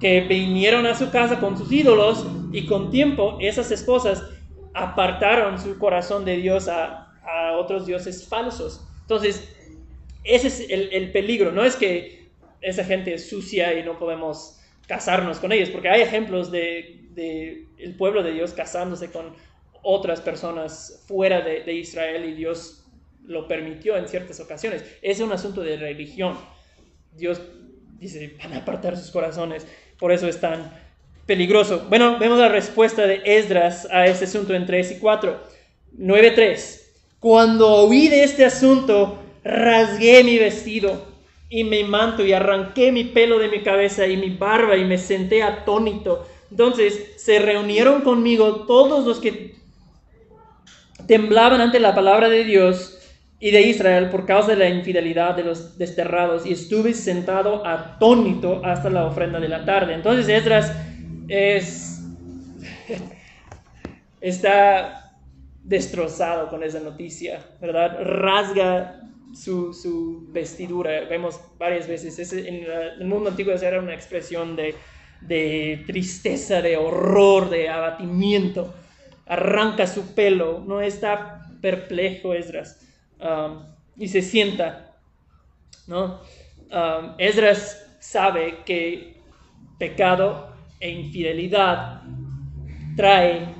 que 0.00 0.20
vinieron 0.20 0.86
a 0.86 0.94
su 0.94 1.10
casa 1.10 1.40
con 1.40 1.58
sus 1.58 1.72
ídolos 1.72 2.24
y 2.52 2.66
con 2.66 2.90
tiempo 2.90 3.36
esas 3.40 3.70
esposas 3.70 4.22
apartaron 4.74 5.58
su 5.58 5.76
corazón 5.78 6.24
de 6.24 6.36
Dios 6.36 6.68
a 6.68 7.08
otros 7.58 7.84
dioses 7.86 8.26
falsos. 8.28 8.86
Entonces, 9.10 9.52
ese 10.22 10.46
es 10.46 10.66
el, 10.70 11.10
peligro. 11.10 11.50
No 11.50 11.64
es 11.64 11.74
que 11.74 12.28
esa 12.60 12.84
gente 12.84 13.12
es 13.12 13.28
sucia 13.28 13.76
y 13.76 13.82
no 13.82 13.98
podemos 13.98 14.60
casarnos 14.86 15.40
con 15.40 15.50
ellos, 15.50 15.68
porque 15.70 15.88
hay 15.88 16.02
ejemplos 16.02 16.52
de, 16.52 17.00
el 17.76 17.96
pueblo 17.96 18.22
de 18.22 18.30
Dios 18.30 18.52
casándose 18.52 19.10
con 19.10 19.34
otras 19.82 20.20
personas 20.20 21.04
fuera 21.08 21.40
de, 21.40 21.72
Israel 21.72 22.24
y 22.24 22.34
Dios 22.34 22.84
lo 23.24 23.48
permitió 23.48 23.96
en 23.96 24.06
ciertas 24.06 24.38
ocasiones. 24.38 24.84
Es 25.02 25.18
un 25.18 25.32
asunto 25.32 25.62
de 25.62 25.76
religión. 25.76 26.38
Dios 27.12 27.42
dice, 27.98 28.36
van 28.40 28.52
a 28.52 28.58
apartar 28.58 28.96
sus 28.96 29.10
corazones, 29.10 29.66
por 29.98 30.12
eso 30.12 30.28
es 30.28 30.38
tan 30.38 30.72
peligroso. 31.26 31.86
Bueno, 31.88 32.16
vemos 32.20 32.38
la 32.38 32.48
respuesta 32.48 33.08
de 33.08 33.22
Esdras 33.24 33.88
a 33.90 34.06
este 34.06 34.26
asunto 34.26 34.54
en 34.54 34.66
3 34.66 34.92
y 34.92 34.98
4. 35.00 35.42
9.3. 35.98 36.79
Cuando 37.20 37.68
oí 37.68 38.08
de 38.08 38.24
este 38.24 38.46
asunto, 38.46 39.18
rasgué 39.44 40.24
mi 40.24 40.38
vestido 40.38 41.04
y 41.50 41.64
mi 41.64 41.84
manto 41.84 42.24
y 42.24 42.32
arranqué 42.32 42.92
mi 42.92 43.04
pelo 43.04 43.38
de 43.38 43.48
mi 43.48 43.62
cabeza 43.62 44.06
y 44.06 44.16
mi 44.16 44.30
barba 44.30 44.76
y 44.76 44.84
me 44.84 44.96
senté 44.96 45.42
atónito. 45.42 46.26
Entonces 46.50 47.12
se 47.16 47.38
reunieron 47.38 48.00
conmigo 48.00 48.64
todos 48.66 49.06
los 49.06 49.20
que 49.20 49.54
temblaban 51.06 51.60
ante 51.60 51.78
la 51.78 51.94
palabra 51.94 52.30
de 52.30 52.44
Dios 52.44 52.98
y 53.38 53.50
de 53.50 53.62
Israel 53.62 54.08
por 54.10 54.24
causa 54.24 54.52
de 54.52 54.56
la 54.56 54.68
infidelidad 54.68 55.34
de 55.34 55.44
los 55.44 55.76
desterrados 55.76 56.46
y 56.46 56.52
estuve 56.52 56.94
sentado 56.94 57.66
atónito 57.66 58.62
hasta 58.64 58.88
la 58.88 59.04
ofrenda 59.06 59.40
de 59.40 59.48
la 59.48 59.64
tarde. 59.66 59.92
Entonces 59.92 60.28
Esdras 60.28 60.72
es, 61.28 62.00
está 64.22 65.09
destrozado 65.62 66.48
con 66.48 66.62
esa 66.62 66.80
noticia, 66.80 67.44
¿verdad? 67.60 67.98
Rasga 68.02 69.00
su, 69.34 69.72
su 69.72 70.26
vestidura. 70.30 71.04
Vemos 71.08 71.40
varias 71.58 71.86
veces, 71.86 72.32
en 72.32 72.64
el 72.98 73.06
mundo 73.06 73.30
antiguo 73.30 73.52
esa 73.52 73.68
era 73.68 73.80
una 73.80 73.94
expresión 73.94 74.56
de, 74.56 74.74
de 75.20 75.84
tristeza, 75.86 76.62
de 76.62 76.76
horror, 76.76 77.50
de 77.50 77.68
abatimiento. 77.68 78.74
Arranca 79.26 79.86
su 79.86 80.14
pelo, 80.14 80.64
no 80.66 80.80
está 80.80 81.42
perplejo 81.60 82.34
Esdras 82.34 82.80
um, 83.20 83.62
y 83.96 84.08
se 84.08 84.22
sienta. 84.22 84.96
¿no? 85.86 86.20
Um, 86.70 87.14
Esdras 87.18 87.96
sabe 88.00 88.58
que 88.64 89.20
pecado 89.78 90.52
e 90.80 90.90
infidelidad 90.90 92.02
trae 92.96 93.59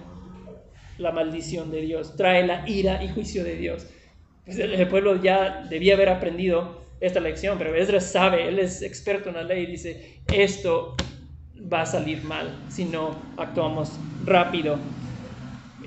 la 1.00 1.12
maldición 1.12 1.70
de 1.70 1.80
Dios, 1.82 2.16
trae 2.16 2.46
la 2.46 2.68
ira 2.68 3.02
y 3.02 3.08
juicio 3.08 3.44
de 3.44 3.56
Dios. 3.56 3.86
Pues 4.44 4.58
el, 4.58 4.86
pueblo 4.88 5.22
ya 5.22 5.66
debía 5.68 5.94
haber 5.94 6.08
aprendido 6.08 6.82
esta 7.00 7.20
lección, 7.20 7.58
pero 7.58 7.74
Esdras 7.74 8.10
sabe, 8.10 8.48
él 8.48 8.58
es 8.58 8.82
experto 8.82 9.28
en 9.28 9.36
la 9.36 9.42
ley 9.42 9.66
dice, 9.66 10.20
esto 10.32 10.96
va 11.72 11.82
a 11.82 11.86
salir 11.86 12.22
mal 12.22 12.54
si 12.68 12.84
no 12.84 13.16
actuamos 13.36 13.92
rápido. 14.24 14.78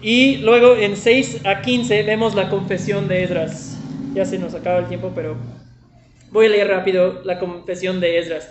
Y 0.02 0.38
luego 0.38 0.76
en 0.76 0.98
6 0.98 1.46
a 1.46 1.62
15 1.62 2.04
vemos 2.04 2.36
la 2.36 2.50
confesión 2.50 3.08
de 3.08 3.24
Esdras. 3.24 3.78
Ya 4.14 4.26
se 4.26 4.38
nos 4.38 4.54
acaba 4.54 4.80
el 4.80 4.88
tiempo, 4.88 5.12
pero 5.16 5.38
voy 6.32 6.48
a 6.48 6.50
leer 6.50 6.68
rápido 6.68 7.22
la 7.24 7.40
confesión 7.40 8.00
de 8.00 8.20
Esdras. 8.20 8.50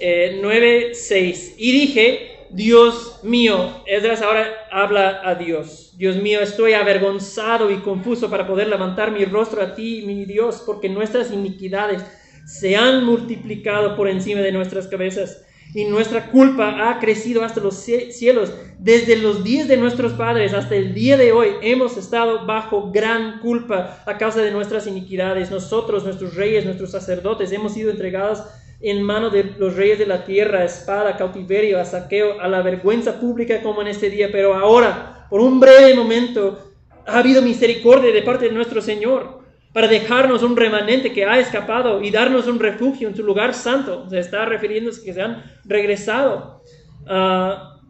Eh, 0.00 0.38
9, 0.40 0.94
6. 0.94 1.56
Y 1.58 1.72
dije, 1.72 2.33
Dios 2.54 3.18
mío, 3.24 3.82
Esdras 3.86 4.22
ahora 4.22 4.46
habla 4.70 5.20
a 5.24 5.34
Dios. 5.34 5.92
Dios 5.96 6.16
mío, 6.16 6.40
estoy 6.40 6.74
avergonzado 6.74 7.70
y 7.72 7.78
confuso 7.78 8.30
para 8.30 8.46
poder 8.46 8.68
levantar 8.68 9.10
mi 9.10 9.24
rostro 9.24 9.60
a 9.60 9.74
ti, 9.74 10.04
mi 10.06 10.24
Dios, 10.24 10.62
porque 10.64 10.88
nuestras 10.88 11.32
iniquidades 11.32 12.04
se 12.46 12.76
han 12.76 13.04
multiplicado 13.04 13.96
por 13.96 14.08
encima 14.08 14.40
de 14.40 14.52
nuestras 14.52 14.86
cabezas 14.86 15.44
y 15.74 15.84
nuestra 15.86 16.30
culpa 16.30 16.88
ha 16.88 17.00
crecido 17.00 17.42
hasta 17.42 17.60
los 17.60 17.88
cie- 17.88 18.12
cielos. 18.12 18.52
Desde 18.78 19.16
los 19.16 19.42
días 19.42 19.66
de 19.66 19.76
nuestros 19.76 20.12
padres 20.12 20.54
hasta 20.54 20.76
el 20.76 20.94
día 20.94 21.16
de 21.16 21.32
hoy 21.32 21.48
hemos 21.62 21.96
estado 21.96 22.46
bajo 22.46 22.92
gran 22.92 23.40
culpa 23.40 24.00
a 24.06 24.16
causa 24.16 24.42
de 24.42 24.52
nuestras 24.52 24.86
iniquidades. 24.86 25.50
Nosotros, 25.50 26.04
nuestros 26.04 26.36
reyes, 26.36 26.64
nuestros 26.64 26.92
sacerdotes, 26.92 27.50
hemos 27.50 27.72
sido 27.74 27.90
entregados 27.90 28.44
en 28.84 29.02
mano 29.02 29.30
de 29.30 29.54
los 29.58 29.76
reyes 29.76 29.98
de 29.98 30.06
la 30.06 30.24
tierra, 30.24 30.60
a 30.60 30.64
espada, 30.64 31.10
a 31.10 31.16
cautiverio, 31.16 31.80
a 31.80 31.84
saqueo, 31.84 32.40
a 32.40 32.48
la 32.48 32.62
vergüenza 32.62 33.18
pública 33.18 33.62
como 33.62 33.80
en 33.80 33.88
este 33.88 34.10
día. 34.10 34.28
Pero 34.30 34.54
ahora, 34.54 35.26
por 35.30 35.40
un 35.40 35.58
breve 35.58 35.94
momento, 35.94 36.72
ha 37.06 37.18
habido 37.18 37.42
misericordia 37.42 38.12
de 38.12 38.22
parte 38.22 38.46
de 38.46 38.52
nuestro 38.52 38.82
Señor 38.82 39.42
para 39.72 39.88
dejarnos 39.88 40.42
un 40.42 40.56
remanente 40.56 41.12
que 41.12 41.24
ha 41.24 41.38
escapado 41.38 42.02
y 42.02 42.10
darnos 42.10 42.46
un 42.46 42.60
refugio 42.60 43.08
en 43.08 43.16
su 43.16 43.24
lugar 43.24 43.54
santo. 43.54 44.08
Se 44.08 44.18
está 44.18 44.44
refiriéndose 44.44 45.02
que 45.02 45.14
se 45.14 45.22
han 45.22 45.42
regresado. 45.64 46.62
Ah, 47.06 47.80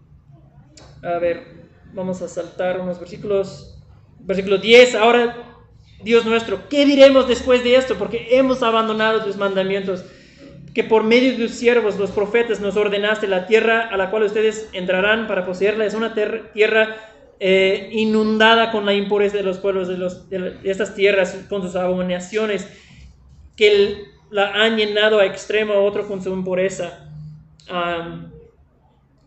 a 1.02 1.18
ver, 1.18 1.42
vamos 1.92 2.22
a 2.22 2.28
saltar 2.28 2.80
unos 2.80 2.98
versículos. 2.98 3.82
Versículo 4.20 4.56
10, 4.56 4.94
ahora 4.94 5.36
Dios 6.02 6.24
nuestro, 6.24 6.68
¿qué 6.68 6.86
diremos 6.86 7.28
después 7.28 7.64
de 7.64 7.76
esto? 7.76 7.96
Porque 7.96 8.28
hemos 8.30 8.62
abandonado 8.62 9.24
tus 9.24 9.36
mandamientos, 9.36 10.04
que 10.74 10.82
por 10.84 11.04
medio 11.04 11.32
de 11.32 11.38
tus 11.46 11.52
siervos, 11.54 11.96
los 11.98 12.10
profetas, 12.10 12.58
nos 12.60 12.76
ordenaste 12.76 13.28
la 13.28 13.46
tierra 13.46 13.88
a 13.92 13.96
la 13.96 14.10
cual 14.10 14.24
ustedes 14.24 14.68
entrarán 14.72 15.26
para 15.28 15.46
poseerla. 15.46 15.86
Es 15.86 15.94
una 15.94 16.14
tierra 16.14 16.96
eh, 17.40 17.90
inundada 17.92 18.70
con 18.72 18.84
la 18.84 18.92
impureza 18.92 19.36
de 19.36 19.44
los 19.44 19.58
pueblos 19.58 19.86
de, 19.88 19.98
los- 19.98 20.24
estas 20.64 20.94
tierras, 20.94 21.44
con 21.48 21.62
sus 21.62 21.76
abominaciones, 21.76 22.68
que 23.56 24.04
la 24.30 24.50
han 24.64 24.76
llenado 24.76 25.20
a 25.20 25.26
extremo 25.26 25.74
a 25.74 25.78
otro 25.80 26.08
con 26.08 26.22
su 26.22 26.32
impureza. 26.32 27.08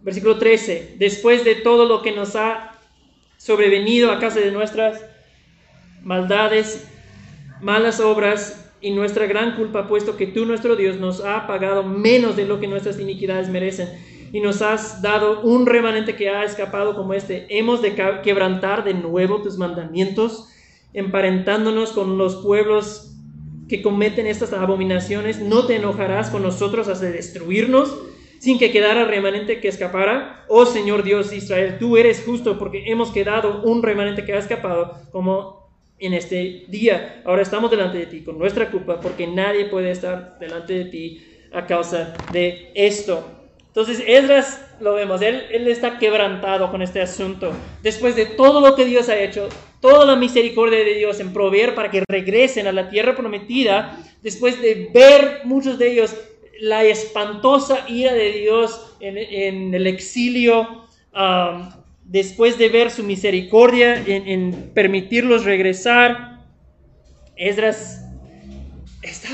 Versículo 0.02 0.38
13, 0.38 0.96
después 1.00 1.44
de 1.44 1.56
todo 1.56 1.86
lo 1.86 2.02
que 2.02 2.12
nos 2.12 2.36
ha 2.36 2.74
sobrevenido 3.38 4.12
a 4.12 4.20
causa 4.20 4.40
de 4.40 4.52
nuestras 4.52 5.02
maldades, 6.02 6.88
malas 7.62 8.00
obras 8.00 8.67
y 8.82 8.92
nuestra 8.92 9.26
gran 9.26 9.56
culpa, 9.56 9.88
puesto 9.88 10.18
que 10.18 10.28
tú, 10.28 10.46
nuestro 10.46 10.76
Dios, 10.76 10.98
nos 10.98 11.24
ha 11.24 11.48
pagado 11.48 11.84
menos 11.84 12.36
de 12.36 12.46
lo 12.46 12.60
que 12.60 12.68
nuestras 12.68 13.00
iniquidades 13.00 13.50
merecen 13.50 13.90
y 14.32 14.42
nos 14.42 14.62
has 14.62 15.02
dado 15.02 15.42
un 15.42 15.66
remanente 15.66 16.16
que 16.16 16.30
ha 16.30 16.44
escapado 16.44 16.96
como 16.96 17.14
este. 17.14 17.48
Hemos 17.50 17.82
de 17.82 17.96
quebrantar 18.24 18.84
de 18.84 18.94
nuevo 18.94 19.42
tus 19.42 19.58
mandamientos, 19.58 20.50
emparentándonos 20.94 21.92
con 21.92 22.18
los 22.18 22.38
pueblos 22.38 23.16
que 23.68 23.82
cometen 23.82 24.28
estas 24.28 24.54
abominaciones. 24.54 25.40
No 25.40 25.66
te 25.66 25.76
enojarás 25.76 26.30
con 26.30 26.44
nosotros 26.44 26.88
hasta 26.88 27.06
destruirnos 27.08 27.98
sin 28.40 28.60
que 28.60 28.72
quedara 28.72 29.06
remanente 29.06 29.60
que 29.60 29.68
escapara. 29.68 30.46
Oh 30.48 30.66
Señor 30.66 31.04
Dios 31.04 31.30
de 31.30 31.38
Israel, 31.38 31.78
tú 31.80 31.98
eres 31.98 32.24
justo 32.26 32.60
porque 32.60 32.84
hemos 32.88 33.12
quedado 33.12 33.62
un 33.64 33.82
remanente 33.82 34.26
que 34.26 34.34
ha 34.34 34.40
escapado 34.40 35.02
como 35.12 35.67
en 36.00 36.14
este 36.14 36.66
día. 36.68 37.22
Ahora 37.26 37.42
estamos 37.42 37.72
delante 37.72 37.98
de 37.98 38.06
ti 38.06 38.22
con 38.22 38.38
nuestra 38.38 38.70
culpa 38.70 39.00
porque 39.02 39.28
nadie 39.28 39.66
puede 39.66 39.92
estar 39.92 40.38
delante 40.40 40.74
de 40.74 40.86
ti 40.86 41.24
a 41.52 41.66
causa 41.66 42.14
de 42.32 42.72
esto. 42.76 43.26
Entonces, 43.68 44.04
Esdras 44.08 44.66
lo 44.80 44.96
vemos, 44.96 45.22
él, 45.22 45.68
está 45.68 46.00
quebrantado 46.00 46.72
con 46.72 46.82
este 46.82 47.02
asunto. 47.02 47.52
Después 47.84 48.16
de 48.16 48.26
todo 48.26 48.60
lo 48.60 48.76
que 48.76 48.86
Dios 48.86 49.08
ha 49.10 49.20
hecho, 49.20 49.50
toda 49.82 50.06
la 50.06 50.16
misericordia 50.16 50.80
de 50.80 50.96
Dios 50.96 51.20
en 51.20 51.32
proveer 51.32 51.76
para 51.76 51.92
que 51.92 52.04
regresen 52.08 52.68
a 52.68 52.72
la 52.72 52.90
tierra 52.90 53.16
prometida, 53.16 54.00
después 54.24 54.60
de 54.62 54.90
ver 54.94 55.42
muchos 55.44 55.78
de 55.78 55.92
ellos 55.92 56.16
la 56.60 56.84
espantosa 56.84 57.86
ira 57.88 58.14
de 58.14 58.32
Dios 58.32 58.96
en, 59.00 59.18
en 59.18 59.74
el 59.76 59.86
exilio, 59.86 60.86
um, 61.14 61.70
después 62.08 62.58
de 62.58 62.70
ver 62.70 62.90
su 62.90 63.04
misericordia 63.04 64.04
en, 64.06 64.28
en 64.28 64.72
permitirlos 64.74 65.46
regresar, 65.46 66.46
Esdras 67.36 68.04
está, 69.04 69.30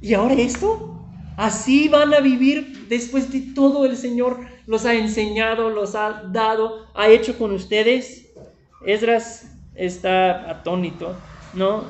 ¿y 0.00 0.14
ahora 0.14 0.34
esto? 0.34 1.06
Así 1.36 1.88
van 1.88 2.14
a 2.14 2.20
vivir 2.20 2.86
después 2.88 3.30
de 3.32 3.40
todo 3.54 3.84
el 3.84 3.96
Señor 3.96 4.46
los 4.66 4.86
ha 4.86 4.94
enseñado, 4.94 5.70
los 5.70 5.94
ha 5.94 6.22
dado, 6.28 6.86
ha 6.94 7.08
hecho 7.08 7.36
con 7.36 7.52
ustedes. 7.52 8.32
Esdras 8.86 9.50
está 9.74 10.50
atónito, 10.50 11.16
¿no? 11.54 11.84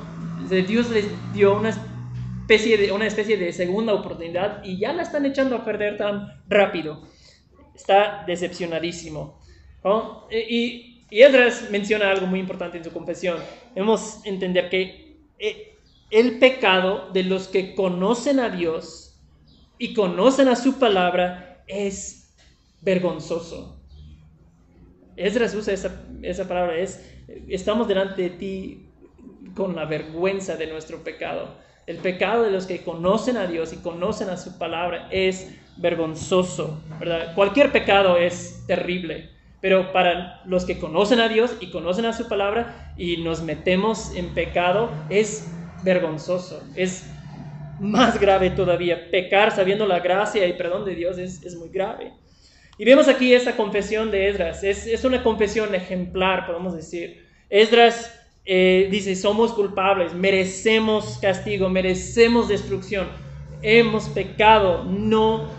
Dios 0.49 0.89
les 0.89 1.05
dio 1.33 1.57
una 1.57 1.69
especie 1.69 2.77
de, 2.77 2.91
una 2.91 3.07
especie 3.07 3.37
de 3.37 3.53
segunda 3.53 3.93
oportunidad 3.93 4.63
y 4.63 4.79
ya 4.79 4.93
la 4.93 5.03
están 5.03 5.25
echando 5.25 5.55
a 5.55 5.65
perder 5.65 5.97
tan 5.97 6.27
rápido. 6.47 7.03
Está 7.75 8.23
decepcionadísimo. 8.27 9.39
¿No? 9.85 10.27
Y, 10.31 11.05
y 11.09 11.21
Esdras 11.21 11.69
menciona 11.71 12.09
algo 12.09 12.27
muy 12.27 12.39
importante 12.39 12.77
en 12.77 12.83
su 12.83 12.91
confesión. 12.91 13.37
Debemos 13.73 14.19
entender 14.25 14.69
que 14.69 15.15
eh, 15.39 15.77
el 16.09 16.39
pecado 16.39 17.11
de 17.13 17.23
los 17.23 17.47
que 17.47 17.75
conocen 17.75 18.39
a 18.39 18.49
Dios 18.49 19.17
y 19.77 19.93
conocen 19.93 20.47
a 20.47 20.55
su 20.55 20.79
palabra 20.79 21.63
es 21.67 22.35
vergonzoso. 22.81 23.79
Esdras 25.15 25.53
usa 25.53 25.73
esa, 25.73 26.03
esa 26.21 26.47
palabra, 26.47 26.77
es, 26.77 27.07
estamos 27.47 27.87
delante 27.87 28.23
de 28.23 28.29
ti 28.31 28.89
con 29.55 29.75
la 29.75 29.85
vergüenza 29.85 30.57
de 30.57 30.67
nuestro 30.67 31.03
pecado. 31.03 31.55
El 31.87 31.97
pecado 31.97 32.43
de 32.43 32.51
los 32.51 32.65
que 32.65 32.83
conocen 32.83 33.37
a 33.37 33.45
Dios 33.45 33.71
y 33.71 33.77
conocen 33.77 34.29
a 34.29 34.37
su 34.37 34.57
palabra 34.57 35.07
es 35.11 35.55
vergonzoso, 35.77 36.81
¿verdad? 36.99 37.35
Cualquier 37.35 37.71
pecado 37.71 38.17
es 38.17 38.63
terrible, 38.65 39.34
pero 39.65 39.91
para 39.91 40.43
los 40.45 40.63
que 40.63 40.77
conocen 40.77 41.19
a 41.19 41.27
Dios 41.27 41.57
y 41.59 41.71
conocen 41.71 42.05
a 42.05 42.13
su 42.13 42.27
palabra 42.27 42.93
y 42.97 43.17
nos 43.17 43.41
metemos 43.41 44.15
en 44.15 44.31
pecado 44.35 44.91
es 45.09 45.51
vergonzoso, 45.83 46.61
es 46.75 47.09
más 47.79 48.19
grave 48.19 48.51
todavía. 48.51 49.09
Pecar 49.09 49.51
sabiendo 49.51 49.87
la 49.87 50.01
gracia 50.01 50.45
y 50.45 50.53
perdón 50.53 50.85
de 50.85 50.93
Dios 50.93 51.17
es, 51.17 51.41
es 51.41 51.55
muy 51.55 51.69
grave. 51.69 52.13
Y 52.77 52.85
vemos 52.85 53.07
aquí 53.07 53.33
esta 53.33 53.57
confesión 53.57 54.11
de 54.11 54.29
Esdras. 54.29 54.63
Es, 54.63 54.85
es 54.85 55.03
una 55.03 55.23
confesión 55.23 55.73
ejemplar, 55.73 56.45
podemos 56.45 56.75
decir. 56.75 57.25
Esdras 57.49 58.13
eh, 58.45 58.87
dice, 58.91 59.15
somos 59.15 59.51
culpables, 59.51 60.13
merecemos 60.13 61.17
castigo, 61.19 61.69
merecemos 61.69 62.49
destrucción, 62.49 63.07
hemos 63.63 64.09
pecado, 64.09 64.83
no 64.83 65.49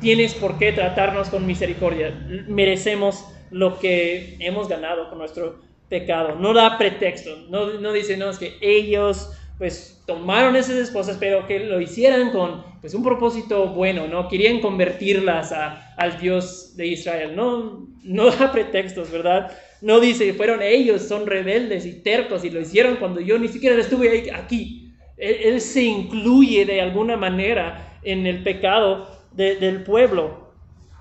tienes 0.00 0.34
por 0.34 0.56
qué 0.56 0.70
tratarnos 0.70 1.30
con 1.30 1.44
misericordia, 1.48 2.14
merecemos 2.46 3.24
lo 3.50 3.78
que 3.78 4.36
hemos 4.40 4.68
ganado 4.68 5.08
con 5.08 5.18
nuestro 5.18 5.60
pecado. 5.88 6.34
No 6.36 6.52
da 6.52 6.78
pretexto, 6.78 7.36
no, 7.48 7.74
no 7.80 7.92
dice, 7.92 8.16
no, 8.16 8.30
es 8.30 8.38
que 8.38 8.56
ellos 8.60 9.32
pues 9.58 10.02
tomaron 10.06 10.54
esas 10.54 10.76
esposas, 10.76 11.16
pero 11.18 11.46
que 11.46 11.60
lo 11.60 11.80
hicieran 11.80 12.30
con 12.30 12.62
pues 12.80 12.92
un 12.92 13.02
propósito 13.02 13.68
bueno, 13.68 14.06
¿no? 14.06 14.28
Querían 14.28 14.60
convertirlas 14.60 15.50
a, 15.52 15.94
al 15.96 16.18
Dios 16.20 16.76
de 16.76 16.88
Israel. 16.88 17.34
No, 17.34 17.88
no 18.02 18.30
da 18.30 18.52
pretextos, 18.52 19.10
¿verdad? 19.10 19.50
No 19.80 19.98
dice, 19.98 20.32
fueron 20.34 20.60
ellos, 20.62 21.02
son 21.02 21.26
rebeldes 21.26 21.86
y 21.86 22.02
tercos 22.02 22.44
y 22.44 22.50
lo 22.50 22.60
hicieron 22.60 22.96
cuando 22.96 23.20
yo 23.20 23.38
ni 23.38 23.48
siquiera 23.48 23.80
estuve 23.80 24.30
aquí. 24.32 24.92
Él, 25.16 25.60
se 25.62 25.82
incluye 25.82 26.66
de 26.66 26.82
alguna 26.82 27.16
manera 27.16 27.98
en 28.02 28.26
el 28.26 28.42
pecado 28.42 29.08
de- 29.32 29.56
del 29.56 29.82
pueblo. 29.82 30.52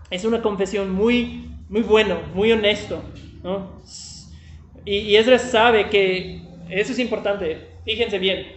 Es 0.10 0.24
una 0.24 0.42
confesión 0.42 0.92
muy, 0.92 1.50
muy 1.70 1.82
bueno, 1.82 2.20
muy 2.34 2.52
honesto. 2.52 3.02
¿no? 3.44 3.82
Y, 4.86 4.98
y 4.98 5.16
Esdras 5.16 5.50
sabe 5.52 5.90
que, 5.90 6.42
eso 6.70 6.92
es 6.92 7.00
importante, 7.00 7.68
fíjense 7.86 8.20
bien, 8.20 8.48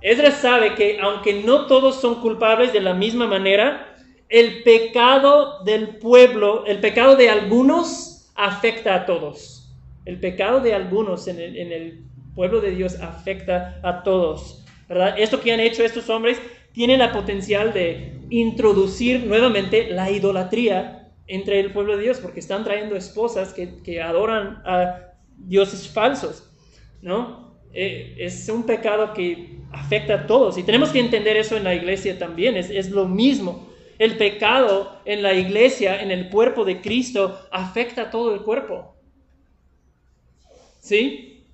Esdras 0.00 0.34
sabe 0.34 0.74
que 0.74 0.98
aunque 1.00 1.42
no 1.42 1.66
todos 1.66 2.00
son 2.00 2.20
culpables 2.20 2.72
de 2.74 2.80
la 2.80 2.92
misma 2.92 3.26
manera, 3.26 3.96
el 4.28 4.62
pecado 4.62 5.64
del 5.64 5.96
pueblo, 5.96 6.66
el 6.66 6.80
pecado 6.80 7.16
de 7.16 7.30
algunos 7.30 8.30
afecta 8.34 8.94
a 8.94 9.06
todos. 9.06 9.72
El 10.04 10.20
pecado 10.20 10.60
de 10.60 10.74
algunos 10.74 11.26
en 11.28 11.40
el, 11.40 11.56
en 11.56 11.72
el 11.72 12.04
pueblo 12.34 12.60
de 12.60 12.72
Dios 12.72 13.00
afecta 13.00 13.80
a 13.82 14.02
todos. 14.02 14.64
¿verdad? 14.88 15.14
Esto 15.18 15.40
que 15.40 15.52
han 15.52 15.60
hecho 15.60 15.82
estos 15.82 16.10
hombres 16.10 16.38
tiene 16.72 16.98
la 16.98 17.12
potencial 17.12 17.72
de 17.72 18.12
introducir 18.28 19.24
nuevamente 19.24 19.88
la 19.90 20.10
idolatría 20.10 21.03
entre 21.26 21.60
el 21.60 21.72
pueblo 21.72 21.96
de 21.96 22.02
Dios, 22.04 22.18
porque 22.20 22.40
están 22.40 22.64
trayendo 22.64 22.96
esposas 22.96 23.52
que, 23.54 23.82
que 23.82 24.02
adoran 24.02 24.62
a 24.64 25.14
dioses 25.36 25.88
falsos, 25.88 26.50
¿no? 27.02 27.54
Eh, 27.72 28.14
es 28.18 28.48
un 28.48 28.64
pecado 28.64 29.12
que 29.12 29.58
afecta 29.72 30.14
a 30.14 30.26
todos 30.26 30.56
y 30.58 30.62
tenemos 30.62 30.90
que 30.90 31.00
entender 31.00 31.36
eso 31.36 31.56
en 31.56 31.64
la 31.64 31.74
iglesia 31.74 32.18
también, 32.18 32.56
es, 32.56 32.70
es 32.70 32.90
lo 32.90 33.06
mismo. 33.06 33.68
El 33.98 34.16
pecado 34.16 35.00
en 35.04 35.22
la 35.22 35.34
iglesia, 35.34 36.00
en 36.00 36.10
el 36.10 36.28
cuerpo 36.28 36.64
de 36.64 36.80
Cristo, 36.80 37.38
afecta 37.50 38.02
a 38.02 38.10
todo 38.10 38.34
el 38.34 38.42
cuerpo. 38.42 38.94
¿Sí? 40.80 41.46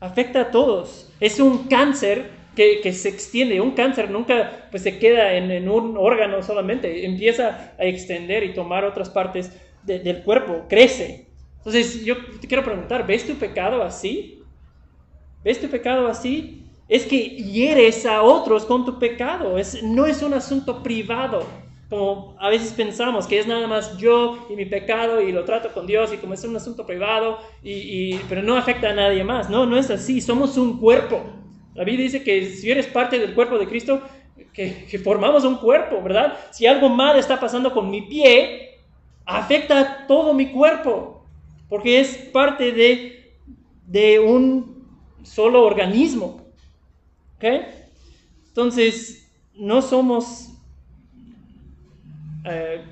Afecta 0.00 0.42
a 0.42 0.50
todos. 0.50 1.12
Es 1.20 1.40
un 1.40 1.66
cáncer 1.68 2.37
que, 2.58 2.80
que 2.82 2.92
se 2.92 3.08
extiende. 3.08 3.60
Un 3.60 3.70
cáncer 3.70 4.10
nunca 4.10 4.66
pues, 4.70 4.82
se 4.82 4.98
queda 4.98 5.34
en, 5.34 5.50
en 5.52 5.68
un 5.68 5.96
órgano 5.96 6.42
solamente. 6.42 7.06
Empieza 7.06 7.74
a 7.78 7.84
extender 7.84 8.42
y 8.44 8.52
tomar 8.52 8.84
otras 8.84 9.08
partes 9.10 9.52
de- 9.84 10.00
del 10.00 10.22
cuerpo. 10.24 10.66
Crece. 10.68 11.28
Entonces, 11.58 12.04
yo 12.04 12.16
te 12.40 12.48
quiero 12.48 12.64
preguntar, 12.64 13.06
¿ves 13.06 13.26
tu 13.26 13.34
pecado 13.36 13.82
así? 13.82 14.42
¿Ves 15.44 15.60
tu 15.60 15.68
pecado 15.68 16.08
así? 16.08 16.64
Es 16.88 17.06
que 17.06 17.18
hieres 17.36 18.06
a 18.06 18.22
otros 18.22 18.64
con 18.64 18.84
tu 18.84 18.98
pecado. 18.98 19.58
Es, 19.58 19.82
no 19.82 20.06
es 20.06 20.22
un 20.22 20.34
asunto 20.34 20.82
privado, 20.82 21.46
como 21.88 22.36
a 22.40 22.48
veces 22.50 22.72
pensamos, 22.72 23.26
que 23.26 23.38
es 23.38 23.46
nada 23.46 23.66
más 23.66 23.96
yo 23.98 24.46
y 24.50 24.56
mi 24.56 24.66
pecado 24.66 25.20
y 25.22 25.32
lo 25.32 25.44
trato 25.44 25.72
con 25.72 25.86
Dios 25.86 26.12
y 26.12 26.18
como 26.18 26.34
es 26.34 26.44
un 26.44 26.56
asunto 26.56 26.86
privado, 26.86 27.38
y, 27.62 27.72
y- 28.14 28.20
pero 28.28 28.42
no 28.42 28.56
afecta 28.56 28.90
a 28.90 28.94
nadie 28.94 29.24
más. 29.24 29.48
No, 29.50 29.66
no 29.66 29.76
es 29.78 29.90
así. 29.90 30.20
Somos 30.20 30.56
un 30.58 30.78
cuerpo. 30.80 31.22
La 31.78 31.84
Biblia 31.84 32.06
dice 32.06 32.24
que 32.24 32.44
si 32.44 32.68
eres 32.68 32.88
parte 32.88 33.20
del 33.20 33.34
cuerpo 33.34 33.56
de 33.56 33.68
Cristo, 33.68 34.02
que, 34.52 34.98
formamos 34.98 35.44
un 35.44 35.58
cuerpo, 35.58 36.02
¿verdad? 36.02 36.36
Si 36.50 36.66
algo 36.66 36.88
mal 36.88 37.16
está 37.16 37.38
pasando 37.38 37.72
con 37.72 37.88
mi 37.88 38.02
pie, 38.02 38.80
afecta 39.24 39.78
a 39.80 40.06
todo 40.08 40.34
mi 40.34 40.50
cuerpo, 40.50 41.24
porque 41.68 42.00
es 42.00 42.16
parte 42.32 42.72
de, 42.72 43.32
de 43.86 44.18
un 44.18 44.88
solo 45.22 45.62
organismo. 45.62 46.48
¿Ok? 47.36 47.44
Entonces, 48.48 49.30
no 49.54 49.80
somos 49.80 50.48
eh, 52.44 52.82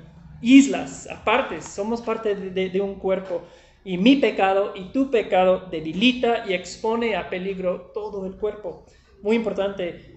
islas 0.41 1.09
aparte, 1.11 1.61
somos 1.61 2.01
parte 2.01 2.35
de- 2.35 2.69
de 2.69 2.81
un 2.81 2.95
cuerpo. 2.95 3.41
Y 3.87 3.97
mi 3.97 4.17
pecado 4.17 4.73
y 4.75 4.91
tu 4.91 5.09
pecado 5.09 5.69
debilita 5.71 6.43
y 6.45 6.53
expone 6.53 7.15
a 7.15 7.29
peligro 7.29 7.89
todo 7.93 8.25
el 8.25 8.35
cuerpo. 8.35 8.85
Muy 9.21 9.37
importante 9.37 10.13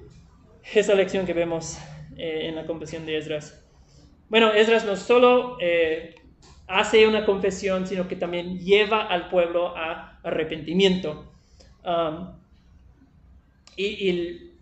esa 0.75 0.93
lección 0.97 1.25
que 1.25 1.35
vemos 1.35 1.79
eh, 2.17 2.49
en 2.49 2.57
la 2.57 2.67
confesión 2.67 3.07
de 3.07 3.17
Esdras. 3.17 3.65
Bueno, 4.29 4.53
Esdras 4.53 4.85
no 4.85 4.97
solo 4.97 5.57
eh, 5.61 6.17
hace 6.67 7.07
una 7.07 7.25
confesión, 7.25 7.87
sino 7.87 8.09
que 8.09 8.17
también 8.17 8.59
lleva 8.59 9.07
al 9.07 9.29
pueblo 9.29 9.77
a 9.77 10.19
arrepentimiento. 10.25 11.33
Um, 11.85 12.33
y, 13.77 13.85
y 13.87 14.53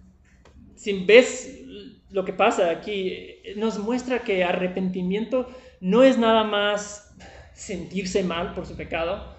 si 0.74 1.02
ves 1.06 1.62
lo 2.10 2.26
que 2.26 2.34
pasa 2.34 2.68
aquí, 2.68 3.36
nos 3.56 3.78
muestra 3.78 4.18
que 4.18 4.44
arrepentimiento 4.44 5.48
no 5.80 6.02
es 6.02 6.18
nada 6.18 6.44
más 6.44 7.07
sentirse 7.58 8.22
mal 8.22 8.54
por 8.54 8.66
su 8.66 8.76
pecado, 8.76 9.34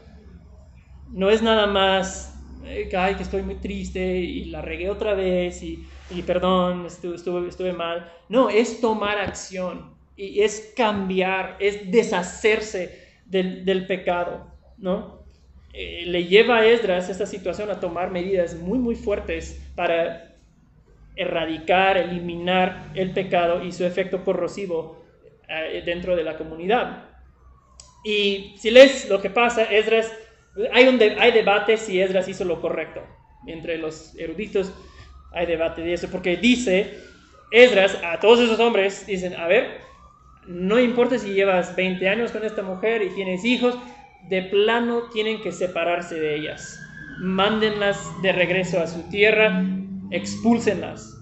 no 1.10 1.30
es 1.30 1.42
nada 1.42 1.68
más, 1.68 2.38
eh, 2.66 2.90
ay, 2.96 3.16
que 3.16 3.24
estoy 3.24 3.42
muy 3.42 3.56
triste 3.56 4.18
y 4.18 4.46
la 4.46 4.62
regué 4.62 4.90
otra 4.90 5.14
vez 5.14 5.64
y, 5.64 5.88
y 6.12 6.22
perdón, 6.24 6.86
estuve, 6.86 7.16
estuve, 7.16 7.48
estuve 7.48 7.74
mal. 7.74 8.12
No, 8.28 8.50
es 8.50 8.82
tomar 8.82 9.18
acción 9.18 9.96
y 10.18 10.42
es 10.42 10.74
cambiar, 10.76 11.56
es 11.60 11.90
deshacerse 11.90 13.08
del, 13.26 13.64
del 13.64 13.88
pecado, 13.88 14.54
¿no? 14.78 15.20
Eh, 15.74 16.04
le 16.06 16.26
lleva 16.26 16.58
a 16.58 16.66
Esdras 16.66 17.10
esta 17.10 17.26
situación 17.26 17.72
a 17.72 17.80
tomar 17.80 18.12
medidas 18.12 18.56
muy, 18.56 18.80
muy 18.80 18.96
fuertes 18.96 19.62
para 19.76 20.36
erradicar, 21.16 21.98
eliminar 21.98 22.92
el 22.96 23.14
pecado 23.14 23.64
y 23.64 23.72
su 23.72 23.86
efecto 23.86 24.24
corrosivo 24.26 25.06
eh, 25.48 25.82
dentro 25.86 26.16
de 26.16 26.24
la 26.24 26.38
comunidad. 26.38 27.09
Y 28.04 28.56
si 28.58 28.72
lees 28.72 29.10
lo 29.10 29.22
que 29.22 29.30
pasa, 29.30 29.64
Esdras, 29.64 30.12
hay, 30.74 30.88
un 30.88 30.98
de- 30.98 31.16
hay 31.20 31.32
debate 31.32 31.78
si 31.78 32.00
Esdras 32.02 32.28
hizo 32.28 32.46
lo 32.46 32.62
correcto. 32.62 33.02
Entre 33.48 33.78
los 33.78 34.16
eruditos 34.16 34.74
hay 35.32 35.46
debate 35.46 35.82
de 35.82 35.94
eso, 35.94 36.10
porque 36.12 36.38
dice 36.38 36.94
Esdras 37.52 37.98
a 38.04 38.20
todos 38.20 38.40
esos 38.40 38.60
hombres, 38.60 39.06
dicen, 39.08 39.36
a 39.36 39.48
ver, 39.48 39.82
no 40.48 40.80
importa 40.80 41.18
si 41.18 41.34
llevas 41.34 41.76
20 41.76 42.08
años 42.10 42.32
con 42.32 42.44
esta 42.44 42.62
mujer 42.62 43.02
y 43.04 43.10
tienes 43.10 43.44
hijos, 43.46 43.78
de 44.30 44.44
plano 44.44 45.04
tienen 45.14 45.42
que 45.42 45.52
separarse 45.52 46.20
de 46.20 46.36
ellas. 46.36 46.80
Mándenlas 47.20 48.00
de 48.22 48.32
regreso 48.32 48.80
a 48.80 48.88
su 48.88 49.04
tierra, 49.10 49.64
expúlsenlas. 50.12 51.16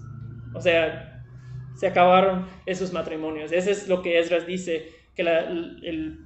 O 0.54 0.60
sea, 0.60 1.22
se 1.76 1.86
acabaron 1.86 2.46
esos 2.66 2.92
matrimonios. 2.92 3.52
Eso 3.52 3.70
es 3.70 3.88
lo 3.88 4.02
que 4.02 4.18
Esdras 4.18 4.46
dice 4.46 4.88
que 5.14 5.22
la- 5.24 5.40
el 5.40 6.18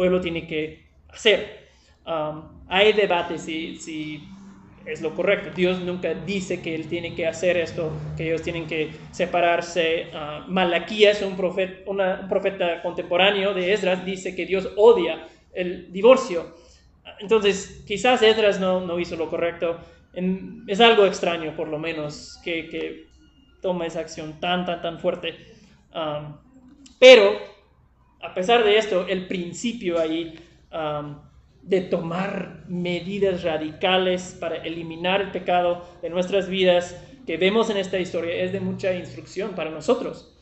pueblo 0.00 0.18
tiene 0.22 0.46
que 0.46 0.62
hacer. 1.10 1.68
Um, 2.06 2.64
hay 2.68 2.94
debate 2.94 3.36
si, 3.36 3.76
si 3.76 4.22
es 4.86 5.02
lo 5.02 5.14
correcto. 5.14 5.50
Dios 5.54 5.78
nunca 5.80 6.14
dice 6.14 6.62
que 6.62 6.74
Él 6.74 6.88
tiene 6.88 7.14
que 7.14 7.26
hacer 7.26 7.58
esto, 7.58 7.92
que 8.16 8.28
ellos 8.28 8.40
tienen 8.40 8.66
que 8.66 8.90
separarse. 9.10 10.06
Uh, 10.14 10.50
Malaquías, 10.50 11.20
un 11.20 11.36
profeta, 11.36 11.82
una- 11.90 12.20
un 12.22 12.28
profeta 12.30 12.80
contemporáneo 12.80 13.52
de 13.52 13.74
Esdras, 13.74 14.02
dice 14.06 14.34
que 14.34 14.46
Dios 14.46 14.70
odia 14.76 15.28
el 15.52 15.92
divorcio. 15.92 16.54
Entonces, 17.18 17.84
quizás 17.86 18.22
Esdras 18.22 18.58
no, 18.58 18.80
no 18.80 18.98
hizo 18.98 19.16
lo 19.16 19.28
correcto. 19.28 19.78
En- 20.14 20.64
es 20.66 20.80
algo 20.80 21.04
extraño, 21.04 21.54
por 21.54 21.68
lo 21.68 21.78
menos, 21.78 22.40
que, 22.42 22.70
que 22.70 23.04
toma 23.60 23.84
esa 23.84 24.00
acción 24.00 24.40
tan, 24.40 24.64
tan, 24.64 24.80
tan 24.80 24.98
fuerte. 24.98 25.34
Um, 25.94 26.38
pero, 26.98 27.49
a 28.20 28.34
pesar 28.34 28.64
de 28.64 28.78
esto, 28.78 29.06
el 29.08 29.26
principio 29.26 29.98
ahí 29.98 30.38
de 31.62 31.80
tomar 31.82 32.64
medidas 32.68 33.42
radicales 33.42 34.36
para 34.38 34.56
eliminar 34.56 35.20
el 35.20 35.30
pecado 35.30 35.84
de 36.02 36.10
nuestras 36.10 36.48
vidas 36.48 36.96
que 37.26 37.36
vemos 37.36 37.70
en 37.70 37.76
esta 37.76 37.98
historia 37.98 38.34
es 38.34 38.52
de 38.52 38.60
mucha 38.60 38.94
instrucción 38.94 39.52
para 39.52 39.70
nosotros. 39.70 40.34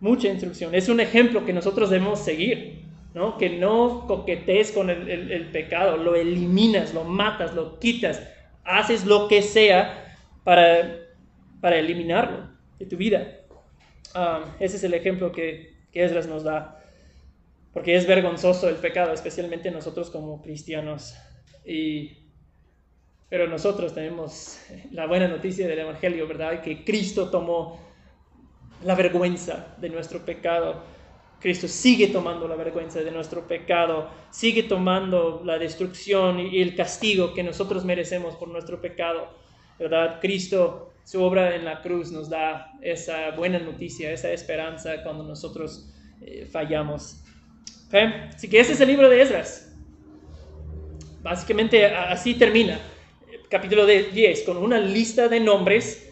Mucha 0.00 0.28
instrucción. 0.28 0.74
Es 0.74 0.88
un 0.88 1.00
ejemplo 1.00 1.44
que 1.44 1.52
nosotros 1.52 1.90
debemos 1.90 2.20
seguir. 2.20 2.86
¿no? 3.16 3.38
Que 3.38 3.48
no 3.48 4.04
coquetees 4.06 4.72
con 4.72 4.90
el, 4.90 5.48
pecado, 5.50 5.96
lo 5.96 6.14
eliminas, 6.14 6.92
lo 6.92 7.02
matas, 7.02 7.54
lo 7.54 7.78
quitas, 7.78 8.22
haces 8.62 9.06
lo 9.06 9.26
que 9.26 9.40
sea 9.40 10.18
para, 10.44 10.98
para 11.62 11.78
eliminarlo 11.78 12.50
de 12.78 12.84
tu 12.84 12.98
vida. 12.98 13.40
Um, 14.14 14.42
ese 14.60 14.76
es 14.76 14.84
el 14.84 14.92
ejemplo 14.92 15.32
que, 15.32 15.72
que 15.90 16.04
Esdras 16.04 16.26
nos 16.26 16.44
da. 16.44 16.84
Porque 17.76 17.94
es 17.94 18.06
vergonzoso 18.06 18.70
el 18.70 18.76
pecado, 18.76 19.12
especialmente 19.12 19.70
nosotros 19.70 20.08
como 20.08 20.40
cristianos. 20.40 21.14
Y, 21.62 22.30
pero 23.28 23.46
nosotros 23.48 23.92
tenemos 23.92 24.58
la 24.92 25.06
buena 25.06 25.28
noticia 25.28 25.68
del 25.68 25.80
Evangelio, 25.80 26.26
¿verdad? 26.26 26.62
Que 26.62 26.86
Cristo 26.86 27.28
tomó 27.28 27.78
la 28.82 28.94
vergüenza 28.94 29.76
de 29.78 29.90
nuestro 29.90 30.24
pecado. 30.24 30.84
Cristo 31.38 31.68
sigue 31.68 32.06
tomando 32.06 32.48
la 32.48 32.56
vergüenza 32.56 33.00
de 33.00 33.10
nuestro 33.10 33.46
pecado, 33.46 34.08
sigue 34.30 34.62
tomando 34.62 35.42
la 35.44 35.58
destrucción 35.58 36.40
y 36.40 36.62
el 36.62 36.74
castigo 36.74 37.34
que 37.34 37.42
nosotros 37.42 37.84
merecemos 37.84 38.36
por 38.36 38.48
nuestro 38.48 38.80
pecado. 38.80 39.28
¿Verdad? 39.78 40.18
Cristo, 40.22 40.94
su 41.04 41.22
obra 41.22 41.54
en 41.54 41.66
la 41.66 41.82
cruz 41.82 42.10
nos 42.10 42.30
da 42.30 42.72
esa 42.80 43.32
buena 43.32 43.58
noticia, 43.58 44.10
esa 44.12 44.32
esperanza 44.32 45.02
cuando 45.02 45.24
nosotros 45.24 45.92
eh, 46.22 46.48
fallamos. 46.50 47.25
¿Ok? 47.88 47.94
Así 48.34 48.48
que 48.48 48.60
ese 48.60 48.72
es 48.72 48.80
el 48.80 48.88
libro 48.88 49.08
de 49.08 49.22
Esdras. 49.22 49.72
Básicamente 51.22 51.86
así 51.86 52.34
termina. 52.34 52.78
Capítulo 53.48 53.86
de 53.86 54.04
10, 54.04 54.42
con 54.42 54.56
una 54.56 54.78
lista 54.78 55.28
de 55.28 55.40
nombres 55.40 56.06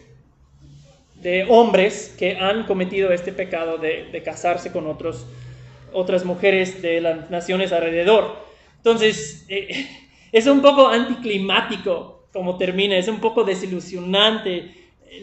de 1.21 1.45
hombres 1.49 2.13
que 2.19 2.37
han 2.37 2.65
cometido 2.65 3.11
este 3.11 3.31
pecado 3.31 3.77
de, 3.79 4.21
casarse 4.23 4.71
con 4.71 4.85
otras 4.85 6.23
mujeres 6.25 6.81
de 6.81 7.01
las 7.01 7.31
naciones 7.31 7.71
alrededor. 7.71 8.37
Entonces, 8.77 9.45
eh, 9.49 9.87
es 10.31 10.45
un 10.45 10.61
poco 10.61 10.87
anticlimático 10.87 12.27
como 12.31 12.57
termina, 12.57 12.97
es 12.97 13.07
un 13.07 13.19
poco 13.19 13.43
desilusionante. 13.43 14.71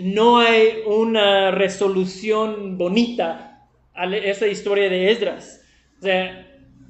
No 0.00 0.38
hay 0.38 0.82
una 0.86 1.50
resolución 1.50 2.78
bonita 2.78 3.68
a 3.94 4.06
esa 4.16 4.46
historia 4.46 4.88
de 4.88 5.12
Esdras. 5.12 5.60
O 6.00 6.02
sea, 6.02 6.41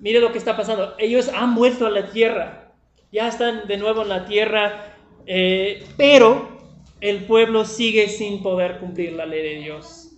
mire 0.02 0.20
lo 0.20 0.32
que 0.32 0.38
está 0.38 0.56
pasando. 0.56 0.94
Ellos 0.98 1.28
han 1.28 1.54
vuelto 1.54 1.86
a 1.86 1.90
la 1.90 2.10
tierra, 2.10 2.72
ya 3.10 3.28
están 3.28 3.66
de 3.66 3.78
nuevo 3.78 4.02
en 4.02 4.08
la 4.08 4.26
tierra, 4.26 4.96
eh, 5.26 5.86
pero 5.96 6.58
el 7.00 7.24
pueblo 7.24 7.64
sigue 7.64 8.08
sin 8.08 8.42
poder 8.42 8.78
cumplir 8.78 9.12
la 9.12 9.24
ley 9.24 9.42
de 9.42 9.62
Dios. 9.62 10.10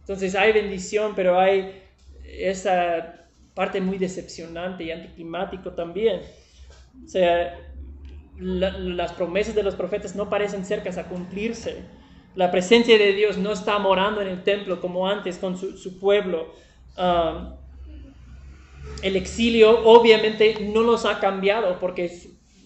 Entonces 0.00 0.34
hay 0.34 0.52
bendición, 0.52 1.14
pero 1.16 1.38
hay 1.38 1.82
esa 2.24 3.26
parte 3.54 3.80
muy 3.80 3.96
decepcionante 3.96 4.84
y 4.84 4.90
anticlimático 4.90 5.72
también. 5.72 6.20
O 7.04 7.08
sea, 7.08 7.58
las 8.38 9.12
promesas 9.12 9.54
de 9.54 9.62
los 9.62 9.74
profetas 9.76 10.14
no 10.16 10.28
parecen 10.28 10.64
cercas 10.64 10.98
a 10.98 11.08
cumplirse. 11.08 11.82
La 12.34 12.50
presencia 12.50 12.98
de 12.98 13.12
Dios 13.14 13.38
no 13.38 13.52
está 13.52 13.78
morando 13.78 14.20
en 14.20 14.28
el 14.28 14.42
templo 14.42 14.80
como 14.80 15.08
antes 15.08 15.38
con 15.38 15.56
su, 15.56 15.98
pueblo. 15.98 16.52
Um, 16.98 17.54
el 19.02 19.16
exilio 19.16 19.84
obviamente 19.84 20.56
no 20.60 20.82
los 20.82 21.04
ha 21.04 21.20
cambiado 21.20 21.78
porque 21.78 22.10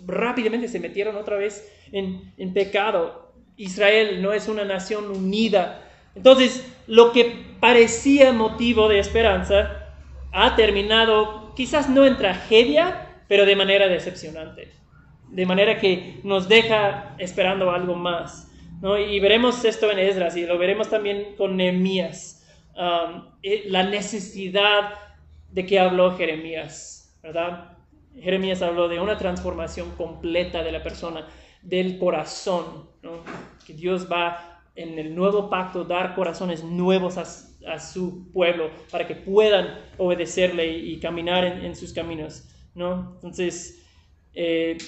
rápidamente 0.07 0.69
se 0.69 0.81
metieron 0.81 1.17
otra 1.17 1.37
vez 1.37 1.71
en, 1.93 2.33
en 2.37 2.53
pecado. 2.53 3.33
Israel 3.57 4.23
no 4.23 4.33
es 4.33 4.49
una 4.49 4.65
nación 4.65 5.11
unida. 5.11 5.87
Entonces, 6.15 6.67
lo 6.87 7.13
que 7.13 7.37
parecía 7.61 8.33
motivo 8.33 8.89
de 8.89 8.99
esperanza 8.99 9.95
ha 10.33 10.57
terminado 10.57 11.53
quizás 11.55 11.89
no 11.89 12.07
en 12.07 12.17
tragedia, 12.17 13.23
pero 13.29 13.45
de 13.45 13.57
manera 13.57 13.89
decepcionante. 13.89 14.73
De 15.29 15.47
manera 15.47 15.79
que 15.79 16.21
nos 16.25 16.49
deja 16.49 17.15
esperando 17.19 17.71
algo 17.71 17.95
más. 17.95 18.51
¿no? 18.81 18.99
Y 18.99 19.21
veremos 19.21 19.65
esto 19.65 19.91
en 19.91 19.99
Esdras 19.99 20.37
y 20.37 20.47
lo 20.47 20.59
veremos 20.59 20.89
también 20.89 21.35
con 21.37 21.57
Nehemías. 21.57 22.47
Um, 22.75 23.27
eh, 23.43 23.65
la 23.67 23.83
necesidad 23.83 24.95
de 25.53 25.67
que 25.67 25.79
habló 25.79 26.17
Jeremías, 26.17 27.19
¿verdad? 27.23 27.77
Jeremías 28.15 28.63
habló 28.63 28.89
de 28.89 29.01
una 29.01 29.17
transformación 29.17 29.91
completa 29.97 30.63
de 30.63 30.73
la 30.73 30.83
persona, 30.83 31.27
del 31.63 31.99
corazón, 31.99 32.89
¿no? 33.03 33.23
que 33.67 33.75
Dios 33.75 34.11
va 34.11 34.63
en 34.75 34.99
el 34.99 35.15
nuevo 35.15 35.51
pacto 35.51 35.85
dar 35.85 36.15
corazones 36.15 36.65
nuevos 36.65 37.19
a, 37.19 37.25
a 37.71 37.79
su 37.79 38.31
pueblo 38.33 38.71
para 38.91 39.07
que 39.07 39.15
puedan 39.15 39.79
obedecerle 39.99 40.79
y, 40.79 40.99
caminar 40.99 41.45
en, 41.45 41.77
sus 41.77 41.93
caminos. 41.93 42.49
¿no? 42.75 43.13
Entonces, 43.17 43.85
eh, 44.35 44.79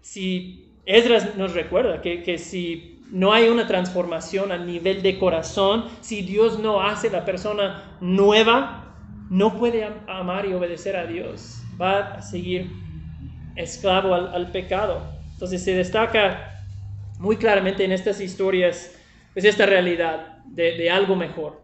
si 0.00 0.68
Esdras 0.84 1.36
nos 1.36 1.54
recuerda 1.54 2.00
que, 2.00 2.22
que 2.22 2.38
si 2.38 3.00
no 3.10 3.32
hay 3.32 3.48
una 3.48 3.66
transformación 3.66 4.52
a 4.52 4.58
nivel 4.58 5.02
de 5.02 5.18
corazón, 5.18 5.84
si 6.00 6.22
Dios 6.22 6.58
no 6.58 6.80
hace 6.80 7.10
la 7.10 7.24
persona 7.24 7.96
nueva, 8.00 8.81
no 9.30 9.58
puede 9.58 9.88
amar 10.06 10.46
y 10.46 10.54
obedecer 10.54 10.96
a 10.96 11.06
Dios. 11.06 11.62
Va 11.80 12.14
a 12.14 12.22
seguir 12.22 12.70
esclavo 13.56 14.14
al, 14.14 14.50
pecado. 14.50 15.02
Entonces 15.32 15.62
se 15.62 15.74
destaca 15.74 16.64
muy 17.18 17.36
claramente 17.36 17.84
en 17.84 17.92
estas 17.92 18.20
historias 18.20 18.94
pues 19.32 19.44
esta 19.44 19.64
realidad 19.64 20.38
de, 20.44 20.90
algo 20.90 21.16
mejor 21.16 21.62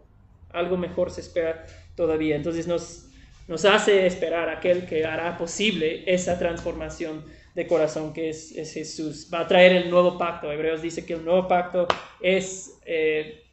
algo 0.51 0.77
mejor 0.77 1.11
se 1.11 1.21
espera 1.21 1.65
todavía. 1.95 2.35
Entonces 2.35 2.67
nos, 2.67 3.07
nos 3.47 3.65
hace 3.65 4.05
esperar 4.05 4.49
aquel 4.49 4.85
que 4.85 5.05
hará 5.05 5.37
posible 5.37 6.03
esa 6.11 6.39
transformación 6.39 7.23
de 7.55 7.67
corazón 7.67 8.13
que 8.13 8.29
es, 8.29 8.53
Jesús. 8.73 9.29
Va 9.33 9.41
a 9.41 9.47
traer 9.47 9.73
el 9.73 9.89
nuevo 9.89 10.17
pacto. 10.17 10.51
Hebreos 10.51 10.81
dice 10.81 11.05
que 11.05 11.13
el 11.13 11.25
nuevo 11.25 11.47
pacto 11.47 11.87
es 12.21 12.79
eh, 12.85 13.43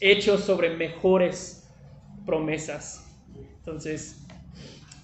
hecho 0.00 0.38
sobre 0.38 0.70
mejores 0.76 1.68
promesas. 2.26 3.01
Entonces, 3.64 4.16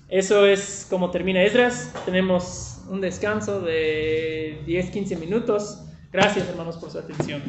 eso 0.09 0.47
es 0.47 0.85
como 0.91 1.13
termina 1.13 1.43
Esdras. 1.45 1.93
Tenemos 2.05 2.81
un 2.89 3.01
descanso 3.01 3.61
de 3.61 4.61
10-15 4.67 5.17
minutos. 5.19 5.85
Gracias 6.11 6.49
hermanos 6.49 6.77
por 6.77 6.91
su 6.91 6.99
atención. 6.99 7.43